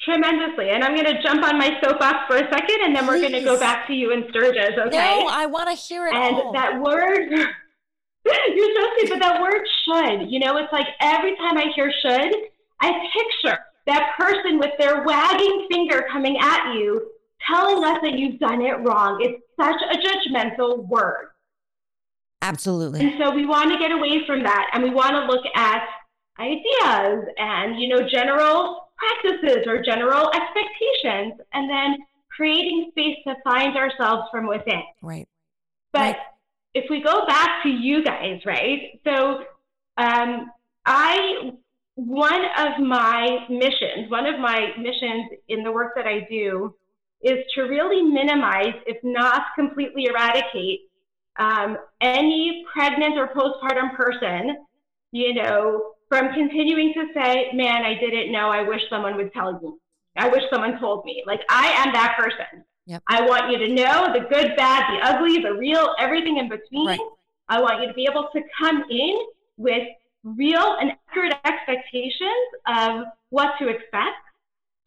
Tremendously. 0.04 0.70
And 0.70 0.82
I'm 0.82 0.94
going 0.94 1.06
to 1.06 1.22
jump 1.22 1.44
on 1.44 1.58
my 1.58 1.78
soapbox 1.82 2.26
for 2.26 2.36
a 2.36 2.50
second, 2.50 2.78
and 2.82 2.96
then 2.96 3.06
we're 3.06 3.20
going 3.20 3.32
to 3.32 3.42
go 3.42 3.58
back 3.58 3.86
to 3.86 3.92
you 3.92 4.12
and 4.12 4.24
Sturgis, 4.30 4.78
okay? 4.78 5.20
No, 5.20 5.28
I 5.28 5.46
want 5.46 5.68
to 5.68 5.74
hear 5.74 6.06
it 6.06 6.14
and 6.14 6.36
all. 6.36 6.52
that 6.52 6.80
word, 6.80 7.28
you're 7.30 8.80
so 8.80 8.88
sweet, 8.96 9.10
but 9.10 9.20
that 9.20 9.40
word 9.42 9.62
should, 9.84 10.30
you 10.30 10.38
know, 10.38 10.56
it's 10.56 10.72
like 10.72 10.86
every 11.00 11.36
time 11.36 11.58
I 11.58 11.66
hear 11.74 11.92
should, 12.02 12.34
I 12.80 12.92
picture 13.12 13.58
that 13.86 14.12
person 14.18 14.58
with 14.58 14.70
their 14.78 15.02
wagging 15.04 15.66
finger 15.70 16.06
coming 16.10 16.38
at 16.40 16.74
you, 16.74 17.10
telling 17.46 17.84
us 17.84 17.98
that 18.02 18.18
you've 18.18 18.38
done 18.38 18.62
it 18.62 18.78
wrong. 18.80 19.18
It's 19.20 19.42
such 19.58 19.80
a 19.90 19.96
judgmental 19.96 20.86
word. 20.88 21.28
Absolutely. 22.42 23.00
And 23.00 23.12
so 23.18 23.34
we 23.34 23.44
want 23.44 23.70
to 23.70 23.78
get 23.78 23.92
away 23.92 24.24
from 24.26 24.42
that 24.44 24.70
and 24.72 24.82
we 24.82 24.90
want 24.90 25.12
to 25.12 25.26
look 25.26 25.44
at 25.54 25.82
ideas 26.38 27.24
and, 27.38 27.78
you 27.78 27.88
know, 27.88 28.08
general 28.08 28.89
practices 29.00 29.66
or 29.66 29.82
general 29.82 30.30
expectations 30.32 31.40
and 31.52 31.68
then 31.68 31.96
creating 32.28 32.88
space 32.92 33.16
to 33.26 33.34
find 33.44 33.76
ourselves 33.76 34.28
from 34.30 34.46
within. 34.46 34.82
Right. 35.02 35.28
But 35.92 36.00
Right. 36.00 36.16
if 36.74 36.84
we 36.88 37.02
go 37.02 37.26
back 37.26 37.62
to 37.64 37.68
you 37.68 38.04
guys, 38.04 38.40
right? 38.46 39.00
So 39.04 39.44
um, 39.96 40.50
I, 40.86 41.52
one 41.96 42.44
of 42.58 42.80
my 42.80 43.46
missions, 43.48 44.10
one 44.10 44.26
of 44.26 44.38
my 44.40 44.68
missions 44.78 45.30
in 45.48 45.62
the 45.64 45.72
work 45.72 45.92
that 45.96 46.06
I 46.06 46.26
do 46.30 46.74
is 47.22 47.44
to 47.54 47.62
really 47.62 48.02
minimize, 48.02 48.74
if 48.86 48.96
not 49.02 49.42
completely 49.54 50.06
eradicate, 50.06 50.80
um, 51.38 51.76
any 52.00 52.64
pregnant 52.72 53.18
or 53.18 53.28
postpartum 53.28 53.94
person, 53.96 54.56
you 55.12 55.34
know, 55.34 55.92
from 56.10 56.34
continuing 56.34 56.92
to 56.94 57.06
say, 57.14 57.50
man, 57.54 57.84
I 57.84 57.94
didn't 57.94 58.32
know. 58.32 58.50
I 58.50 58.62
wish 58.62 58.82
someone 58.90 59.16
would 59.16 59.32
tell 59.32 59.52
me. 59.60 59.72
I 60.16 60.28
wish 60.28 60.42
someone 60.52 60.78
told 60.80 61.04
me. 61.04 61.22
Like, 61.24 61.40
I 61.48 61.68
am 61.68 61.92
that 61.92 62.16
person. 62.18 62.64
Yep. 62.86 63.02
I 63.06 63.22
want 63.22 63.50
you 63.50 63.58
to 63.58 63.68
know 63.72 64.12
the 64.12 64.26
good, 64.28 64.56
bad, 64.56 64.92
the 64.92 65.06
ugly, 65.06 65.38
the 65.40 65.54
real, 65.54 65.94
everything 66.00 66.38
in 66.38 66.48
between. 66.48 66.88
Right. 66.88 67.00
I 67.48 67.60
want 67.60 67.80
you 67.80 67.86
to 67.86 67.94
be 67.94 68.08
able 68.10 68.28
to 68.34 68.42
come 68.60 68.82
in 68.90 69.18
with 69.56 69.86
real 70.24 70.76
and 70.80 70.92
accurate 71.08 71.34
expectations 71.44 72.46
of 72.66 73.04
what 73.28 73.52
to 73.60 73.68
expect 73.68 74.18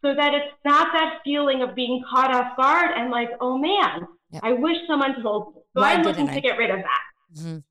so 0.04 0.14
that 0.14 0.34
it's 0.34 0.54
not 0.66 0.90
that 0.92 1.20
feeling 1.24 1.62
of 1.62 1.74
being 1.74 2.04
caught 2.10 2.36
off 2.36 2.58
guard 2.58 2.92
and 2.96 3.10
like, 3.10 3.30
oh 3.40 3.58
man, 3.58 4.08
Yep. 4.32 4.42
I 4.44 4.54
wish 4.54 4.78
someone 4.88 5.22
told 5.22 5.56
me. 5.56 5.62
So 5.76 5.82
Why 5.82 5.94
I'm 5.94 6.02
looking 6.02 6.28
I? 6.28 6.34
to 6.36 6.42
get 6.42 6.58
rid 6.58 6.72
of 6.72 6.80
that. 6.80 7.40
Mhm. 7.40 7.64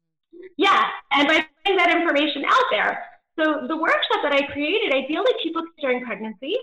Yeah, 0.56 0.88
and 1.12 1.26
by 1.26 1.44
putting 1.64 1.76
that 1.76 1.90
information 1.90 2.44
out 2.46 2.64
there. 2.70 3.04
So 3.38 3.66
the 3.66 3.76
workshop 3.76 4.20
that 4.22 4.32
I 4.32 4.42
created, 4.52 4.92
ideally 4.92 5.32
people 5.42 5.62
during 5.80 6.04
pregnancy, 6.04 6.56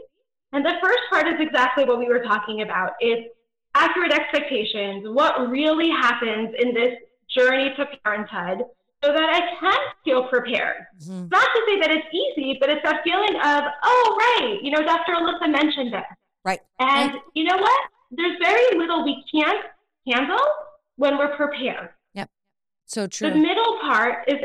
And 0.52 0.66
the 0.66 0.74
first 0.82 1.00
part 1.10 1.28
is 1.28 1.36
exactly 1.40 1.86
what 1.86 2.00
we 2.00 2.08
were 2.08 2.24
talking 2.24 2.62
about. 2.62 2.92
It's 3.00 3.30
accurate 3.76 4.12
expectations, 4.12 5.06
what 5.08 5.50
really 5.50 5.90
happens 5.90 6.56
in 6.58 6.74
this 6.74 6.94
journey 7.30 7.74
to 7.78 7.86
parenthood 8.04 8.66
so 9.04 9.14
that 9.14 9.30
I 9.30 9.40
can 9.60 9.80
feel 10.04 10.28
prepared. 10.28 10.86
Mm-hmm. 11.00 11.28
Not 11.30 11.48
to 11.54 11.62
say 11.68 11.80
that 11.80 11.92
it's 11.92 12.08
easy, 12.12 12.58
but 12.60 12.70
it's 12.70 12.82
that 12.84 13.02
feeling 13.04 13.36
of, 13.36 13.64
oh, 13.84 14.18
right, 14.20 14.60
you 14.62 14.72
know, 14.72 14.84
Dr. 14.84 15.14
Alyssa 15.14 15.50
mentioned 15.50 15.94
this. 15.94 16.04
Right. 16.44 16.60
And 16.80 17.14
right. 17.14 17.22
you 17.34 17.44
know 17.44 17.58
what? 17.58 17.80
There's 18.12 18.38
very 18.44 18.78
little 18.78 19.06
we 19.06 19.24
can't 19.32 19.64
handle 20.08 20.42
when 20.96 21.18
we're 21.18 21.36
prepared. 21.36 21.90
Yep. 22.16 22.30
So 22.86 23.08
true. 23.08 23.30
The 23.30 23.38
middle 23.38 23.78
part 23.82 24.28
is, 24.28 24.40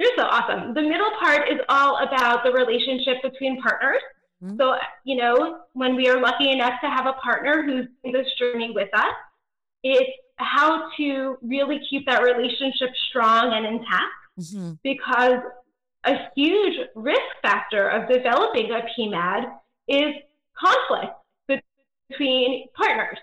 you're 0.00 0.12
so 0.16 0.24
awesome. 0.24 0.72
The 0.72 0.80
middle 0.80 1.10
part 1.20 1.50
is 1.50 1.58
all 1.68 1.98
about 1.98 2.42
the 2.42 2.50
relationship 2.52 3.22
between 3.22 3.60
partners. 3.60 4.00
Mm-hmm. 4.42 4.56
So, 4.56 4.76
you 5.04 5.16
know, 5.16 5.58
when 5.74 5.94
we 5.94 6.08
are 6.08 6.18
lucky 6.18 6.50
enough 6.50 6.80
to 6.82 6.88
have 6.88 7.04
a 7.04 7.12
partner 7.22 7.62
who's 7.62 7.86
in 8.02 8.12
this 8.12 8.26
journey 8.38 8.70
with 8.74 8.88
us, 8.94 9.12
it's 9.82 10.10
how 10.36 10.90
to 10.96 11.36
really 11.42 11.80
keep 11.90 12.06
that 12.06 12.22
relationship 12.22 12.88
strong 13.10 13.52
and 13.52 13.66
intact 13.66 14.04
mm-hmm. 14.38 14.72
because 14.82 15.40
a 16.04 16.16
huge 16.34 16.78
risk 16.94 17.20
factor 17.42 17.86
of 17.88 18.08
developing 18.08 18.70
a 18.70 18.80
PMAD 18.98 19.52
is 19.86 20.14
conflict 20.58 21.12
between 22.08 22.68
partners, 22.74 23.18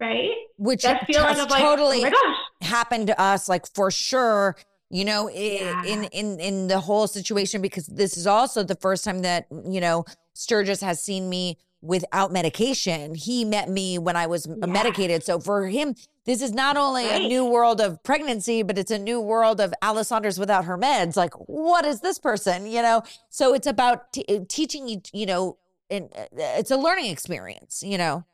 right? 0.00 0.30
Which 0.56 0.82
that 0.82 1.06
feeling 1.06 1.38
of 1.38 1.48
like, 1.48 1.62
totally 1.62 2.02
oh 2.04 2.34
happened 2.60 3.06
to 3.06 3.20
us, 3.20 3.48
like 3.48 3.72
for 3.72 3.92
sure. 3.92 4.56
You 4.92 5.06
know, 5.06 5.30
yeah. 5.30 5.82
in 5.84 6.04
in 6.04 6.38
in 6.38 6.66
the 6.68 6.78
whole 6.78 7.06
situation, 7.06 7.62
because 7.62 7.86
this 7.86 8.18
is 8.18 8.26
also 8.26 8.62
the 8.62 8.74
first 8.74 9.04
time 9.04 9.22
that 9.22 9.46
you 9.50 9.80
know 9.80 10.04
Sturgis 10.34 10.82
has 10.82 11.02
seen 11.02 11.30
me 11.30 11.56
without 11.80 12.30
medication. 12.30 13.14
He 13.14 13.44
met 13.44 13.70
me 13.70 13.98
when 13.98 14.16
I 14.16 14.26
was 14.26 14.46
yeah. 14.46 14.66
medicated. 14.66 15.24
So 15.24 15.40
for 15.40 15.66
him, 15.66 15.94
this 16.26 16.42
is 16.42 16.52
not 16.52 16.76
only 16.76 17.06
right. 17.06 17.22
a 17.22 17.26
new 17.26 17.44
world 17.44 17.80
of 17.80 18.02
pregnancy, 18.02 18.62
but 18.62 18.76
it's 18.78 18.90
a 18.90 18.98
new 18.98 19.18
world 19.18 19.60
of 19.60 19.74
Alessandra's 19.82 20.38
without 20.38 20.66
her 20.66 20.78
meds. 20.78 21.16
Like, 21.16 21.32
what 21.48 21.84
is 21.84 22.00
this 22.00 22.18
person? 22.18 22.66
You 22.66 22.82
know? 22.82 23.02
So 23.30 23.54
it's 23.54 23.66
about 23.66 24.12
t- 24.12 24.24
uh, 24.28 24.44
teaching 24.48 24.88
you, 24.88 25.02
you 25.12 25.26
know, 25.26 25.58
and 25.90 26.10
uh, 26.16 26.26
it's 26.38 26.70
a 26.70 26.76
learning 26.76 27.06
experience, 27.06 27.82
you 27.82 27.98
know? 27.98 28.24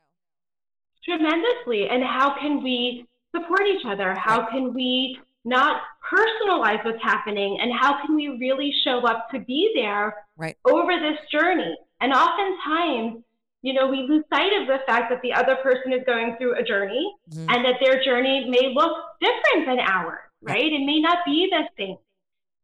Tremendously. 1.03 1.87
And 1.89 2.03
how 2.03 2.37
can 2.37 2.61
we 2.61 3.07
support 3.35 3.61
each 3.65 3.85
other? 3.85 4.13
How 4.13 4.41
right. 4.41 4.49
can 4.51 4.73
we 4.73 5.17
not 5.45 5.81
personalize 6.11 6.83
what's 6.83 7.01
happening? 7.01 7.59
And 7.61 7.71
how 7.73 8.05
can 8.05 8.15
we 8.15 8.27
really 8.39 8.73
show 8.83 9.05
up 9.05 9.29
to 9.31 9.39
be 9.39 9.71
there 9.75 10.15
right. 10.37 10.57
over 10.65 10.91
this 10.99 11.17
journey? 11.31 11.75
And 12.01 12.13
oftentimes, 12.13 13.23
you 13.61 13.73
know, 13.73 13.87
we 13.87 14.05
lose 14.07 14.23
sight 14.31 14.51
of 14.61 14.67
the 14.67 14.79
fact 14.85 15.09
that 15.09 15.21
the 15.21 15.33
other 15.33 15.57
person 15.57 15.91
is 15.91 16.01
going 16.05 16.35
through 16.37 16.57
a 16.57 16.63
journey 16.63 17.13
mm-hmm. 17.29 17.49
and 17.49 17.65
that 17.65 17.75
their 17.83 18.03
journey 18.03 18.45
may 18.49 18.73
look 18.73 18.97
different 19.21 19.67
than 19.67 19.79
ours, 19.79 20.19
right? 20.41 20.71
It 20.71 20.85
may 20.85 20.99
not 20.99 21.19
be 21.25 21.49
the 21.51 21.63
same. 21.77 21.97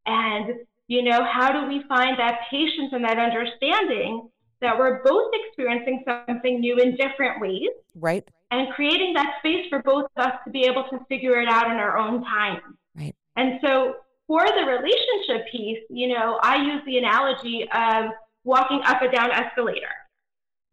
And, 0.06 0.60
you 0.88 1.04
know, 1.04 1.26
how 1.26 1.52
do 1.52 1.68
we 1.68 1.84
find 1.88 2.18
that 2.20 2.42
patience 2.50 2.94
and 2.94 3.04
that 3.04 3.18
understanding 3.18 4.30
that 4.62 4.78
we're 4.78 5.04
both 5.04 5.32
experiencing 5.34 6.04
something 6.06 6.60
new 6.60 6.78
in 6.78 6.96
different 6.96 7.42
ways? 7.42 7.70
Right. 7.96 8.26
And 8.52 8.72
creating 8.74 9.14
that 9.16 9.36
space 9.40 9.66
for 9.70 9.82
both 9.82 10.06
of 10.16 10.26
us 10.26 10.34
to 10.46 10.52
be 10.52 10.66
able 10.66 10.84
to 10.90 11.00
figure 11.10 11.42
it 11.42 11.48
out 11.48 11.72
in 11.72 11.78
our 11.78 11.98
own 11.98 12.24
time. 12.24 12.62
Right. 12.96 13.16
And 13.36 13.60
so 13.64 13.96
for 14.28 14.46
the 14.46 14.66
relationship 14.66 15.52
piece, 15.52 15.84
you 15.90 16.10
know, 16.10 16.40
I 16.42 16.58
use 16.58 16.82
the 16.86 16.98
analogy 17.00 17.68
of 17.74 18.12
walking 18.44 18.82
up 18.86 19.02
a 19.02 19.12
down 19.12 19.32
escalator 19.32 19.90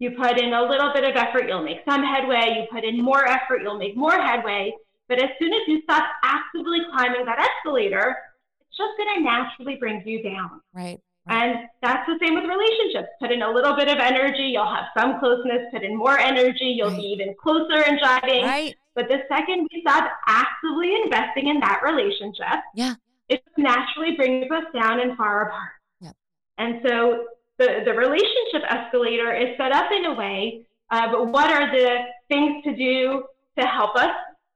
you 0.02 0.10
put 0.10 0.36
in 0.36 0.52
a 0.52 0.62
little 0.62 0.92
bit 0.92 1.04
of 1.04 1.14
effort, 1.14 1.46
you'll 1.46 1.62
make 1.62 1.78
some 1.88 2.02
headway. 2.02 2.56
You 2.56 2.66
put 2.72 2.82
in 2.84 3.00
more 3.00 3.24
effort, 3.24 3.62
you'll 3.62 3.78
make 3.78 3.96
more 3.96 4.20
headway. 4.20 4.74
But 5.08 5.22
as 5.22 5.30
soon 5.40 5.52
as 5.52 5.60
you 5.68 5.80
stop 5.84 6.04
actively 6.24 6.80
climbing 6.90 7.24
that 7.24 7.38
escalator, 7.38 8.16
it's 8.60 8.76
just 8.76 8.90
going 8.98 9.14
to 9.16 9.22
naturally 9.22 9.76
bring 9.76 10.02
you 10.04 10.20
down. 10.24 10.60
Right. 10.72 10.98
And 11.28 11.68
that's 11.80 12.06
the 12.08 12.18
same 12.20 12.34
with 12.34 12.44
relationships. 12.44 13.08
Put 13.20 13.30
in 13.30 13.42
a 13.42 13.50
little 13.50 13.76
bit 13.76 13.88
of 13.88 13.98
energy, 13.98 14.50
you'll 14.54 14.66
have 14.66 14.86
some 14.98 15.20
closeness. 15.20 15.68
Put 15.72 15.84
in 15.84 15.96
more 15.96 16.18
energy, 16.18 16.74
you'll 16.76 16.88
right. 16.88 16.96
be 16.96 17.02
even 17.02 17.34
closer 17.40 17.84
and 17.84 18.00
jiving. 18.00 18.44
Right. 18.44 18.74
But 18.94 19.08
the 19.08 19.20
second 19.28 19.68
we 19.72 19.80
stop 19.82 20.10
actively 20.26 20.94
investing 21.04 21.48
in 21.48 21.60
that 21.60 21.80
relationship, 21.84 22.60
yeah, 22.74 22.94
it 23.28 23.42
naturally 23.56 24.16
brings 24.16 24.50
us 24.50 24.64
down 24.74 25.00
and 25.00 25.16
far 25.16 25.48
apart. 25.48 25.70
Yep. 26.00 26.16
And 26.58 26.80
so 26.86 27.24
the, 27.58 27.82
the 27.84 27.92
relationship 27.92 28.62
escalator 28.68 29.32
is 29.34 29.56
set 29.56 29.72
up 29.72 29.90
in 29.92 30.06
a 30.06 30.14
way 30.14 30.66
of 30.90 31.28
what 31.28 31.50
are 31.50 31.70
the 31.70 31.98
things 32.28 32.62
to 32.64 32.76
do 32.76 33.24
to 33.58 33.66
help 33.66 33.96
us 33.96 34.10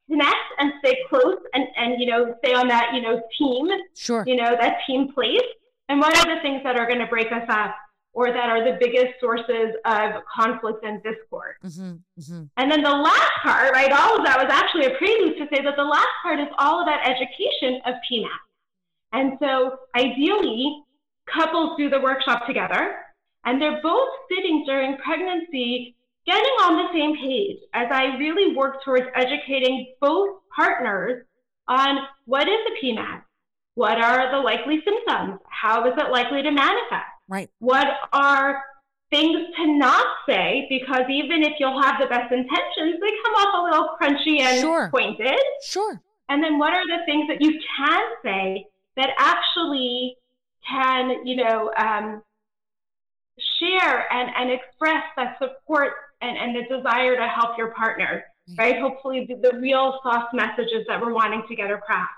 connect 0.08 0.36
and 0.58 0.72
stay 0.80 0.98
close 1.08 1.38
and, 1.54 1.64
and 1.76 2.00
you 2.00 2.06
know 2.06 2.34
stay 2.44 2.54
on 2.54 2.68
that 2.68 2.90
you 2.94 3.02
know 3.02 3.20
team 3.38 3.68
sure 3.94 4.22
you 4.26 4.36
know 4.36 4.56
that 4.60 4.76
team 4.86 5.12
place 5.12 5.40
and 5.88 6.00
what 6.00 6.16
are 6.16 6.34
the 6.34 6.40
things 6.42 6.62
that 6.64 6.78
are 6.78 6.86
going 6.86 6.98
to 6.98 7.06
break 7.06 7.30
us 7.32 7.46
up 7.48 7.74
or 8.12 8.28
that 8.28 8.48
are 8.48 8.64
the 8.64 8.78
biggest 8.80 9.20
sources 9.20 9.74
of 9.84 10.22
conflict 10.34 10.84
and 10.84 11.02
discord 11.02 11.56
mm-hmm, 11.64 11.96
mm-hmm. 12.18 12.42
and 12.56 12.70
then 12.70 12.82
the 12.82 12.90
last 12.90 13.32
part 13.42 13.72
right 13.72 13.92
all 13.92 14.18
of 14.18 14.24
that 14.24 14.38
was 14.38 14.50
actually 14.50 14.86
a 14.86 14.96
prelude 14.98 15.36
to 15.36 15.46
say 15.54 15.62
that 15.62 15.76
the 15.76 15.84
last 15.84 16.08
part 16.22 16.40
is 16.40 16.48
all 16.58 16.82
about 16.82 17.00
education 17.06 17.80
of 17.86 17.94
PMAD 18.10 18.46
and 19.12 19.38
so 19.40 19.78
ideally 19.96 20.82
couples 21.26 21.76
do 21.76 21.90
the 21.90 22.00
workshop 22.00 22.46
together, 22.46 22.96
and 23.44 23.60
they're 23.60 23.80
both 23.82 24.08
sitting 24.28 24.64
during 24.66 24.96
pregnancy 24.98 25.94
getting 26.26 26.44
on 26.62 26.76
the 26.76 26.92
same 26.92 27.16
page 27.16 27.58
as 27.72 27.86
I 27.90 28.16
really 28.18 28.56
work 28.56 28.82
towards 28.84 29.06
educating 29.14 29.94
both 30.00 30.40
partners 30.54 31.24
on 31.68 31.98
what 32.24 32.48
is 32.48 32.58
a 32.66 32.84
PMAD, 32.84 33.22
what 33.76 33.98
are 33.98 34.32
the 34.32 34.38
likely 34.38 34.80
symptoms, 34.84 35.38
how 35.48 35.86
is 35.86 35.92
it 35.98 36.10
likely 36.10 36.42
to 36.42 36.50
manifest, 36.50 37.12
right? 37.28 37.50
What 37.58 37.86
are 38.12 38.62
things 39.10 39.36
to 39.56 39.78
not 39.78 40.06
say 40.26 40.66
because 40.70 41.02
even 41.10 41.42
if 41.42 41.52
you'll 41.60 41.80
have 41.80 42.00
the 42.00 42.06
best 42.06 42.32
intentions, 42.32 42.96
they 43.00 43.12
come 43.22 43.34
off 43.34 43.54
a 43.54 43.62
little 43.62 43.88
crunchy 44.00 44.40
and 44.40 44.60
sure. 44.60 44.88
pointed. 44.90 45.38
Sure. 45.62 46.00
And 46.30 46.42
then 46.42 46.58
what 46.58 46.72
are 46.72 46.86
the 46.86 47.04
things 47.04 47.28
that 47.28 47.42
you 47.42 47.60
can 47.76 48.02
say 48.24 48.66
that 48.96 49.10
actually 49.18 50.16
can, 50.66 51.26
you 51.26 51.36
know, 51.36 51.70
um, 51.76 52.22
share 53.60 54.10
and, 54.10 54.30
and 54.36 54.50
express 54.50 55.04
that 55.16 55.36
support 55.38 55.92
and, 56.22 56.36
and 56.38 56.56
the 56.56 56.76
desire 56.76 57.14
to 57.14 57.28
help 57.28 57.58
your 57.58 57.72
partner, 57.74 58.24
right? 58.56 58.80
Hopefully, 58.80 59.26
the, 59.28 59.50
the 59.50 59.58
real 59.58 60.00
soft 60.02 60.32
messages 60.32 60.86
that 60.88 60.98
we're 60.98 61.12
wanting 61.12 61.44
to 61.46 61.54
get 61.54 61.70
across. 61.70 62.08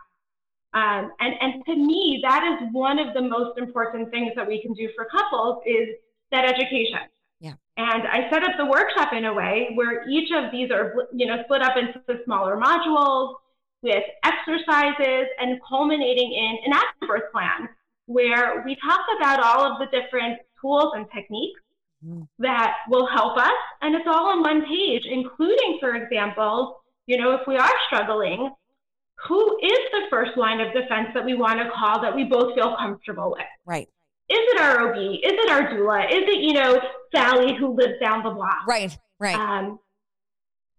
Um, 0.75 1.13
and, 1.21 1.35
and 1.41 1.65
to 1.67 1.75
me, 1.75 2.21
that 2.23 2.45
is 2.45 2.69
one 2.73 2.99
of 2.99 3.15
the 3.15 3.23
most 3.23 3.59
important 3.59 4.11
things 4.11 4.33
that 4.37 4.47
we 4.47 4.61
can 4.61 4.75
do 4.75 4.89
for 4.95 5.07
couples 5.07 5.63
is 5.67 5.89
that 6.31 6.45
education. 6.45 7.01
Yeah. 7.41 7.55
And 7.77 8.07
I 8.07 8.29
set 8.31 8.45
up 8.45 8.53
the 8.59 8.67
workshop 8.67 9.13
in 9.13 9.25
a 9.25 9.33
way 9.33 9.71
where 9.75 10.09
each 10.09 10.31
of 10.35 10.51
these 10.53 10.71
are, 10.71 11.09
you 11.15 11.27
know, 11.27 11.43
split 11.45 11.63
up 11.63 11.77
into 11.77 12.23
smaller 12.25 12.57
modules 12.57 13.35
with 13.83 14.03
exercises 14.25 15.27
and 15.41 15.61
culminating 15.67 16.33
in 16.33 16.59
an 16.67 16.73
afterbirth 16.73 17.33
plan 17.33 17.69
where 18.07 18.63
we 18.65 18.77
talk 18.77 19.01
about 19.19 19.41
all 19.41 19.71
of 19.71 19.79
the 19.79 19.87
different 19.87 20.39
tools 20.61 20.93
and 20.97 21.07
techniques 21.15 21.61
mm. 22.05 22.27
that 22.39 22.75
will 22.91 23.07
help 23.07 23.39
us. 23.39 23.53
And 23.83 23.95
it's 23.95 24.07
all 24.07 24.31
on 24.31 24.43
one 24.43 24.65
page, 24.67 25.05
including, 25.09 25.79
for 25.81 25.95
example, 25.95 26.81
you 27.07 27.17
know, 27.17 27.33
if 27.33 27.47
we 27.47 27.57
are 27.57 27.71
struggling, 27.87 28.51
who 29.27 29.59
is 29.63 29.79
the 29.93 30.03
first 30.11 30.37
line 30.37 30.61
of 30.61 30.73
defense 30.73 31.09
that 31.15 31.25
we 31.25 31.35
want 31.35 31.59
to 31.61 31.71
call 31.71 32.01
that 32.03 32.15
we 32.15 32.25
both 32.25 32.55
feel 32.55 32.77
comfortable 32.77 33.31
with? 33.33 33.47
Right. 33.67 33.89
Is 34.31 34.39
it 34.39 34.61
our 34.61 34.91
OB? 34.91 34.97
Is 34.97 35.33
it 35.33 35.51
our 35.51 35.63
doula? 35.71 36.07
Is 36.07 36.23
it, 36.29 36.43
you 36.43 36.53
know, 36.53 36.81
Sally 37.15 37.57
who 37.59 37.75
lives 37.75 37.95
down 38.01 38.23
the 38.23 38.31
block? 38.31 38.67
Right, 38.67 38.97
right. 39.19 39.35
Um, 39.35 39.79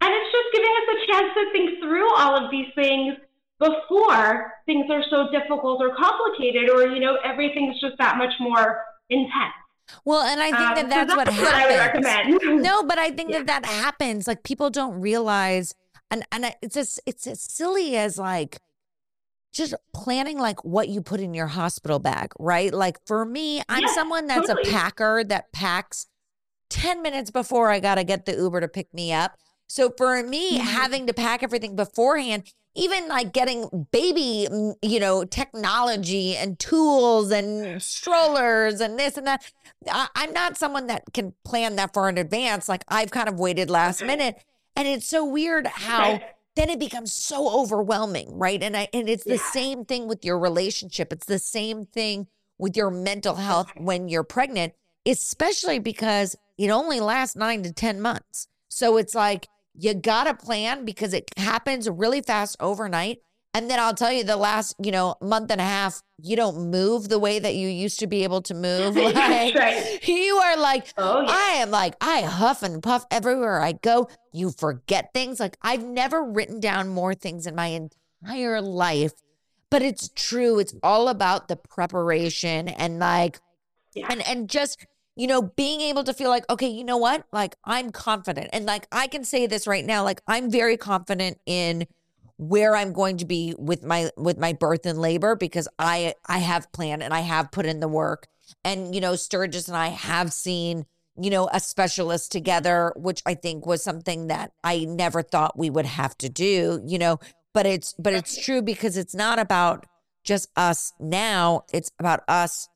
and 0.01 0.13
it's 0.13 0.31
just 0.31 0.47
giving 0.53 0.71
us 0.71 0.95
a 0.95 1.11
chance 1.11 1.33
to 1.33 1.51
think 1.51 1.79
through 1.81 2.15
all 2.15 2.45
of 2.45 2.51
these 2.51 2.67
things 2.75 3.17
before 3.59 4.53
things 4.65 4.85
are 4.89 5.03
so 5.09 5.29
difficult 5.31 5.81
or 5.81 5.93
complicated 5.95 6.69
or 6.69 6.87
you 6.87 7.01
know 7.01 7.17
everything's 7.25 7.77
just 7.81 7.97
that 7.97 8.17
much 8.17 8.31
more 8.39 8.81
intense 9.09 9.51
well, 10.05 10.21
and 10.21 10.41
I 10.41 10.51
think 10.51 10.55
um, 10.55 10.75
that 10.75 10.89
that's, 10.89 11.11
so 11.11 11.17
that's 11.17 11.31
what, 11.31 11.45
what 11.45 11.53
happens. 11.53 12.05
I 12.05 12.27
would 12.27 12.35
recommend. 12.35 12.63
no, 12.63 12.83
but 12.83 12.97
I 12.97 13.11
think 13.11 13.31
yeah. 13.31 13.39
that 13.39 13.63
that 13.63 13.65
happens. 13.65 14.27
Like 14.27 14.43
people 14.43 14.69
don't 14.69 14.99
realize, 14.99 15.73
and 16.11 16.23
and 16.31 16.53
it's 16.61 16.75
just 16.75 16.99
it's 17.05 17.27
as 17.27 17.41
silly 17.41 17.95
as 17.95 18.17
like 18.17 18.59
just 19.51 19.73
planning 19.93 20.37
like 20.37 20.63
what 20.63 20.89
you 20.89 21.01
put 21.01 21.19
in 21.19 21.33
your 21.33 21.47
hospital 21.47 21.99
bag, 21.99 22.31
right? 22.39 22.73
Like 22.73 22.99
for 23.05 23.25
me, 23.25 23.61
I'm 23.67 23.81
yeah, 23.81 23.93
someone 23.93 24.27
that's 24.27 24.47
totally. 24.47 24.69
a 24.69 24.71
packer 24.71 25.23
that 25.23 25.51
packs 25.51 26.07
ten 26.69 27.01
minutes 27.01 27.31
before 27.31 27.69
I 27.69 27.79
gotta 27.79 28.03
get 28.03 28.25
the 28.25 28.35
Uber 28.35 28.61
to 28.61 28.67
pick 28.67 28.93
me 28.93 29.11
up. 29.11 29.37
So 29.67 29.93
for 29.97 30.21
me, 30.23 30.57
mm-hmm. 30.57 30.67
having 30.67 31.07
to 31.07 31.13
pack 31.13 31.43
everything 31.43 31.75
beforehand, 31.75 32.51
even 32.75 33.07
like 33.07 33.33
getting 33.33 33.87
baby, 33.91 34.47
mm, 34.49 34.73
you 34.81 34.99
know, 34.99 35.25
technology 35.25 36.35
and 36.35 36.57
tools 36.57 37.31
and 37.31 37.81
strollers 37.81 38.81
and 38.81 38.97
this 38.97 39.17
and 39.17 39.27
that. 39.27 39.43
I, 39.89 40.07
I'm 40.15 40.33
not 40.33 40.57
someone 40.57 40.87
that 40.87 41.03
can 41.13 41.33
plan 41.43 41.75
that 41.75 41.93
far 41.93 42.09
in 42.09 42.17
advance. 42.17 42.67
Like 42.67 42.83
I've 42.87 43.11
kind 43.11 43.29
of 43.29 43.39
waited 43.39 43.69
last 43.69 44.03
minute. 44.03 44.43
And 44.75 44.87
it's 44.87 45.07
so 45.07 45.25
weird 45.25 45.67
how 45.67 46.13
Okay. 46.13 46.25
then 46.55 46.69
it 46.69 46.79
becomes 46.79 47.13
so 47.13 47.49
overwhelming, 47.61 48.37
right? 48.37 48.61
And 48.61 48.75
I 48.75 48.89
and 48.93 49.07
it's 49.09 49.23
the 49.23 49.31
Yeah. 49.31 49.37
same 49.37 49.85
thing 49.85 50.07
with 50.07 50.25
your 50.25 50.37
relationship. 50.39 51.13
It's 51.13 51.25
the 51.25 51.39
same 51.39 51.85
thing 51.85 52.27
with 52.57 52.75
your 52.75 52.89
mental 52.91 53.35
health 53.35 53.71
when 53.75 54.09
you're 54.09 54.23
pregnant, 54.23 54.73
especially 55.05 55.79
because 55.79 56.35
it 56.57 56.69
only 56.69 56.99
lasts 56.99 57.35
9 57.35 57.63
to 57.63 57.71
10 57.71 58.01
months. 58.01 58.47
So 58.67 58.97
it's 58.97 59.15
like 59.15 59.47
you 59.73 59.93
got 59.93 60.25
to 60.25 60.33
plan 60.33 60.83
because 60.83 61.13
it 61.13 61.29
happens 61.37 61.89
really 61.89 62.21
fast 62.21 62.57
overnight. 62.59 63.19
And 63.55 63.69
then 63.69 63.79
I'll 63.79 63.95
tell 63.95 64.11
you 64.11 64.23
the 64.23 64.37
last, 64.37 64.75
you 64.81 64.91
know, 64.91 65.15
month 65.21 65.49
and 65.49 65.59
a 65.59 65.63
half, 65.63 66.03
you 66.21 66.35
don't 66.35 66.69
move 66.69 67.09
the 67.09 67.17
way 67.17 67.39
that 67.39 67.55
you 67.55 67.67
used 67.67 67.99
to 67.99 68.07
be 68.07 68.23
able 68.23 68.41
to 68.43 68.53
move. 68.53 68.95
Like 68.95 69.55
right. 69.55 70.07
you 70.07 70.35
are 70.35 70.55
like, 70.57 70.93
Oh, 70.97 71.21
yeah. 71.21 71.27
I 71.31 71.49
am 71.61 71.71
like, 71.71 71.95
I 71.99 72.21
huff 72.21 72.61
and 72.61 72.81
puff 72.83 73.05
everywhere 73.09 73.59
I 73.61 73.71
go. 73.71 74.07
You 74.31 74.51
forget 74.51 75.09
things. 75.13 75.39
Like 75.39 75.57
I've 75.63 75.83
never 75.83 76.23
written 76.23 76.59
down 76.59 76.89
more 76.89 77.15
things 77.15 77.47
in 77.47 77.55
my 77.55 77.67
entire 78.23 78.61
life. 78.61 79.13
But 79.71 79.81
it's 79.81 80.09
true. 80.15 80.59
It's 80.59 80.75
all 80.83 81.07
about 81.07 81.47
the 81.47 81.55
preparation 81.55 82.67
and 82.69 82.99
like 82.99 83.39
Yeah. 83.95 84.07
and 84.09 84.21
and 84.27 84.47
just 84.49 84.85
you 85.15 85.25
know 85.27 85.41
being 85.41 85.81
able 85.81 86.03
to 86.03 86.13
feel 86.13 86.29
like 86.29 86.47
okay 86.49 86.67
you 86.69 86.83
know 86.83 86.95
what 86.97 87.25
like 87.33 87.55
i'm 87.65 87.91
confident 87.91 88.47
and 88.53 88.65
like 88.65 88.87
i 88.91 89.05
can 89.07 89.25
say 89.25 89.47
this 89.47 89.67
right 89.67 89.83
now 89.83 90.01
like 90.03 90.21
i'm 90.27 90.49
very 90.49 90.77
confident 90.77 91.39
in 91.45 91.85
where 92.39 92.75
i'm 92.75 92.93
going 92.93 93.17
to 93.17 93.25
be 93.25 93.53
with 93.57 93.83
my 93.83 94.09
with 94.17 94.37
my 94.37 94.53
birth 94.53 94.85
and 94.85 94.99
labor 94.99 95.35
because 95.35 95.67
i 95.77 96.13
i 96.27 96.39
have 96.39 96.71
planned 96.71 97.03
and 97.03 97.13
i 97.13 97.19
have 97.19 97.51
put 97.51 97.65
in 97.65 97.79
the 97.79 97.87
work. 97.87 98.27
And 98.65 98.95
you 98.95 99.01
know 99.01 99.15
sturgis 99.15 99.67
and 99.67 99.77
i 99.77 99.89
have 99.89 100.33
seen 100.33 100.85
you 101.21 101.29
know 101.29 101.47
a 101.53 101.59
specialist 101.59 102.31
together 102.31 102.93
which 102.95 103.21
i 103.25 103.35
think 103.35 103.67
was 103.67 103.83
something 103.83 104.27
that 104.27 104.53
i 104.63 104.85
never 104.85 105.21
thought 105.21 105.59
we 105.59 105.69
would 105.69 105.85
have 105.85 106.17
to 106.19 106.29
do 106.29 106.81
you 106.83 106.97
know 106.97 107.19
but 107.53 107.65
it's 107.65 107.93
but 107.99 108.13
it's 108.13 108.43
true 108.43 108.61
because 108.61 108.97
it's 108.97 109.13
not 109.13 109.37
about 109.37 109.85
just 110.23 110.49
us 110.55 110.93
now. 110.99 111.63
It's 111.73 111.91
about 111.99 112.21
us 112.27 112.69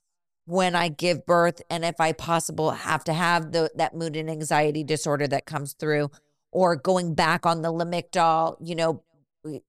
when 0.45 0.75
I 0.75 0.89
give 0.89 1.25
birth 1.25 1.61
and 1.69 1.85
if 1.85 1.95
I 1.99 2.11
possible 2.11 2.71
have 2.71 3.03
to 3.05 3.13
have 3.13 3.51
the 3.51 3.69
that 3.75 3.95
mood 3.95 4.15
and 4.15 4.29
anxiety 4.29 4.83
disorder 4.83 5.27
that 5.27 5.45
comes 5.45 5.73
through 5.73 6.11
or 6.51 6.75
going 6.75 7.13
back 7.13 7.45
on 7.45 7.61
the 7.61 7.71
Lamictal, 7.71 8.57
you 8.59 8.75
know, 8.75 9.03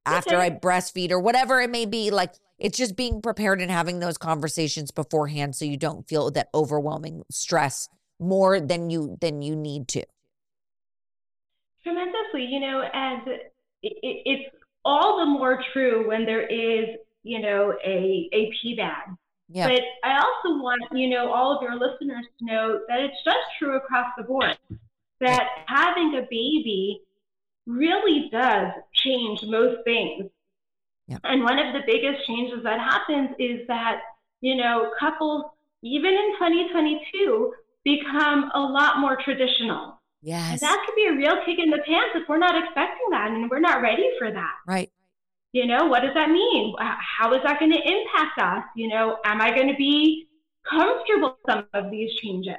after 0.07 0.37
I 0.37 0.51
breastfeed 0.51 1.11
or 1.11 1.19
whatever 1.21 1.61
it 1.61 1.71
may 1.71 1.87
be 1.87 2.11
like 2.11 2.35
it's 2.59 2.79
just 2.79 2.97
being 2.97 3.21
prepared 3.21 3.61
and 3.61 3.71
having 3.71 3.99
those 3.99 4.17
conversations 4.17 4.91
beforehand 4.91 5.57
so 5.57 5.65
you 5.65 5.77
don't 5.77 6.09
feel 6.09 6.31
that 6.31 6.49
overwhelming 6.55 7.23
stress 7.31 7.89
more 8.21 8.61
than 8.61 8.91
you 8.91 9.17
than 9.21 9.43
you 9.43 9.57
need 9.57 9.89
to. 9.89 10.05
tremendously 11.83 12.45
you 12.45 12.61
know 12.61 12.83
and 12.93 13.29
it, 13.29 13.53
it, 13.83 14.23
it's 14.25 14.57
all 14.85 15.19
the 15.19 15.27
more 15.27 15.63
true 15.73 16.07
when 16.09 16.25
there 16.25 16.47
is 16.47 16.87
you 17.23 17.41
know 17.41 17.75
a 17.85 18.29
a 18.33 18.53
PMAD 18.65 19.17
Yeah. 19.49 19.69
but 19.69 19.81
i 20.05 20.17
also 20.19 20.63
want 20.63 20.83
you 20.93 21.09
know 21.09 21.33
all 21.33 21.57
of 21.57 21.63
your 21.63 21.75
listeners 21.75 22.25
to 22.39 22.45
know 22.45 22.81
that 22.89 23.01
it's 23.01 23.17
just 23.25 23.39
true 23.59 23.77
across 23.77 24.07
the 24.17 24.25
board 24.25 24.57
that 25.21 25.49
having 25.67 26.15
a 26.19 26.23
baby 26.23 27.01
really 27.67 28.29
does 28.31 28.73
change 28.93 29.41
most 29.45 29.83
things 29.85 30.31
Yeah. 31.09 31.19
and 31.25 31.43
one 31.43 31.59
of 31.59 31.73
the 31.73 31.81
biggest 31.87 32.27
changes 32.27 32.63
that 32.65 32.79
happens 32.79 33.31
is 33.39 33.67
that 33.69 34.01
you 34.41 34.57
know 34.57 34.91
couples 34.99 35.45
even 35.83 36.13
in 36.13 36.33
2022 36.39 37.53
become 37.85 38.51
a 38.55 38.61
lot 38.61 38.99
more 38.99 39.17
traditional 39.23 40.01
and 40.25 40.31
yes. 40.31 40.61
that 40.61 40.83
could 40.87 40.95
be 40.95 41.07
a 41.07 41.13
real 41.13 41.37
kick 41.45 41.59
in 41.59 41.69
the 41.69 41.83
pants 41.87 42.13
if 42.15 42.27
we're 42.29 42.39
not 42.39 42.57
expecting 42.57 43.11
that 43.11 43.31
and 43.31 43.51
we're 43.51 43.61
not 43.61 43.83
ready 43.83 44.09
for 44.19 44.31
that. 44.33 44.55
Right. 44.67 44.91
You 45.53 45.67
know, 45.67 45.85
what 45.85 46.01
does 46.01 46.15
that 46.15 46.31
mean? 46.31 46.75
How 46.79 47.33
is 47.35 47.43
that 47.45 47.61
going 47.61 47.73
to 47.73 47.79
impact 47.79 48.39
us? 48.41 48.65
You 48.75 48.89
know, 48.89 49.19
am 49.27 49.43
I 49.43 49.55
going 49.55 49.69
to 49.69 49.77
be 49.77 50.27
comfortable 50.69 51.37
with 51.47 51.55
some 51.55 51.67
of 51.75 51.91
these 51.91 52.11
changes? 52.23 52.55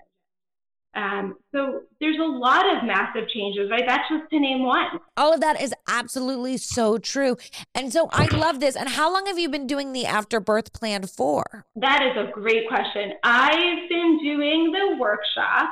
Um, 0.95 1.35
so 1.53 1.81
there's 1.99 2.17
a 2.19 2.23
lot 2.23 2.65
of 2.73 2.85
massive 2.85 3.27
changes, 3.27 3.69
right? 3.69 3.83
That's 3.85 4.07
just 4.09 4.29
to 4.29 4.39
name 4.39 4.63
one. 4.63 4.87
All 5.17 5.33
of 5.33 5.41
that 5.41 5.61
is 5.61 5.73
absolutely 5.89 6.57
so 6.57 6.97
true. 6.97 7.35
And 7.73 7.91
so 7.91 8.07
I 8.13 8.27
love 8.27 8.59
this. 8.61 8.75
And 8.77 8.87
how 8.87 9.11
long 9.11 9.25
have 9.25 9.37
you 9.37 9.49
been 9.49 9.67
doing 9.67 9.91
the 9.91 10.05
after 10.05 10.39
birth 10.39 10.71
plan 10.73 11.05
for? 11.07 11.65
That 11.75 12.01
is 12.01 12.15
a 12.17 12.31
great 12.31 12.67
question. 12.69 13.13
I've 13.23 13.89
been 13.89 14.19
doing 14.23 14.71
the 14.71 14.95
workshop 14.97 15.69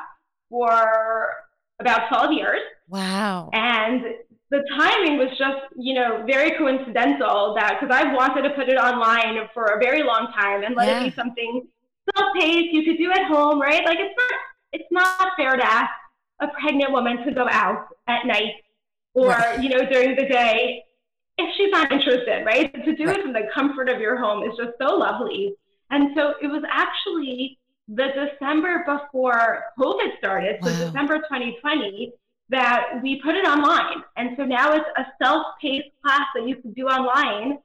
for 0.49 1.29
about 1.79 2.09
12 2.09 2.33
years. 2.33 2.59
Wow. 2.89 3.49
And 3.53 4.03
the 4.51 4.61
timing 4.77 5.17
was 5.17 5.29
just, 5.37 5.57
you 5.77 5.93
know, 5.93 6.23
very 6.27 6.51
coincidental 6.57 7.55
that 7.55 7.79
because 7.79 7.95
I 7.95 8.13
wanted 8.13 8.43
to 8.43 8.49
put 8.51 8.69
it 8.69 8.75
online 8.77 9.47
for 9.53 9.65
a 9.65 9.79
very 9.79 10.03
long 10.03 10.31
time 10.37 10.63
and 10.63 10.75
let 10.75 10.87
Yeah. 10.87 11.01
it 11.01 11.09
be 11.09 11.15
something 11.15 11.67
self-paced 12.15 12.73
you 12.73 12.83
could 12.83 12.97
do 12.97 13.09
at 13.11 13.23
home, 13.25 13.59
right? 13.61 13.83
Like 13.85 13.97
it's 13.99 14.13
not 14.17 14.33
it's 14.73 14.91
not 14.91 15.31
fair 15.37 15.55
to 15.55 15.65
ask 15.65 15.91
a 16.41 16.47
pregnant 16.59 16.91
woman 16.91 17.25
to 17.25 17.31
go 17.31 17.47
out 17.49 17.87
at 18.07 18.25
night 18.25 18.55
or, 19.13 19.29
Right. 19.29 19.61
you 19.61 19.69
know, 19.69 19.85
during 19.85 20.15
the 20.15 20.25
day 20.25 20.83
if 21.37 21.55
she's 21.55 21.71
not 21.71 21.91
interested, 21.91 22.45
right? 22.45 22.71
To 22.85 22.95
do 22.95 23.05
Right. 23.07 23.17
it 23.17 23.21
from 23.23 23.33
the 23.33 23.47
comfort 23.53 23.89
of 23.89 23.99
your 23.99 24.17
home 24.17 24.43
is 24.43 24.55
just 24.57 24.73
so 24.79 24.95
lovely. 24.95 25.55
And 25.89 26.15
so 26.15 26.35
it 26.41 26.47
was 26.47 26.63
actually 26.69 27.57
the 27.87 28.07
December 28.09 28.83
before 28.85 29.65
COVID 29.79 30.17
started, 30.17 30.59
so 30.63 30.71
Wow. 30.71 30.77
December 30.85 31.17
2020, 31.19 32.13
that 32.49 33.01
we 33.01 33.21
put 33.21 33.35
it 33.35 33.47
online. 33.47 34.03
And 34.15 34.35
so 34.37 34.45
now 34.45 34.73
it's 34.73 34.87
a 34.97 35.05
self-paced 35.21 35.89
class 36.03 36.25
that 36.35 36.47
you 36.47 36.55
can 36.57 36.71
do 36.73 36.87
online, 36.87 37.59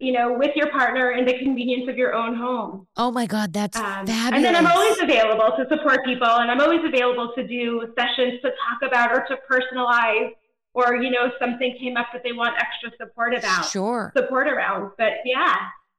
you 0.00 0.12
know, 0.12 0.32
with 0.32 0.56
your 0.56 0.70
partner 0.70 1.12
in 1.12 1.24
the 1.26 1.38
convenience 1.38 1.88
of 1.88 1.96
your 1.96 2.14
own 2.14 2.34
home. 2.34 2.86
Oh 2.96 3.10
my 3.10 3.26
God, 3.26 3.52
that's 3.52 3.76
Um, 3.76 4.06
fabulous. 4.06 4.32
and 4.32 4.44
then 4.44 4.56
I'm 4.56 4.66
always 4.66 4.98
available 5.00 5.54
to 5.58 5.66
support 5.68 6.04
people, 6.04 6.26
and 6.26 6.50
I'm 6.50 6.60
always 6.60 6.80
available 6.84 7.32
to 7.36 7.46
do 7.46 7.92
sessions 7.98 8.40
to 8.42 8.50
talk 8.50 8.88
about 8.88 9.12
or 9.12 9.26
to 9.28 9.38
personalize, 9.50 10.30
or 10.74 10.96
you 10.96 11.10
know, 11.10 11.30
something 11.38 11.76
came 11.80 11.96
up 11.96 12.06
that 12.12 12.22
they 12.24 12.32
want 12.32 12.54
extra 12.58 12.90
support 12.98 13.34
about, 13.34 13.66
Sure. 13.66 14.12
support 14.16 14.46
around. 14.48 14.92
But 14.98 15.12
yeah, 15.24 15.54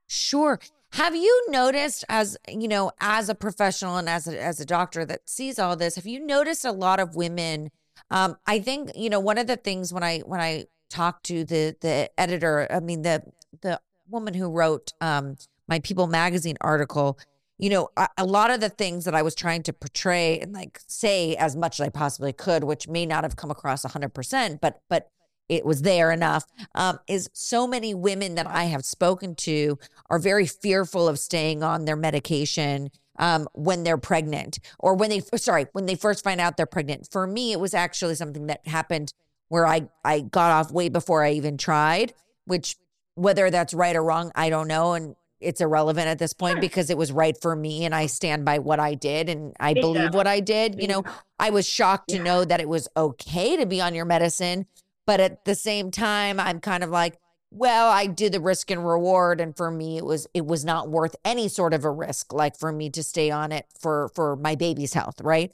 Sure. 0.08 0.60
Have 0.94 1.16
you 1.16 1.46
noticed 1.50 2.04
as, 2.10 2.38
you 2.50 2.68
know, 2.68 2.92
as 3.00 3.30
a 3.30 3.36
professional 3.36 3.96
and 3.96 4.10
as 4.10 4.28
a, 4.28 4.38
as 4.44 4.60
a 4.60 4.66
doctor 4.66 5.06
that 5.06 5.22
sees 5.30 5.58
all 5.58 5.78
this, 5.78 5.96
have 5.96 6.06
you 6.06 6.20
noticed 6.26 6.66
a 6.66 6.72
lot 6.72 7.00
of 7.00 7.16
women 7.16 7.70
um 8.10 8.36
I 8.48 8.60
think, 8.60 8.92
you 8.96 9.10
know, 9.10 9.20
one 9.20 9.38
of 9.38 9.48
the 9.48 9.56
things 9.58 9.94
when 9.94 10.04
I 10.04 10.20
when 10.20 10.42
I 10.42 10.66
talked 10.90 11.26
to 11.28 11.46
the 11.46 11.76
the 11.80 12.10
editor, 12.20 12.68
I 12.70 12.80
mean 12.82 13.04
the 13.04 13.24
the 13.62 13.80
woman 14.12 14.34
who 14.34 14.50
wrote 14.50 14.94
um 15.02 15.38
my 15.68 15.80
People 15.80 16.08
magazine 16.08 16.58
article, 16.62 17.18
you 17.58 17.70
know, 17.70 17.90
a, 17.96 18.08
a 18.18 18.26
lot 18.26 18.52
of 18.52 18.60
the 18.60 18.70
things 18.70 19.06
that 19.06 19.16
I 19.16 19.22
was 19.22 19.34
trying 19.34 19.64
to 19.64 19.74
portray 19.74 20.40
and 20.40 20.54
like 20.54 20.82
say 20.88 21.36
as 21.38 21.56
much 21.56 21.80
as 21.80 21.86
I 21.86 21.90
possibly 21.90 22.34
could, 22.34 22.64
which 22.64 22.88
may 22.88 23.06
not 23.06 23.24
have 23.24 23.38
come 23.38 23.52
across 23.52 23.86
100%, 23.86 24.60
but 24.62 24.82
but 24.90 25.10
it 25.48 25.66
was 25.66 25.82
there 25.82 26.12
enough 26.12 26.46
um, 26.76 27.00
is 27.08 27.30
so 27.34 27.68
many 27.68 27.94
women 27.94 28.36
that 28.36 28.48
I 28.48 28.66
have 28.66 28.86
spoken 28.86 29.36
to 29.36 29.78
are 30.10 30.18
very 30.18 30.46
fearful 30.46 31.10
of 31.10 31.20
staying 31.20 31.62
on 31.62 31.84
their 31.84 31.98
medication 31.98 32.90
um, 33.20 33.50
when 33.54 33.84
they're 33.84 33.98
pregnant 33.98 34.60
or 34.80 34.96
when 34.96 35.10
they, 35.10 35.22
sorry, 35.36 35.68
when 35.74 35.88
they 35.88 35.96
first 35.96 36.24
find 36.24 36.40
out 36.40 36.56
they're 36.56 36.66
pregnant. 36.66 37.10
For 37.12 37.28
me, 37.28 37.52
it 37.52 37.60
was 37.60 37.74
actually 37.74 38.16
something 38.16 38.48
that 38.48 38.66
happened 38.66 39.14
where 39.50 39.68
I, 39.68 39.90
I 40.06 40.22
got 40.22 40.52
off 40.52 40.72
way 40.72 40.88
before 40.88 41.24
I 41.24 41.32
even 41.34 41.58
tried, 41.58 42.14
which 42.46 42.78
whether 43.16 43.50
that's 43.50 43.74
right 43.74 43.96
or 43.96 44.04
wrong, 44.04 44.32
I 44.36 44.50
don't 44.50 44.68
know. 44.68 44.94
And 44.94 45.16
it's 45.40 45.60
irrelevant 45.60 46.08
at 46.08 46.20
this 46.20 46.34
point 46.34 46.54
Sure. 46.56 46.62
because 46.62 46.90
it 46.90 46.98
was 46.98 47.12
right 47.12 47.36
for 47.40 47.56
me 47.56 47.84
and 47.84 47.96
I 47.96 48.06
stand 48.06 48.46
by 48.46 48.60
what 48.60 48.80
I 48.80 48.94
did 48.94 49.28
and 49.28 49.56
I 49.60 49.74
believe 49.74 50.14
what 50.14 50.28
I 50.28 50.40
did. 50.40 50.80
You 50.80 50.88
know, 50.88 51.04
I 51.40 51.50
was 51.50 51.68
shocked 51.68 52.10
to 52.10 52.18
Yeah. 52.18 52.24
know 52.24 52.46
that 52.46 52.60
it 52.62 52.70
was 52.70 52.88
okay 52.96 53.58
to 53.58 53.66
be 53.66 53.82
on 53.82 53.96
your 53.96 54.06
medicine. 54.06 54.68
But 55.08 55.20
at 55.20 55.46
the 55.46 55.56
same 55.56 55.90
time, 55.90 56.40
I'm 56.40 56.60
kind 56.60 56.84
of 56.84 56.92
like, 56.92 57.18
well, 57.50 57.90
I 57.90 58.06
did 58.06 58.32
the 58.34 58.40
risk 58.40 58.70
and 58.72 58.88
reward. 58.88 59.42
And 59.42 59.58
for 59.58 59.72
me, 59.72 59.98
it 59.98 60.06
was 60.06 60.28
it 60.34 60.46
was 60.46 60.64
not 60.64 60.90
worth 60.90 61.16
any 61.26 61.48
sort 61.48 61.74
of 61.74 61.84
a 61.84 61.92
risk, 61.92 62.32
like 62.32 62.56
for 62.56 62.72
me 62.72 62.90
to 62.92 63.02
stay 63.04 63.32
on 63.32 63.52
it 63.52 63.66
for 63.80 64.10
for 64.16 64.36
my 64.36 64.54
baby's 64.56 64.94
health, 64.94 65.20
right? 65.22 65.52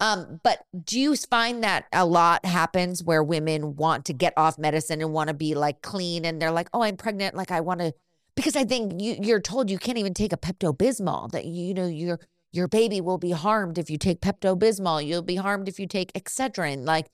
Um, 0.00 0.40
but 0.42 0.64
do 0.84 0.98
you 0.98 1.14
find 1.14 1.62
that 1.62 1.84
a 1.92 2.06
lot 2.06 2.44
happens 2.46 3.04
where 3.04 3.22
women 3.22 3.76
want 3.76 4.06
to 4.06 4.14
get 4.14 4.32
off 4.36 4.58
medicine 4.58 5.02
and 5.02 5.12
want 5.12 5.28
to 5.28 5.34
be 5.34 5.54
like 5.54 5.82
clean 5.82 6.24
and 6.24 6.40
they're 6.40 6.50
like, 6.50 6.68
oh, 6.72 6.82
I'm 6.82 6.96
pregnant, 6.96 7.36
like 7.36 7.50
I 7.50 7.60
want 7.60 7.80
to 7.80 7.92
because 8.34 8.56
I 8.56 8.64
think 8.64 9.02
you, 9.02 9.16
you're 9.20 9.40
told 9.40 9.70
you 9.70 9.78
can't 9.78 9.98
even 9.98 10.14
take 10.14 10.32
a 10.32 10.36
Pepto 10.38 10.74
Bismol. 10.76 11.30
That 11.32 11.44
you 11.44 11.74
know 11.74 11.86
your 11.86 12.18
your 12.52 12.68
baby 12.68 13.00
will 13.00 13.18
be 13.18 13.32
harmed 13.32 13.78
if 13.78 13.90
you 13.90 13.98
take 13.98 14.20
Pepto 14.20 14.58
Bismol. 14.58 15.06
You'll 15.06 15.22
be 15.22 15.36
harmed 15.36 15.68
if 15.68 15.78
you 15.78 15.86
take 15.86 16.12
Excedrin. 16.14 16.86
Like, 16.86 17.06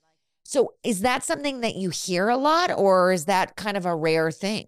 So 0.43 0.73
is 0.83 1.01
that 1.01 1.23
something 1.23 1.61
that 1.61 1.75
you 1.75 1.89
hear 1.89 2.29
a 2.29 2.37
lot 2.37 2.71
or 2.71 3.11
is 3.11 3.25
that 3.25 3.55
kind 3.55 3.77
of 3.77 3.85
a 3.85 3.95
rare 3.95 4.31
thing? 4.31 4.67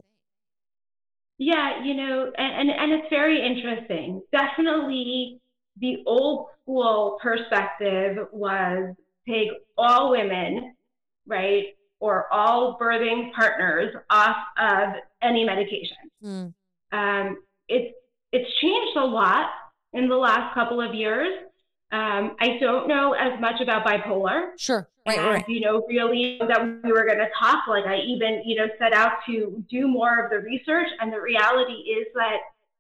Yeah, 1.38 1.84
you 1.86 1.94
know, 1.94 2.32
and, 2.38 2.70
and, 2.70 2.78
and 2.78 2.92
it's 2.92 3.08
very 3.10 3.44
interesting. 3.44 4.22
Definitely 4.32 5.40
the 5.80 6.04
old 6.06 6.48
school 6.62 7.18
perspective 7.22 8.28
was 8.32 8.96
take 9.28 9.50
all 9.78 10.12
women, 10.12 10.76
right, 11.26 11.76
or 12.00 12.32
all 12.34 12.78
birthing 12.80 13.34
partners 13.34 13.94
off 14.10 14.38
of 14.58 14.96
any 15.22 15.46
medication. 15.46 15.98
Mm. 16.24 16.54
Um, 16.92 17.38
it's 17.68 17.94
it's 18.32 18.50
changed 18.62 18.98
a 18.98 19.06
lot 19.06 19.50
in 19.94 20.08
the 20.08 20.16
last 20.16 20.54
couple 20.54 20.82
of 20.82 20.94
years. 20.94 21.46
Um, 21.92 22.36
I 22.40 22.60
don't 22.60 22.88
know 22.88 23.14
as 23.14 23.40
much 23.40 23.62
about 23.62 23.86
bipolar. 23.86 24.52
Sure. 24.58 24.88
Right, 25.08 25.18
and, 25.18 25.28
right. 25.28 25.50
You 25.50 25.62
know, 25.62 25.86
really 25.88 26.40
that 26.48 26.84
we 26.84 26.92
were 26.92 27.06
going 27.06 27.18
to 27.18 27.30
talk. 27.40 27.68
Like 27.68 27.86
I 27.86 27.98
even, 27.98 28.44
you 28.46 28.56
know, 28.58 28.68
set 28.78 28.94
out 28.94 29.14
to 29.26 29.64
do 29.70 29.88
more 29.88 30.24
of 30.24 30.30
the 30.30 30.40
research, 30.40 30.88
and 31.00 31.12
the 31.12 31.20
reality 31.20 31.74
is 31.74 32.08
that 32.14 32.38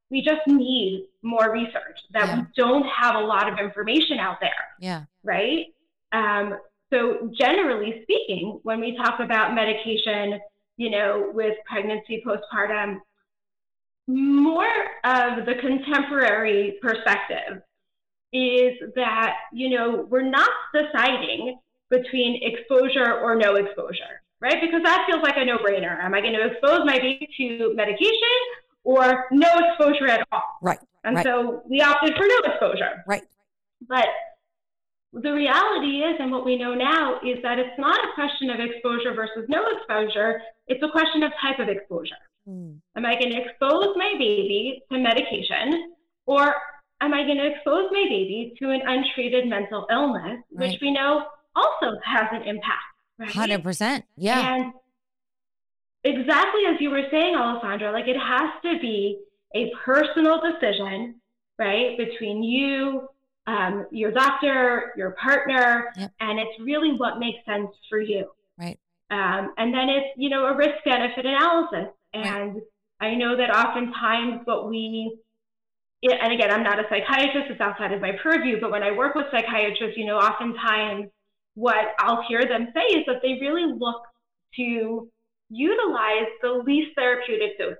we 0.09 0.21
just 0.21 0.45
need 0.47 1.07
more 1.21 1.51
research. 1.51 1.99
That 2.13 2.27
yeah. 2.27 2.39
we 2.39 2.45
don't 2.55 2.85
have 2.87 3.15
a 3.15 3.19
lot 3.19 3.51
of 3.51 3.59
information 3.59 4.17
out 4.19 4.37
there. 4.41 4.51
Yeah. 4.79 5.03
Right. 5.23 5.67
Um, 6.11 6.57
so 6.91 7.31
generally 7.39 8.01
speaking, 8.03 8.59
when 8.63 8.79
we 8.79 8.97
talk 8.97 9.19
about 9.19 9.53
medication, 9.53 10.39
you 10.77 10.89
know, 10.89 11.29
with 11.33 11.55
pregnancy, 11.67 12.23
postpartum, 12.25 12.99
more 14.07 14.65
of 15.03 15.45
the 15.45 15.53
contemporary 15.61 16.79
perspective 16.81 17.61
is 18.33 18.73
that, 18.95 19.35
you 19.53 19.69
know, 19.69 20.07
we're 20.09 20.27
not 20.27 20.49
deciding 20.73 21.59
between 21.91 22.41
exposure 22.43 23.19
or 23.19 23.35
no 23.35 23.55
exposure, 23.55 24.21
right? 24.41 24.61
Because 24.61 24.81
that 24.83 25.05
feels 25.07 25.21
like 25.21 25.37
a 25.37 25.45
no 25.45 25.57
brainer. 25.57 26.03
Am 26.03 26.13
I 26.13 26.21
going 26.21 26.33
to 26.33 26.47
expose 26.47 26.81
my 26.85 26.97
baby 26.97 27.27
to 27.37 27.73
medication 27.75 28.09
or 28.83 29.25
no 29.31 29.47
exposure 29.57 30.07
at 30.07 30.27
all? 30.31 30.43
Right. 30.61 30.79
And 31.03 31.15
right. 31.15 31.25
so 31.25 31.63
we 31.69 31.81
opted 31.81 32.15
for 32.15 32.25
no 32.25 32.51
exposure. 32.51 33.03
Right. 33.07 33.23
But 33.87 34.07
the 35.13 35.31
reality 35.33 36.01
is, 36.01 36.15
and 36.19 36.31
what 36.31 36.45
we 36.45 36.57
know 36.57 36.73
now, 36.73 37.19
is 37.25 37.41
that 37.41 37.57
it's 37.57 37.77
not 37.79 37.97
a 37.97 38.13
question 38.13 38.49
of 38.49 38.59
exposure 38.59 39.13
versus 39.13 39.45
no 39.47 39.63
exposure, 39.75 40.41
it's 40.67 40.83
a 40.83 40.89
question 40.89 41.23
of 41.23 41.31
type 41.41 41.59
of 41.59 41.67
exposure. 41.67 42.15
Mm. 42.47 42.79
Am 42.95 43.05
I 43.05 43.15
going 43.15 43.31
to 43.31 43.41
expose 43.41 43.95
my 43.95 44.13
baby 44.17 44.81
to 44.91 44.99
medication, 44.99 45.93
or 46.25 46.53
am 47.01 47.13
I 47.13 47.23
going 47.23 47.37
to 47.37 47.47
expose 47.47 47.89
my 47.91 48.05
baby 48.07 48.53
to 48.59 48.69
an 48.69 48.81
untreated 48.85 49.47
mental 49.47 49.87
illness, 49.91 50.43
right. 50.53 50.69
which 50.69 50.79
we 50.81 50.91
know 50.91 51.25
also 51.55 51.97
has 52.05 52.27
an 52.31 52.43
impact? 52.43 52.83
Right? 53.17 53.29
100%. 53.29 54.03
Yeah. 54.15 54.55
And 54.55 54.73
exactly 56.03 56.61
as 56.67 56.79
you 56.79 56.89
were 56.89 57.03
saying, 57.11 57.35
Alessandra, 57.35 57.91
like 57.91 58.07
it 58.07 58.17
has 58.17 58.49
to 58.63 58.79
be 58.79 59.19
a 59.55 59.71
personal 59.83 60.39
decision, 60.41 61.15
right, 61.57 61.97
between 61.97 62.43
you, 62.43 63.07
um, 63.47 63.87
your 63.91 64.11
doctor, 64.11 64.93
your 64.95 65.11
partner, 65.11 65.91
yep. 65.97 66.11
and 66.19 66.39
it's 66.39 66.59
really 66.61 66.93
what 66.93 67.19
makes 67.19 67.43
sense 67.45 67.69
for 67.89 67.99
you. 67.99 68.29
Right. 68.57 68.79
Um, 69.11 69.53
and 69.57 69.73
then 69.73 69.89
it's, 69.89 70.07
you 70.17 70.29
know, 70.29 70.45
a 70.45 70.55
risk 70.55 70.83
benefit 70.85 71.25
analysis. 71.25 71.87
And 72.13 72.55
right. 72.55 72.63
I 73.01 73.15
know 73.15 73.35
that 73.35 73.49
oftentimes 73.49 74.41
what 74.45 74.69
we, 74.69 75.17
and 76.03 76.31
again, 76.31 76.51
I'm 76.51 76.63
not 76.63 76.79
a 76.79 76.83
psychiatrist, 76.89 77.49
it's 77.49 77.59
outside 77.59 77.91
of 77.91 78.01
my 78.01 78.11
purview, 78.21 78.61
but 78.61 78.71
when 78.71 78.83
I 78.83 78.91
work 78.91 79.15
with 79.15 79.25
psychiatrists, 79.31 79.97
you 79.97 80.05
know, 80.05 80.17
oftentimes 80.17 81.09
what 81.55 81.93
I'll 81.99 82.23
hear 82.27 82.45
them 82.47 82.67
say 82.73 82.97
is 82.97 83.05
that 83.07 83.21
they 83.23 83.39
really 83.41 83.65
look 83.65 84.03
to 84.57 85.09
utilize 85.49 86.27
the 86.41 86.63
least 86.65 86.95
therapeutic 86.95 87.57
dosage. 87.57 87.77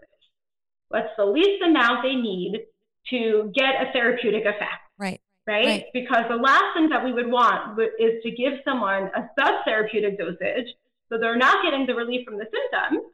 What's 0.90 1.10
the 1.18 1.26
least 1.26 1.64
amount 1.64 2.04
they 2.04 2.16
need 2.16 2.66
to 3.10 3.52
get 3.56 3.76
a 3.82 3.92
therapeutic 3.94 4.44
effect? 4.44 4.82
Right. 4.98 5.22
Right? 5.48 5.66
right? 5.66 5.86
Because 5.94 6.26
the 6.30 6.36
last 6.36 6.76
thing 6.76 6.90
that 6.90 7.04
we 7.04 7.14
would 7.14 7.32
want 7.32 7.80
is 8.00 8.22
to 8.24 8.32
give 8.32 8.54
someone 8.64 9.10
a 9.16 9.30
sub-therapeutic 9.40 10.18
dosage 10.18 10.68
so 11.10 11.18
they're 11.18 11.38
not 11.38 11.64
getting 11.64 11.88
the 11.88 11.96
relief 11.96 12.24
from 12.26 12.38
the 12.38 12.46
symptoms, 12.46 13.06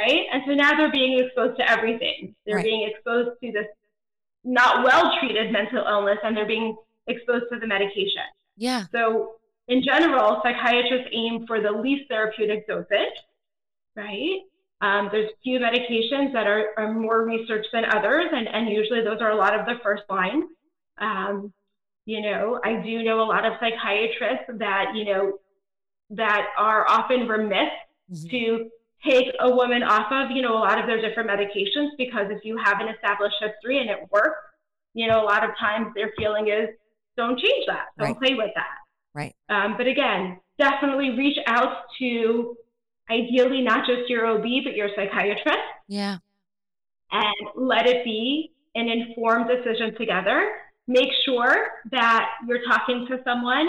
right? 0.00 0.24
And 0.32 0.42
so 0.46 0.54
now 0.54 0.76
they're 0.76 0.90
being 0.90 1.22
exposed 1.22 1.58
to 1.58 1.70
everything. 1.70 2.34
They're 2.46 2.56
right. 2.56 2.64
being 2.64 2.88
exposed 2.88 3.30
to 3.42 3.52
this 3.52 3.66
not 4.44 4.84
well 4.84 5.12
treated 5.20 5.52
mental 5.52 5.84
illness 5.86 6.18
and 6.24 6.34
they're 6.34 6.46
being 6.46 6.74
exposed 7.06 7.44
to 7.52 7.58
the 7.58 7.66
medication. 7.66 8.22
Yeah. 8.56 8.84
So 8.92 9.34
in 9.68 9.82
general, 9.82 10.40
psychiatrists 10.42 11.08
aim 11.12 11.46
for 11.46 11.60
the 11.60 11.70
least 11.70 12.08
therapeutic 12.08 12.66
dosage, 12.66 13.16
right? 13.98 14.40
Um, 14.80 15.08
there's 15.10 15.30
few 15.42 15.58
medications 15.58 16.32
that 16.32 16.46
are, 16.46 16.68
are 16.78 16.92
more 16.92 17.24
researched 17.24 17.68
than 17.72 17.84
others, 17.84 18.26
and, 18.32 18.46
and 18.46 18.70
usually 18.70 19.02
those 19.02 19.20
are 19.20 19.32
a 19.32 19.36
lot 19.36 19.58
of 19.58 19.66
the 19.66 19.74
first 19.82 20.04
line. 20.08 20.44
Um, 20.98 21.52
you 22.06 22.22
know, 22.22 22.60
I 22.64 22.80
do 22.80 23.02
know 23.02 23.20
a 23.20 23.28
lot 23.28 23.44
of 23.44 23.54
psychiatrists 23.60 24.46
that, 24.58 24.92
you 24.94 25.04
know, 25.04 25.32
that 26.10 26.46
are 26.56 26.88
often 26.88 27.28
remiss 27.28 27.72
mm-hmm. 28.10 28.28
to 28.30 28.70
take 29.04 29.26
a 29.40 29.50
woman 29.50 29.82
off 29.82 30.10
of, 30.10 30.34
you 30.34 30.42
know, 30.42 30.54
a 30.56 30.62
lot 30.62 30.78
of 30.78 30.86
their 30.86 31.00
different 31.06 31.28
medications 31.28 31.90
because 31.98 32.26
if 32.30 32.44
you 32.44 32.56
have 32.64 32.80
an 32.80 32.88
established 32.88 33.36
history 33.40 33.80
and 33.80 33.90
it 33.90 33.98
works, 34.10 34.38
you 34.94 35.06
know, 35.06 35.22
a 35.22 35.26
lot 35.26 35.44
of 35.44 35.50
times 35.58 35.88
their 35.94 36.10
feeling 36.16 36.48
is 36.48 36.68
don't 37.16 37.38
change 37.38 37.66
that, 37.66 37.86
don't 37.98 38.08
right. 38.08 38.18
play 38.18 38.34
with 38.34 38.50
that. 38.54 38.76
Right. 39.14 39.34
Um, 39.48 39.74
but 39.76 39.86
again, 39.86 40.40
definitely 40.58 41.10
reach 41.10 41.38
out 41.46 41.82
to 41.98 42.56
ideally 43.10 43.62
not 43.62 43.86
just 43.86 44.08
your 44.08 44.26
OB, 44.26 44.44
but 44.64 44.74
your 44.74 44.88
psychiatrist. 44.94 45.58
Yeah. 45.88 46.18
And 47.10 47.48
let 47.56 47.86
it 47.86 48.04
be 48.04 48.52
an 48.74 48.88
informed 48.88 49.48
decision 49.48 49.94
together. 49.96 50.48
Make 50.86 51.08
sure 51.24 51.68
that 51.90 52.30
you're 52.46 52.62
talking 52.66 53.06
to 53.08 53.20
someone 53.24 53.68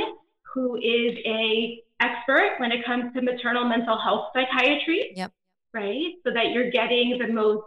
who 0.53 0.75
is 0.77 1.17
a 1.25 1.81
expert 1.99 2.53
when 2.57 2.71
it 2.71 2.85
comes 2.85 3.13
to 3.13 3.21
maternal 3.21 3.65
mental 3.65 3.99
health 3.99 4.29
psychiatry. 4.33 5.11
Yep. 5.15 5.31
Right? 5.73 6.13
So 6.23 6.31
that 6.33 6.51
you're 6.51 6.71
getting 6.71 7.17
the 7.19 7.31
most 7.31 7.63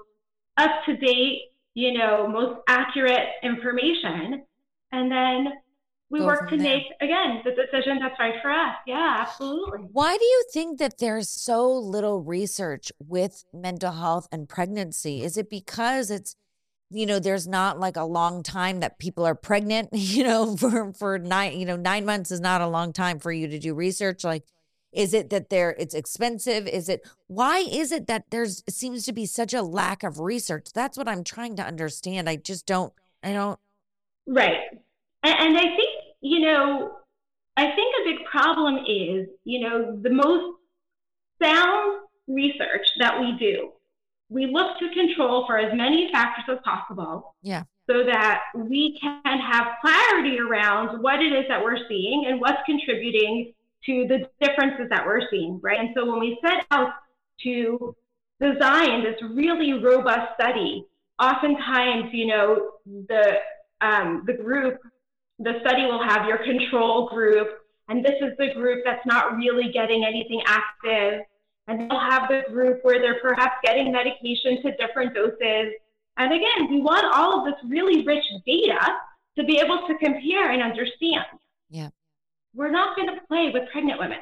up 0.56 0.70
to 0.86 0.96
date, 0.96 1.42
you 1.74 1.92
know, 1.92 2.26
most 2.26 2.60
accurate 2.68 3.28
information. 3.42 4.44
And 4.90 5.10
then 5.10 5.52
we 6.12 6.18
Go 6.18 6.26
work 6.26 6.50
to 6.50 6.56
there. 6.58 6.64
make, 6.64 6.82
again, 7.00 7.40
the 7.42 7.52
decision 7.52 7.98
that's 7.98 8.18
right 8.20 8.34
for 8.42 8.50
us. 8.50 8.74
Yeah, 8.86 9.24
absolutely. 9.26 9.80
Why 9.92 10.16
do 10.16 10.24
you 10.24 10.44
think 10.52 10.78
that 10.78 10.98
there's 10.98 11.30
so 11.30 11.72
little 11.72 12.20
research 12.20 12.92
with 13.00 13.44
mental 13.52 13.92
health 13.92 14.28
and 14.30 14.46
pregnancy? 14.46 15.22
Is 15.22 15.38
it 15.38 15.48
because 15.48 16.10
it's 16.10 16.36
you 16.90 17.06
know 17.06 17.18
there's 17.18 17.48
not 17.48 17.80
like 17.80 17.96
a 17.96 18.04
long 18.04 18.42
time 18.42 18.80
that 18.80 18.98
people 18.98 19.24
are 19.24 19.34
pregnant 19.34 19.88
you 19.92 20.22
know 20.22 20.54
for 20.58 20.92
for 20.92 21.18
nine 21.18 21.58
you 21.58 21.64
know 21.64 21.76
9 21.76 22.04
months 22.04 22.30
is 22.30 22.40
not 22.40 22.60
a 22.60 22.68
long 22.68 22.92
time 22.92 23.18
for 23.18 23.32
you 23.32 23.48
to 23.48 23.58
do 23.58 23.72
research 23.72 24.24
like 24.24 24.44
is 24.92 25.14
it 25.14 25.30
that 25.30 25.48
there 25.48 25.74
it's 25.78 25.94
expensive 25.94 26.68
is 26.68 26.90
it 26.90 27.00
why 27.28 27.60
is 27.60 27.92
it 27.92 28.06
that 28.08 28.24
there's 28.30 28.62
seems 28.68 29.06
to 29.06 29.12
be 29.14 29.24
such 29.24 29.54
a 29.54 29.62
lack 29.62 30.02
of 30.02 30.20
research 30.20 30.66
that's 30.74 30.98
what 30.98 31.08
i'm 31.08 31.24
trying 31.24 31.56
to 31.56 31.62
understand 31.62 32.28
i 32.28 32.36
just 32.36 32.66
don't 32.66 32.92
i 33.22 33.32
don't 33.32 33.58
right 34.26 34.58
and, 35.22 35.34
and 35.34 35.56
i 35.56 35.62
think 35.62 35.88
you 36.22 36.40
know 36.40 36.96
i 37.56 37.66
think 37.70 37.94
a 38.00 38.10
big 38.10 38.24
problem 38.24 38.78
is 38.88 39.28
you 39.44 39.60
know 39.60 39.98
the 40.02 40.10
most 40.10 40.56
sound 41.42 42.00
research 42.26 42.86
that 42.98 43.20
we 43.20 43.32
do 43.38 43.70
we 44.32 44.46
look 44.46 44.78
to 44.78 44.88
control 44.94 45.46
for 45.46 45.58
as 45.58 45.76
many 45.76 46.10
factors 46.10 46.44
as 46.48 46.58
possible. 46.64 47.34
Yeah. 47.42 47.64
So 47.88 48.04
that 48.04 48.42
we 48.54 48.98
can 49.00 49.38
have 49.38 49.66
clarity 49.80 50.38
around 50.38 51.02
what 51.02 51.20
it 51.20 51.32
is 51.32 51.44
that 51.48 51.62
we're 51.62 51.78
seeing 51.88 52.26
and 52.26 52.40
what's 52.40 52.62
contributing 52.64 53.52
to 53.86 54.06
the 54.06 54.28
differences 54.40 54.86
that 54.90 55.04
we're 55.04 55.28
seeing, 55.30 55.60
right? 55.62 55.78
And 55.78 55.90
so 55.94 56.06
when 56.06 56.20
we 56.20 56.38
set 56.44 56.64
out 56.70 56.90
to 57.42 57.94
design 58.40 59.02
this 59.02 59.20
really 59.34 59.72
robust 59.72 60.34
study, 60.40 60.86
oftentimes, 61.20 62.10
you 62.12 62.26
know, 62.26 62.70
the 62.86 63.34
um, 63.80 64.22
the 64.26 64.34
group, 64.34 64.78
the 65.42 65.58
study 65.60 65.86
will 65.86 66.02
have 66.02 66.26
your 66.26 66.38
control 66.38 67.08
group, 67.08 67.48
and 67.88 68.04
this 68.04 68.14
is 68.20 68.36
the 68.38 68.54
group 68.54 68.82
that's 68.84 69.04
not 69.06 69.36
really 69.36 69.72
getting 69.72 70.04
anything 70.04 70.42
active 70.46 71.22
and 71.68 71.90
they'll 71.90 72.00
have 72.00 72.28
the 72.28 72.42
group 72.52 72.80
where 72.82 73.00
they're 73.00 73.20
perhaps 73.20 73.56
getting 73.62 73.92
medication 73.92 74.60
to 74.62 74.76
different 74.76 75.14
doses. 75.14 75.72
And 76.16 76.32
again, 76.32 76.70
we 76.70 76.80
want 76.80 77.04
all 77.14 77.40
of 77.40 77.44
this 77.44 77.54
really 77.68 78.04
rich 78.04 78.24
data 78.46 78.80
to 79.36 79.44
be 79.44 79.58
able 79.58 79.86
to 79.86 79.96
compare 79.98 80.50
and 80.50 80.62
understand. 80.62 81.24
Yeah. 81.70 81.88
We're 82.54 82.70
not 82.70 82.96
going 82.96 83.08
to 83.08 83.20
play 83.28 83.50
with 83.50 83.70
pregnant 83.70 83.98
women. 83.98 84.18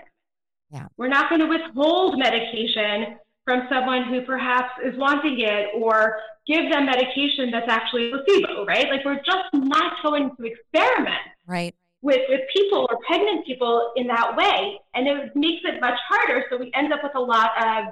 Yeah. 0.70 0.86
We're 0.96 1.08
not 1.08 1.28
going 1.28 1.40
to 1.40 1.46
withhold 1.46 2.18
medication 2.18 3.18
from 3.51 3.66
someone 3.68 4.05
who 4.05 4.22
perhaps 4.22 4.70
is 4.84 4.96
wanting 4.96 5.40
it 5.40 5.70
or 5.74 6.20
give 6.46 6.70
them 6.70 6.86
medication 6.86 7.51
that's 7.51 7.68
actually 7.68 8.12
placebo, 8.12 8.64
right? 8.64 8.88
Like 8.88 9.05
we're 9.05 9.22
just 9.26 9.51
not 9.53 9.94
going 10.05 10.30
to 10.36 10.44
experiment 10.44 11.18
right. 11.48 11.74
with, 12.01 12.20
with 12.28 12.42
people 12.55 12.86
or 12.88 12.98
pregnant 13.09 13.44
people 13.44 13.90
in 13.96 14.07
that 14.07 14.36
way. 14.36 14.78
And 14.94 15.09
it 15.09 15.34
makes 15.34 15.62
it 15.64 15.80
much 15.80 15.98
harder. 16.09 16.44
So 16.48 16.59
we 16.59 16.70
end 16.74 16.92
up 16.92 17.01
with 17.03 17.16
a 17.16 17.20
lot 17.20 17.51
of 17.59 17.86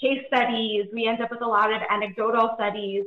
case 0.00 0.18
studies, 0.26 0.86
we 0.92 1.06
end 1.06 1.20
up 1.22 1.30
with 1.30 1.42
a 1.42 1.46
lot 1.46 1.72
of 1.72 1.80
anecdotal 1.88 2.50
studies, 2.56 3.04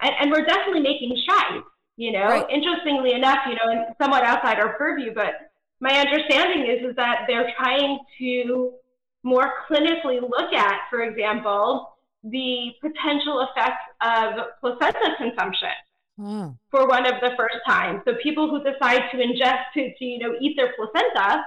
and, 0.00 0.12
and 0.20 0.30
we're 0.30 0.44
definitely 0.44 0.82
making 0.82 1.16
strides. 1.22 1.64
You 1.96 2.12
know, 2.12 2.28
right. 2.28 2.46
interestingly 2.48 3.14
enough, 3.14 3.38
you 3.48 3.54
know, 3.54 3.72
and 3.72 3.86
somewhat 4.00 4.22
outside 4.22 4.60
our 4.60 4.74
purview, 4.78 5.12
but 5.12 5.50
my 5.80 5.90
understanding 5.98 6.70
is 6.70 6.88
is 6.88 6.94
that 6.94 7.24
they're 7.26 7.52
trying 7.58 7.98
to 8.20 8.74
more 9.22 9.52
clinically 9.68 10.20
look 10.20 10.52
at, 10.52 10.80
for 10.90 11.02
example, 11.02 11.90
the 12.24 12.72
potential 12.80 13.46
effects 13.48 13.82
of 14.00 14.46
placenta 14.60 15.14
consumption 15.18 15.70
mm. 16.18 16.56
for 16.70 16.86
one 16.86 17.06
of 17.06 17.20
the 17.20 17.30
first 17.36 17.56
times. 17.66 18.02
So 18.06 18.14
people 18.22 18.48
who 18.50 18.62
decide 18.62 19.02
to 19.12 19.18
ingest 19.18 19.62
to, 19.74 19.94
to 19.94 20.04
you 20.04 20.18
know 20.18 20.34
eat 20.40 20.56
their 20.56 20.74
placenta, 20.76 21.44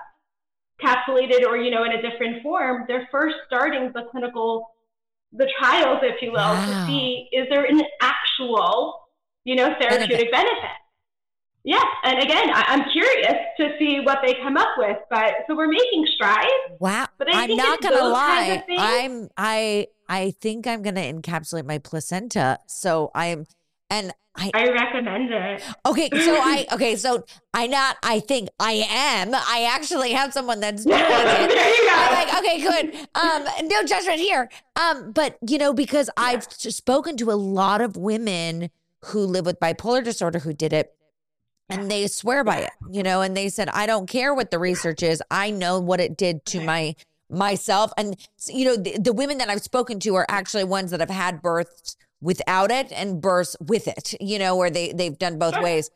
capsulated 0.82 1.46
or 1.46 1.58
you 1.58 1.72
know 1.72 1.84
in 1.84 1.92
a 1.94 2.02
different 2.02 2.42
form, 2.42 2.86
they're 2.88 3.08
first 3.12 3.36
starting 3.48 3.92
the 3.94 4.04
clinical 4.12 4.68
the 5.34 5.50
trials, 5.58 6.00
if 6.04 6.22
you 6.22 6.32
will, 6.32 6.40
wow. 6.40 6.66
to 6.66 6.86
see 6.88 7.30
is 7.32 7.48
there 7.50 7.66
an 7.66 7.82
actual 8.02 9.00
you 9.44 9.56
know 9.56 9.76
therapeutic 9.80 10.10
benefit. 10.10 10.32
benefit. 10.32 10.78
Yeah, 11.64 11.84
and 12.04 12.20
again, 12.20 12.50
I, 12.52 12.74
am 12.74 12.90
curious 12.92 13.36
to 13.58 13.76
see 13.78 14.00
what 14.00 14.20
they 14.26 14.34
come 14.36 14.58
up 14.58 14.70
with. 14.78 14.98
But 15.10 15.34
so 15.48 15.56
we're 15.56 15.68
making 15.68 16.08
strides. 16.16 16.50
Wow! 16.80 17.08
But 17.18 17.34
I 17.34 17.44
am 17.44 17.56
not 17.56 17.82
gonna 17.82 18.04
lie. 18.08 18.64
I'm 18.78 19.30
I 19.38 19.88
I 20.10 20.32
think 20.42 20.66
I'm 20.66 20.82
gonna 20.82 21.02
encapsulate 21.02 21.66
my 21.66 21.78
placenta. 21.78 22.58
So 22.66 23.12
I'm 23.14 23.46
and 23.92 24.12
I, 24.36 24.50
I 24.54 24.70
recommend 24.70 25.32
it. 25.32 25.64
Okay, 25.86 26.10
so 26.10 26.36
I 26.42 26.66
okay, 26.72 26.96
so 26.96 27.26
I 27.54 27.68
not 27.68 27.98
I 28.02 28.22
think 28.22 28.50
I 28.60 28.84
am. 28.90 29.36
I 29.36 29.70
actually 29.72 30.14
have 30.14 30.34
someone 30.34 30.62
that's 30.62 30.84
doing 30.86 31.00
it. 31.00 31.90
I'm 31.92 32.14
like, 32.14 32.38
okay, 32.40 32.62
good. 32.62 33.08
Um, 33.14 33.68
no 33.68 33.84
judgment 33.84 34.20
here. 34.20 34.50
Um, 34.76 35.12
but 35.12 35.38
you 35.48 35.60
know, 35.60 35.74
because 35.74 36.10
yeah. 36.18 36.24
I've 36.24 36.44
spoken 36.52 37.18
to 37.18 37.30
a 37.30 37.36
lot 37.36 37.82
of 37.82 37.98
women 37.98 38.72
who 39.06 39.20
live 39.20 39.46
with 39.46 39.60
bipolar 39.60 40.04
disorder 40.04 40.40
who 40.40 40.54
did 40.54 40.74
it 40.74 40.96
and 41.72 41.90
they 41.90 42.08
swear 42.08 42.44
by 42.44 42.58
it, 42.58 42.72
you 42.90 43.04
know, 43.04 43.22
and 43.22 43.36
they 43.36 43.50
said, 43.50 43.70
I 43.70 43.86
don't 43.86 44.08
care 44.08 44.34
what 44.34 44.52
the 44.52 44.60
research 44.60 45.04
is. 45.04 45.22
I 45.32 45.52
know 45.52 45.80
what 45.80 46.00
it 46.00 46.18
did 46.18 46.46
to 46.48 46.62
my 46.62 46.96
myself. 47.30 47.92
And 47.98 48.16
you 48.48 48.66
know, 48.66 48.76
the, 48.76 48.98
the 49.00 49.14
women 49.14 49.38
that 49.40 49.50
I've 49.50 49.62
spoken 49.62 50.00
to 50.02 50.16
are 50.16 50.26
actually 50.30 50.66
ones 50.66 50.92
that 50.92 51.00
have 51.00 51.10
had 51.10 51.42
births 51.42 51.96
without 52.22 52.72
it 52.72 52.92
and 52.92 53.22
births 53.22 53.56
with 53.60 53.88
it, 53.88 54.14
you 54.20 54.38
know, 54.38 54.56
where 54.56 54.70
they 54.70 54.92
they've 54.94 55.18
done 55.18 55.40
both 55.40 55.60
ways. 55.62 55.90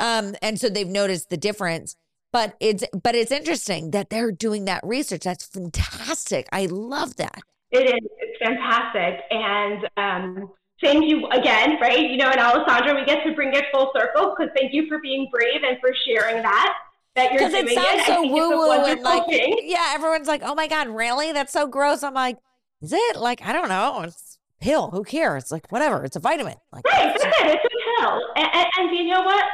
Um, 0.00 0.34
and 0.40 0.58
so 0.58 0.68
they've 0.68 0.88
noticed 0.88 1.30
the 1.30 1.36
difference. 1.36 1.96
But 2.32 2.56
it's 2.60 2.84
but 3.02 3.14
it's 3.14 3.32
interesting 3.32 3.90
that 3.92 4.10
they're 4.10 4.32
doing 4.32 4.66
that 4.66 4.80
research. 4.84 5.22
That's 5.24 5.46
fantastic. 5.46 6.46
I 6.52 6.66
love 6.66 7.16
that. 7.16 7.40
It 7.70 7.86
is. 7.86 8.10
It's 8.18 8.38
fantastic. 8.42 9.24
And 9.30 9.88
um, 9.96 10.50
thank 10.82 11.04
you 11.04 11.26
again, 11.28 11.78
right? 11.80 12.10
You 12.10 12.16
know, 12.16 12.30
and 12.30 12.40
Alessandra, 12.40 12.94
we 12.94 13.04
get 13.04 13.24
to 13.24 13.34
bring 13.34 13.52
it 13.54 13.64
full 13.72 13.92
circle 13.96 14.34
because 14.36 14.52
thank 14.56 14.72
you 14.72 14.86
for 14.88 14.98
being 15.00 15.28
brave 15.32 15.62
and 15.66 15.78
for 15.80 15.90
sharing 16.06 16.42
that. 16.42 16.74
That 17.14 17.32
you're 17.32 17.48
doing 17.48 17.68
it 17.68 17.74
sounds 17.74 18.02
it. 18.02 18.06
so 18.06 18.22
woo 18.26 18.50
woo 18.50 18.70
and 18.84 19.02
like 19.02 19.26
thing. 19.26 19.58
yeah, 19.64 19.92
everyone's 19.94 20.28
like, 20.28 20.42
oh 20.44 20.54
my 20.54 20.68
god, 20.68 20.88
really? 20.88 21.32
That's 21.32 21.52
so 21.52 21.66
gross. 21.66 22.02
I'm 22.02 22.14
like, 22.14 22.38
is 22.80 22.92
it? 22.92 23.16
Like 23.16 23.42
I 23.44 23.52
don't 23.52 23.68
know. 23.68 24.02
It's 24.02 24.38
pill. 24.60 24.90
Who 24.90 25.02
cares? 25.04 25.44
It's 25.44 25.52
Like 25.52 25.70
whatever. 25.72 26.04
It's 26.04 26.16
a 26.16 26.20
vitamin. 26.20 26.54
Like 26.72 26.84
right, 26.84 27.12
that's 27.12 27.24
it. 27.24 27.32
It's 27.40 27.64
a 27.64 28.00
pill. 28.00 28.22
And, 28.36 28.48
and, 28.52 28.66
and 28.78 28.96
you 28.96 29.08
know 29.12 29.22
what? 29.22 29.44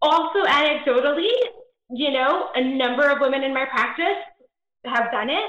Also, 0.00 0.44
anecdotally, 0.44 1.30
you 1.90 2.12
know, 2.12 2.48
a 2.54 2.62
number 2.62 3.08
of 3.08 3.20
women 3.20 3.42
in 3.42 3.52
my 3.52 3.64
practice 3.64 4.18
have 4.84 5.10
done 5.10 5.30
it. 5.30 5.44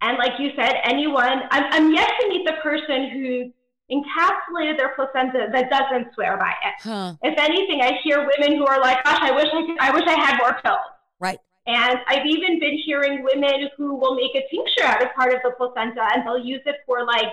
And 0.00 0.16
like 0.18 0.38
you 0.38 0.50
said, 0.54 0.76
anyone, 0.84 1.42
I'm, 1.50 1.64
I'm 1.72 1.92
yet 1.92 2.10
to 2.20 2.28
meet 2.28 2.46
the 2.46 2.54
person 2.62 3.10
who 3.10 3.52
encapsulated 3.90 4.76
their 4.76 4.90
placenta 4.94 5.48
that 5.52 5.70
doesn't 5.70 6.14
swear 6.14 6.36
by 6.36 6.50
it. 6.50 6.74
Huh. 6.80 7.14
If 7.22 7.38
anything, 7.38 7.80
I 7.80 7.98
hear 8.02 8.18
women 8.18 8.58
who 8.58 8.66
are 8.66 8.80
like, 8.80 9.02
"Gosh, 9.04 9.18
I 9.20 9.32
wish 9.32 9.46
I 9.46 9.66
could, 9.66 9.78
I 9.80 9.90
wish 9.90 10.04
I 10.06 10.14
had 10.14 10.38
more 10.38 10.60
pills." 10.62 10.78
Right. 11.20 11.38
And 11.66 11.98
I've 12.06 12.24
even 12.24 12.58
been 12.60 12.78
hearing 12.84 13.22
women 13.22 13.68
who 13.76 13.94
will 13.96 14.14
make 14.14 14.34
a 14.34 14.42
tincture 14.48 14.84
out 14.84 15.02
of 15.02 15.12
part 15.14 15.34
of 15.34 15.40
the 15.44 15.50
placenta 15.50 16.08
and 16.14 16.26
they'll 16.26 16.38
use 16.38 16.62
it 16.64 16.76
for 16.86 17.04
like 17.04 17.28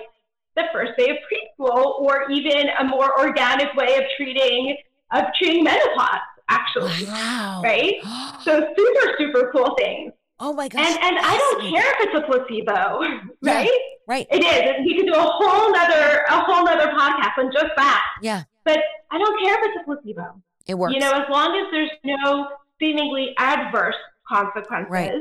the 0.56 0.64
first 0.72 0.92
day 0.98 1.10
of 1.10 1.16
preschool 1.28 2.00
or 2.00 2.30
even 2.30 2.68
a 2.80 2.84
more 2.84 3.18
organic 3.18 3.74
way 3.74 3.96
of 3.96 4.04
treating 4.16 4.76
of 5.12 5.24
treating 5.38 5.62
menopause 5.62 6.20
actually 6.48 7.06
oh, 7.06 7.12
wow. 7.12 7.60
right 7.62 7.94
so 8.42 8.66
super 8.76 9.14
super 9.18 9.50
cool 9.52 9.74
things 9.78 10.12
oh 10.40 10.52
my 10.52 10.68
gosh 10.68 10.86
and 10.86 10.98
and 11.02 11.18
i 11.18 11.36
don't 11.36 11.60
care 11.70 11.84
if 11.86 12.08
it's 12.08 12.14
a 12.14 12.26
placebo 12.26 13.00
right 13.42 13.64
yeah, 13.64 13.70
right? 14.06 14.26
it 14.30 14.42
is 14.42 14.86
we 14.86 14.96
could 14.96 15.06
do 15.06 15.14
a 15.14 15.22
whole 15.22 15.72
nother 15.72 16.24
a 16.28 16.40
whole 16.40 16.64
nother 16.64 16.90
podcast 16.92 17.38
on 17.38 17.52
just 17.52 17.72
that. 17.76 18.04
Yeah. 18.22 18.44
But 18.64 18.80
i 19.10 19.18
don't 19.18 19.40
care 19.42 19.54
if 19.54 19.60
it's 19.64 19.82
a 19.82 19.84
placebo. 19.84 20.42
It 20.66 20.74
works. 20.74 20.94
you 20.94 21.00
know 21.00 21.12
as 21.12 21.28
long 21.30 21.56
as 21.56 21.70
there's 21.70 21.90
no 22.04 22.48
seemingly 22.78 23.34
adverse 23.38 23.94
consequences 24.28 24.90
right. 24.90 25.12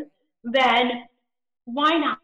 then 0.43 1.03
why 1.66 1.97
not 1.97 2.20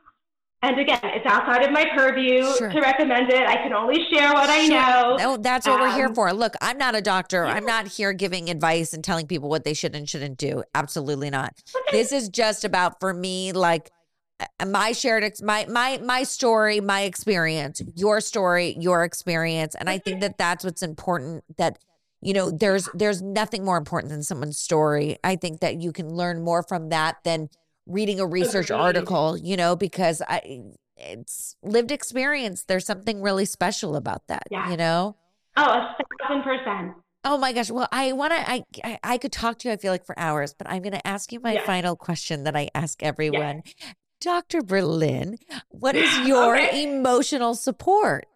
and 0.64 0.80
again, 0.80 0.99
it's 1.03 1.26
outside 1.26 1.64
of 1.64 1.72
my 1.72 1.86
purview 1.95 2.43
sure. 2.55 2.70
to 2.70 2.82
recommend 2.82 3.32
it. 3.32 3.47
I 3.47 3.55
can 3.57 3.74
only 3.74 3.97
share 4.14 4.32
what 4.34 4.49
I 4.49 4.68
know. 4.68 5.16
No, 5.18 5.38
that's 5.38 5.66
what 5.66 5.80
um, 5.80 5.82
we're 5.82 5.95
here 5.95 6.07
um, 6.07 6.16
for. 6.16 6.32
Look, 6.34 6.53
I'm 6.62 6.78
not 6.78 6.93
a 6.95 7.01
doctor. 7.01 7.45
Yeah. 7.45 7.53
I'm 7.53 7.66
not 7.66 7.88
here 7.88 8.14
giving 8.14 8.49
advice 8.49 8.93
and 8.93 9.03
telling 9.03 9.26
people 9.26 9.49
what 9.49 9.64
they 9.64 9.74
should 9.74 9.95
and 9.95 10.07
shouldn't 10.07 10.38
do. 10.38 10.64
Absolutely 10.76 11.32
not. 11.32 11.53
Okay. 11.76 11.97
This 11.97 12.12
is 12.12 12.30
just 12.30 12.64
about 12.64 12.99
for 12.99 13.12
me, 13.12 13.53
like 13.53 13.91
uh, 14.39 14.66
my 14.66 14.91
shared 14.91 15.24
ex- 15.24 15.41
my 15.41 15.66
my 15.68 15.97
my 15.97 16.24
story, 16.24 16.80
my 16.80 17.01
experience, 17.01 17.82
your 17.95 18.22
story, 18.22 18.76
your 18.80 19.03
experience, 19.03 19.74
and 19.74 19.89
I 19.89 19.97
think 19.97 20.22
that 20.22 20.38
that's 20.38 20.64
what's 20.64 20.84
important. 20.84 21.43
That 21.57 21.80
you 22.22 22.34
know, 22.34 22.51
there's 22.51 22.88
there's 22.93 23.22
nothing 23.22 23.66
more 23.66 23.78
important 23.78 24.12
than 24.12 24.22
someone's 24.22 24.59
story. 24.59 25.18
I 25.24 25.38
think 25.38 25.62
that 25.62 25.82
you 25.82 25.91
can 25.91 26.14
learn 26.14 26.43
more 26.43 26.62
from 26.62 26.89
that 26.89 27.18
than 27.24 27.49
reading 27.86 28.20
a 28.20 28.26
research 28.26 28.72
article, 28.72 29.38
you 29.38 29.58
know, 29.58 29.76
because 29.76 30.22
I 30.28 30.62
it's 30.98 31.56
lived 31.64 31.92
experience. 31.92 32.64
There's 32.64 32.86
something 32.86 33.22
really 33.22 33.46
special 33.46 33.96
about 33.96 34.28
that, 34.28 34.44
yeah. 34.52 34.70
you 34.70 34.78
know? 34.78 35.16
Oh, 35.58 35.64
a 35.64 35.96
thousand 36.22 36.44
percent. 36.44 36.94
Oh 37.24 37.38
my 37.38 37.54
gosh. 37.54 37.70
Well, 37.70 37.88
I 37.92 38.14
want 38.14 38.34
to, 38.34 38.50
I, 38.50 38.64
I, 38.84 39.00
I, 39.04 39.18
could 39.18 39.32
talk 39.32 39.60
to 39.60 39.68
you, 39.68 39.74
I 39.74 39.78
feel 39.78 39.92
like 39.92 40.06
for 40.06 40.18
hours, 40.18 40.54
but 40.54 40.68
I'm 40.68 40.82
going 40.82 40.94
to 40.94 41.08
ask 41.08 41.32
you 41.32 41.40
my 41.40 41.54
yeah. 41.54 41.66
final 41.66 41.96
question 41.96 42.46
that 42.46 42.56
I 42.56 42.70
ask 42.74 43.04
everyone. 43.04 43.62
Yeah. 43.66 43.94
Dr. 44.22 44.62
Berlin, 44.62 45.38
what 45.70 45.96
is 45.96 46.18
your 46.28 46.58
okay. 46.58 46.84
emotional 46.84 47.54
support? 47.54 48.28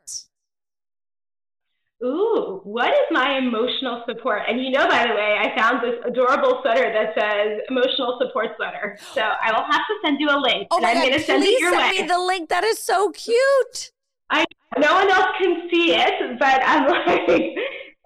Ooh, 2.03 2.59
what 2.63 2.89
is 2.89 3.07
my 3.11 3.37
emotional 3.37 4.03
support? 4.07 4.41
And 4.47 4.61
you 4.61 4.71
know, 4.71 4.87
by 4.87 5.07
the 5.07 5.13
way, 5.13 5.37
I 5.39 5.57
found 5.57 5.81
this 5.81 5.95
adorable 6.05 6.59
sweater 6.61 6.91
that 6.91 7.13
says 7.17 7.61
emotional 7.69 8.19
support 8.21 8.49
sweater. 8.57 8.97
So 9.13 9.21
I 9.21 9.51
will 9.51 9.63
have 9.63 9.81
to 9.81 9.95
send 10.03 10.19
you 10.19 10.27
a 10.29 10.37
link. 10.37 10.67
Oh 10.71 10.79
my 10.81 10.89
I'm 10.89 10.95
God, 10.95 11.01
going 11.03 11.13
to 11.13 11.19
send 11.25 11.43
it 11.43 11.59
your 11.59 11.71
send 11.71 11.95
way. 11.95 12.01
me 12.01 12.07
the 12.07 12.19
link. 12.19 12.49
That 12.49 12.63
is 12.65 12.79
so 12.79 13.11
cute. 13.11 13.91
I 14.29 14.43
no 14.77 14.93
one 14.93 15.09
else 15.09 15.27
can 15.41 15.69
see 15.73 15.93
it, 15.93 16.37
but 16.39 16.61
I'm 16.65 16.87
like, 17.07 17.29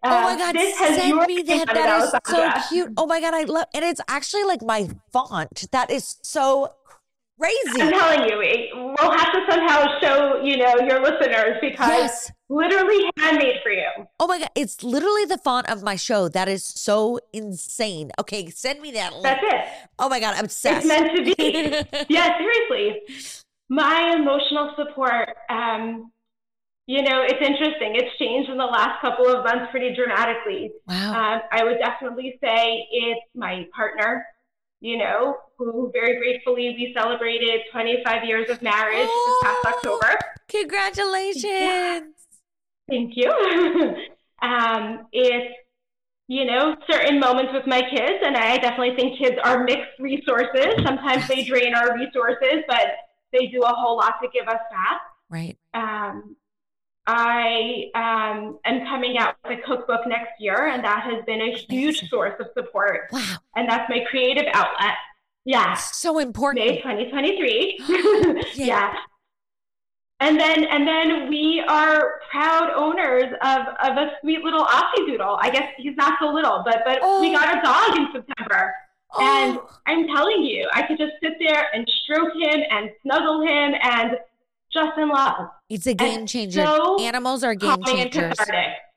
uh, 0.04 0.10
oh 0.12 0.22
my 0.22 0.38
god! 0.38 0.56
Send 0.78 1.18
me 1.28 1.42
that. 1.44 1.68
That 1.74 2.04
is 2.04 2.12
so 2.32 2.52
cute. 2.70 2.94
Oh 2.96 3.08
my 3.08 3.20
god, 3.20 3.34
I 3.34 3.44
love, 3.44 3.66
and 3.74 3.84
it's 3.84 4.02
actually 4.08 4.44
like 4.44 4.62
my 4.62 4.90
font. 5.12 5.68
That 5.72 5.90
is 5.90 6.18
so 6.22 6.70
crazy. 7.40 7.82
I'm 7.82 7.92
telling 7.92 8.30
you, 8.30 8.38
we'll 9.00 9.12
have 9.12 9.32
to 9.32 9.40
somehow 9.50 10.00
show 10.02 10.42
you 10.44 10.58
know 10.58 10.76
your 10.88 11.02
listeners 11.02 11.58
because 11.62 11.90
yes. 11.90 12.32
literally 12.50 13.10
handmade 13.18 13.58
for 13.64 13.72
you. 13.72 13.88
Oh 14.20 14.28
my 14.28 14.40
god, 14.40 14.50
it's 14.56 14.84
literally 14.84 15.26
the 15.26 15.38
font 15.38 15.70
of 15.70 15.84
my 15.84 15.96
show. 15.96 16.30
That 16.30 16.50
is 16.50 16.66
so 16.66 17.20
insane. 17.34 18.12
Okay, 18.20 18.50
send 18.50 18.82
me 18.82 18.92
that 18.92 19.14
link. 19.14 19.24
That's 19.24 19.44
it. 19.44 19.66
Oh 19.98 20.10
my 20.10 20.20
god, 20.20 20.36
I'm 20.36 20.46
obsessed. 20.46 20.86
It's 20.86 20.88
meant 20.88 21.16
to 21.16 21.24
be. 21.24 22.14
yeah, 22.14 22.38
seriously. 22.70 23.02
My 23.70 24.16
emotional 24.16 24.74
support. 24.76 25.30
Um, 25.50 26.12
you 26.88 27.04
know, 27.04 27.22
it's 27.22 27.40
interesting. 27.40 27.96
It's 27.96 28.18
changed 28.18 28.50
in 28.50 28.58
the 28.58 28.66
last 28.66 29.00
couple 29.00 29.28
of 29.28 29.44
months 29.44 29.70
pretty 29.70 29.94
dramatically. 29.94 30.72
Wow. 30.88 31.36
Um, 31.36 31.42
I 31.52 31.64
would 31.64 31.78
definitely 31.78 32.40
say 32.44 32.88
it's 32.92 33.22
my 33.36 33.68
partner 33.76 34.26
you 34.82 34.98
know, 34.98 35.36
who 35.58 35.92
very 35.94 36.18
gratefully 36.18 36.76
we 36.78 36.94
celebrated 36.98 37.62
25 37.72 38.24
years 38.24 38.50
of 38.50 38.62
marriage 38.62 39.10
oh, 39.10 39.40
this 39.42 39.52
past 39.52 39.76
October. 39.76 40.18
Congratulations. 40.48 41.44
Yeah. 41.44 42.00
Thank 42.88 43.14
you. 43.16 43.30
um, 44.42 45.08
it's, 45.12 45.54
you 46.28 46.46
know, 46.46 46.76
certain 46.90 47.20
moments 47.20 47.52
with 47.54 47.68
my 47.68 47.82
kids, 47.82 48.24
and 48.24 48.38
I 48.38 48.58
definitely 48.58 48.96
think 48.96 49.20
kids 49.20 49.36
are 49.44 49.64
mixed 49.64 50.00
resources. 50.00 50.68
Sometimes 50.84 51.28
they 51.28 51.44
drain 51.44 51.74
our 51.76 51.96
resources, 51.96 52.64
but 52.68 52.88
they 53.34 53.48
do 53.48 53.62
a 53.62 53.74
whole 53.74 53.98
lot 53.98 54.16
to 54.22 54.30
give 54.34 54.48
us 54.48 54.62
back. 54.72 55.02
Right. 55.30 55.58
Um, 55.74 56.36
I 57.12 57.90
um, 57.96 58.60
am 58.66 58.86
coming 58.86 59.18
out 59.18 59.36
with 59.44 59.58
a 59.58 59.62
cookbook 59.64 60.06
next 60.06 60.34
year, 60.40 60.68
and 60.68 60.84
that 60.84 61.02
has 61.02 61.26
been 61.26 61.42
a 61.42 61.58
huge 61.58 62.08
source 62.08 62.36
of 62.40 62.48
support. 62.54 63.08
Wow. 63.12 63.38
And 63.56 63.68
that's 63.68 63.90
my 63.90 64.06
creative 64.08 64.46
outlet. 64.54 64.94
Yeah. 65.44 65.74
So 65.74 66.20
important. 66.20 66.64
May 66.64 66.78
2023. 66.78 67.80
yeah. 67.90 68.44
yeah. 68.54 68.94
And 70.20 70.40
then 70.40 70.66
and 70.66 70.88
then 70.88 71.30
we 71.30 71.64
are 71.68 72.20
proud 72.30 72.72
owners 72.76 73.34
of, 73.42 73.62
of 73.84 73.98
a 73.98 74.12
sweet 74.22 74.44
little 74.44 74.66
Aussie 74.66 75.08
doodle. 75.08 75.40
I 75.42 75.50
guess 75.50 75.72
he's 75.78 75.96
not 75.96 76.20
so 76.22 76.28
little, 76.28 76.62
but 76.64 76.84
but 76.86 77.00
oh. 77.02 77.22
we 77.22 77.32
got 77.32 77.58
a 77.58 77.62
dog 77.62 77.98
in 77.98 78.08
September. 78.14 78.76
Oh. 79.14 79.22
And 79.24 79.60
I'm 79.88 80.06
telling 80.16 80.44
you, 80.44 80.70
I 80.74 80.84
could 80.84 81.00
just 81.00 81.14
sit 81.24 81.34
there 81.40 81.70
and 81.74 81.90
stroke 82.04 82.34
him 82.36 82.62
and 82.70 82.92
snuggle 83.02 83.42
him 83.42 83.74
and 83.82 84.18
just 84.72 84.96
in 85.00 85.10
love. 85.10 85.50
It's 85.70 85.88
a 85.88 85.94
game 85.94 86.26
changer. 86.26 86.66
So 86.66 87.00
Animals 87.00 87.44
are 87.44 87.56
game 87.56 87.84
changers. 87.86 88.36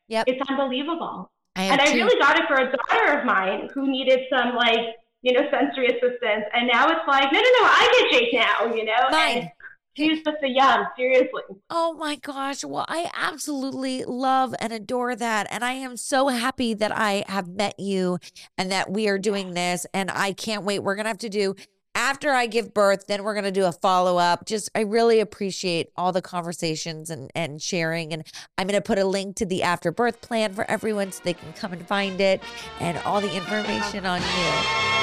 Yep. 0.09 0.25
It's 0.27 0.51
unbelievable. 0.51 1.31
I 1.55 1.65
and 1.65 1.81
I 1.81 1.87
two. 1.87 1.99
really 1.99 2.19
got 2.19 2.39
it 2.39 2.47
for 2.49 2.57
a 2.57 2.73
daughter 2.73 3.19
of 3.19 3.27
mine 3.27 3.69
who 3.75 3.91
needed 3.91 4.21
some 4.31 4.55
like, 4.55 4.97
you 5.21 5.33
know, 5.33 5.43
sensory 5.51 5.87
assistance. 5.87 6.45
And 6.55 6.69
now 6.73 6.89
it's 6.89 7.07
like, 7.07 7.31
no, 7.33 7.39
no, 7.39 7.45
no, 7.61 7.65
I 7.65 8.09
get 8.11 8.21
Jake 8.21 8.33
now, 8.33 8.75
you 8.75 8.85
know? 8.85 9.11
Mine. 9.11 9.39
And 9.39 9.51
She's 9.95 10.23
just 10.23 10.39
a 10.43 10.49
young, 10.49 10.87
seriously. 10.97 11.43
Oh 11.69 11.93
my 11.93 12.17
gosh. 12.17 12.65
Well, 12.65 12.87
I 12.89 13.11
absolutely 13.15 14.05
love 14.05 14.55
and 14.59 14.73
adore 14.73 15.15
that. 15.15 15.47
And 15.51 15.63
I 15.63 15.73
am 15.73 15.99
so 15.99 16.29
happy 16.29 16.73
that 16.73 16.97
I 16.97 17.25
have 17.29 17.49
met 17.49 17.79
you 17.79 18.19
and 18.57 18.73
that 18.73 18.91
we 18.91 19.07
are 19.09 19.19
doing 19.19 19.53
this. 19.53 19.85
And 19.93 20.11
I 20.11 20.33
can't 20.33 20.65
wait. 20.65 20.79
We're 20.79 20.95
going 20.95 21.05
to 21.05 21.11
have 21.11 21.19
to 21.19 21.29
do 21.29 21.55
after 21.95 22.31
I 22.31 22.47
give 22.47 22.73
birth, 22.73 23.07
then 23.07 23.23
we're 23.23 23.35
going 23.35 23.45
to 23.45 23.51
do 23.51 23.67
a 23.67 23.73
follow 23.73 24.19
up. 24.19 24.47
Just, 24.47 24.71
I 24.75 24.81
really 24.81 25.21
appreciate 25.21 25.91
all 25.97 26.13
the 26.13 26.23
conversations 26.23 27.11
and, 27.11 27.31
and 27.35 27.61
sharing. 27.61 28.13
And 28.13 28.25
I'm 28.57 28.67
going 28.67 28.81
to 28.81 28.87
put 28.87 28.99
a 28.99 29.05
link 29.05 29.37
to 29.37 29.47
the 29.47 29.63
after 29.63 29.93
birth 29.93 30.21
plan 30.21 30.55
for 30.55 30.69
everyone 30.71 31.13
so 31.13 31.21
they 31.25 31.35
can 31.35 31.53
come 31.53 31.73
and 31.73 31.87
find 31.87 32.21
it 32.21 32.43
and 32.81 32.99
all 32.99 33.21
the 33.21 33.35
information 33.35 34.07
on 34.07 34.21
you. 34.21 35.02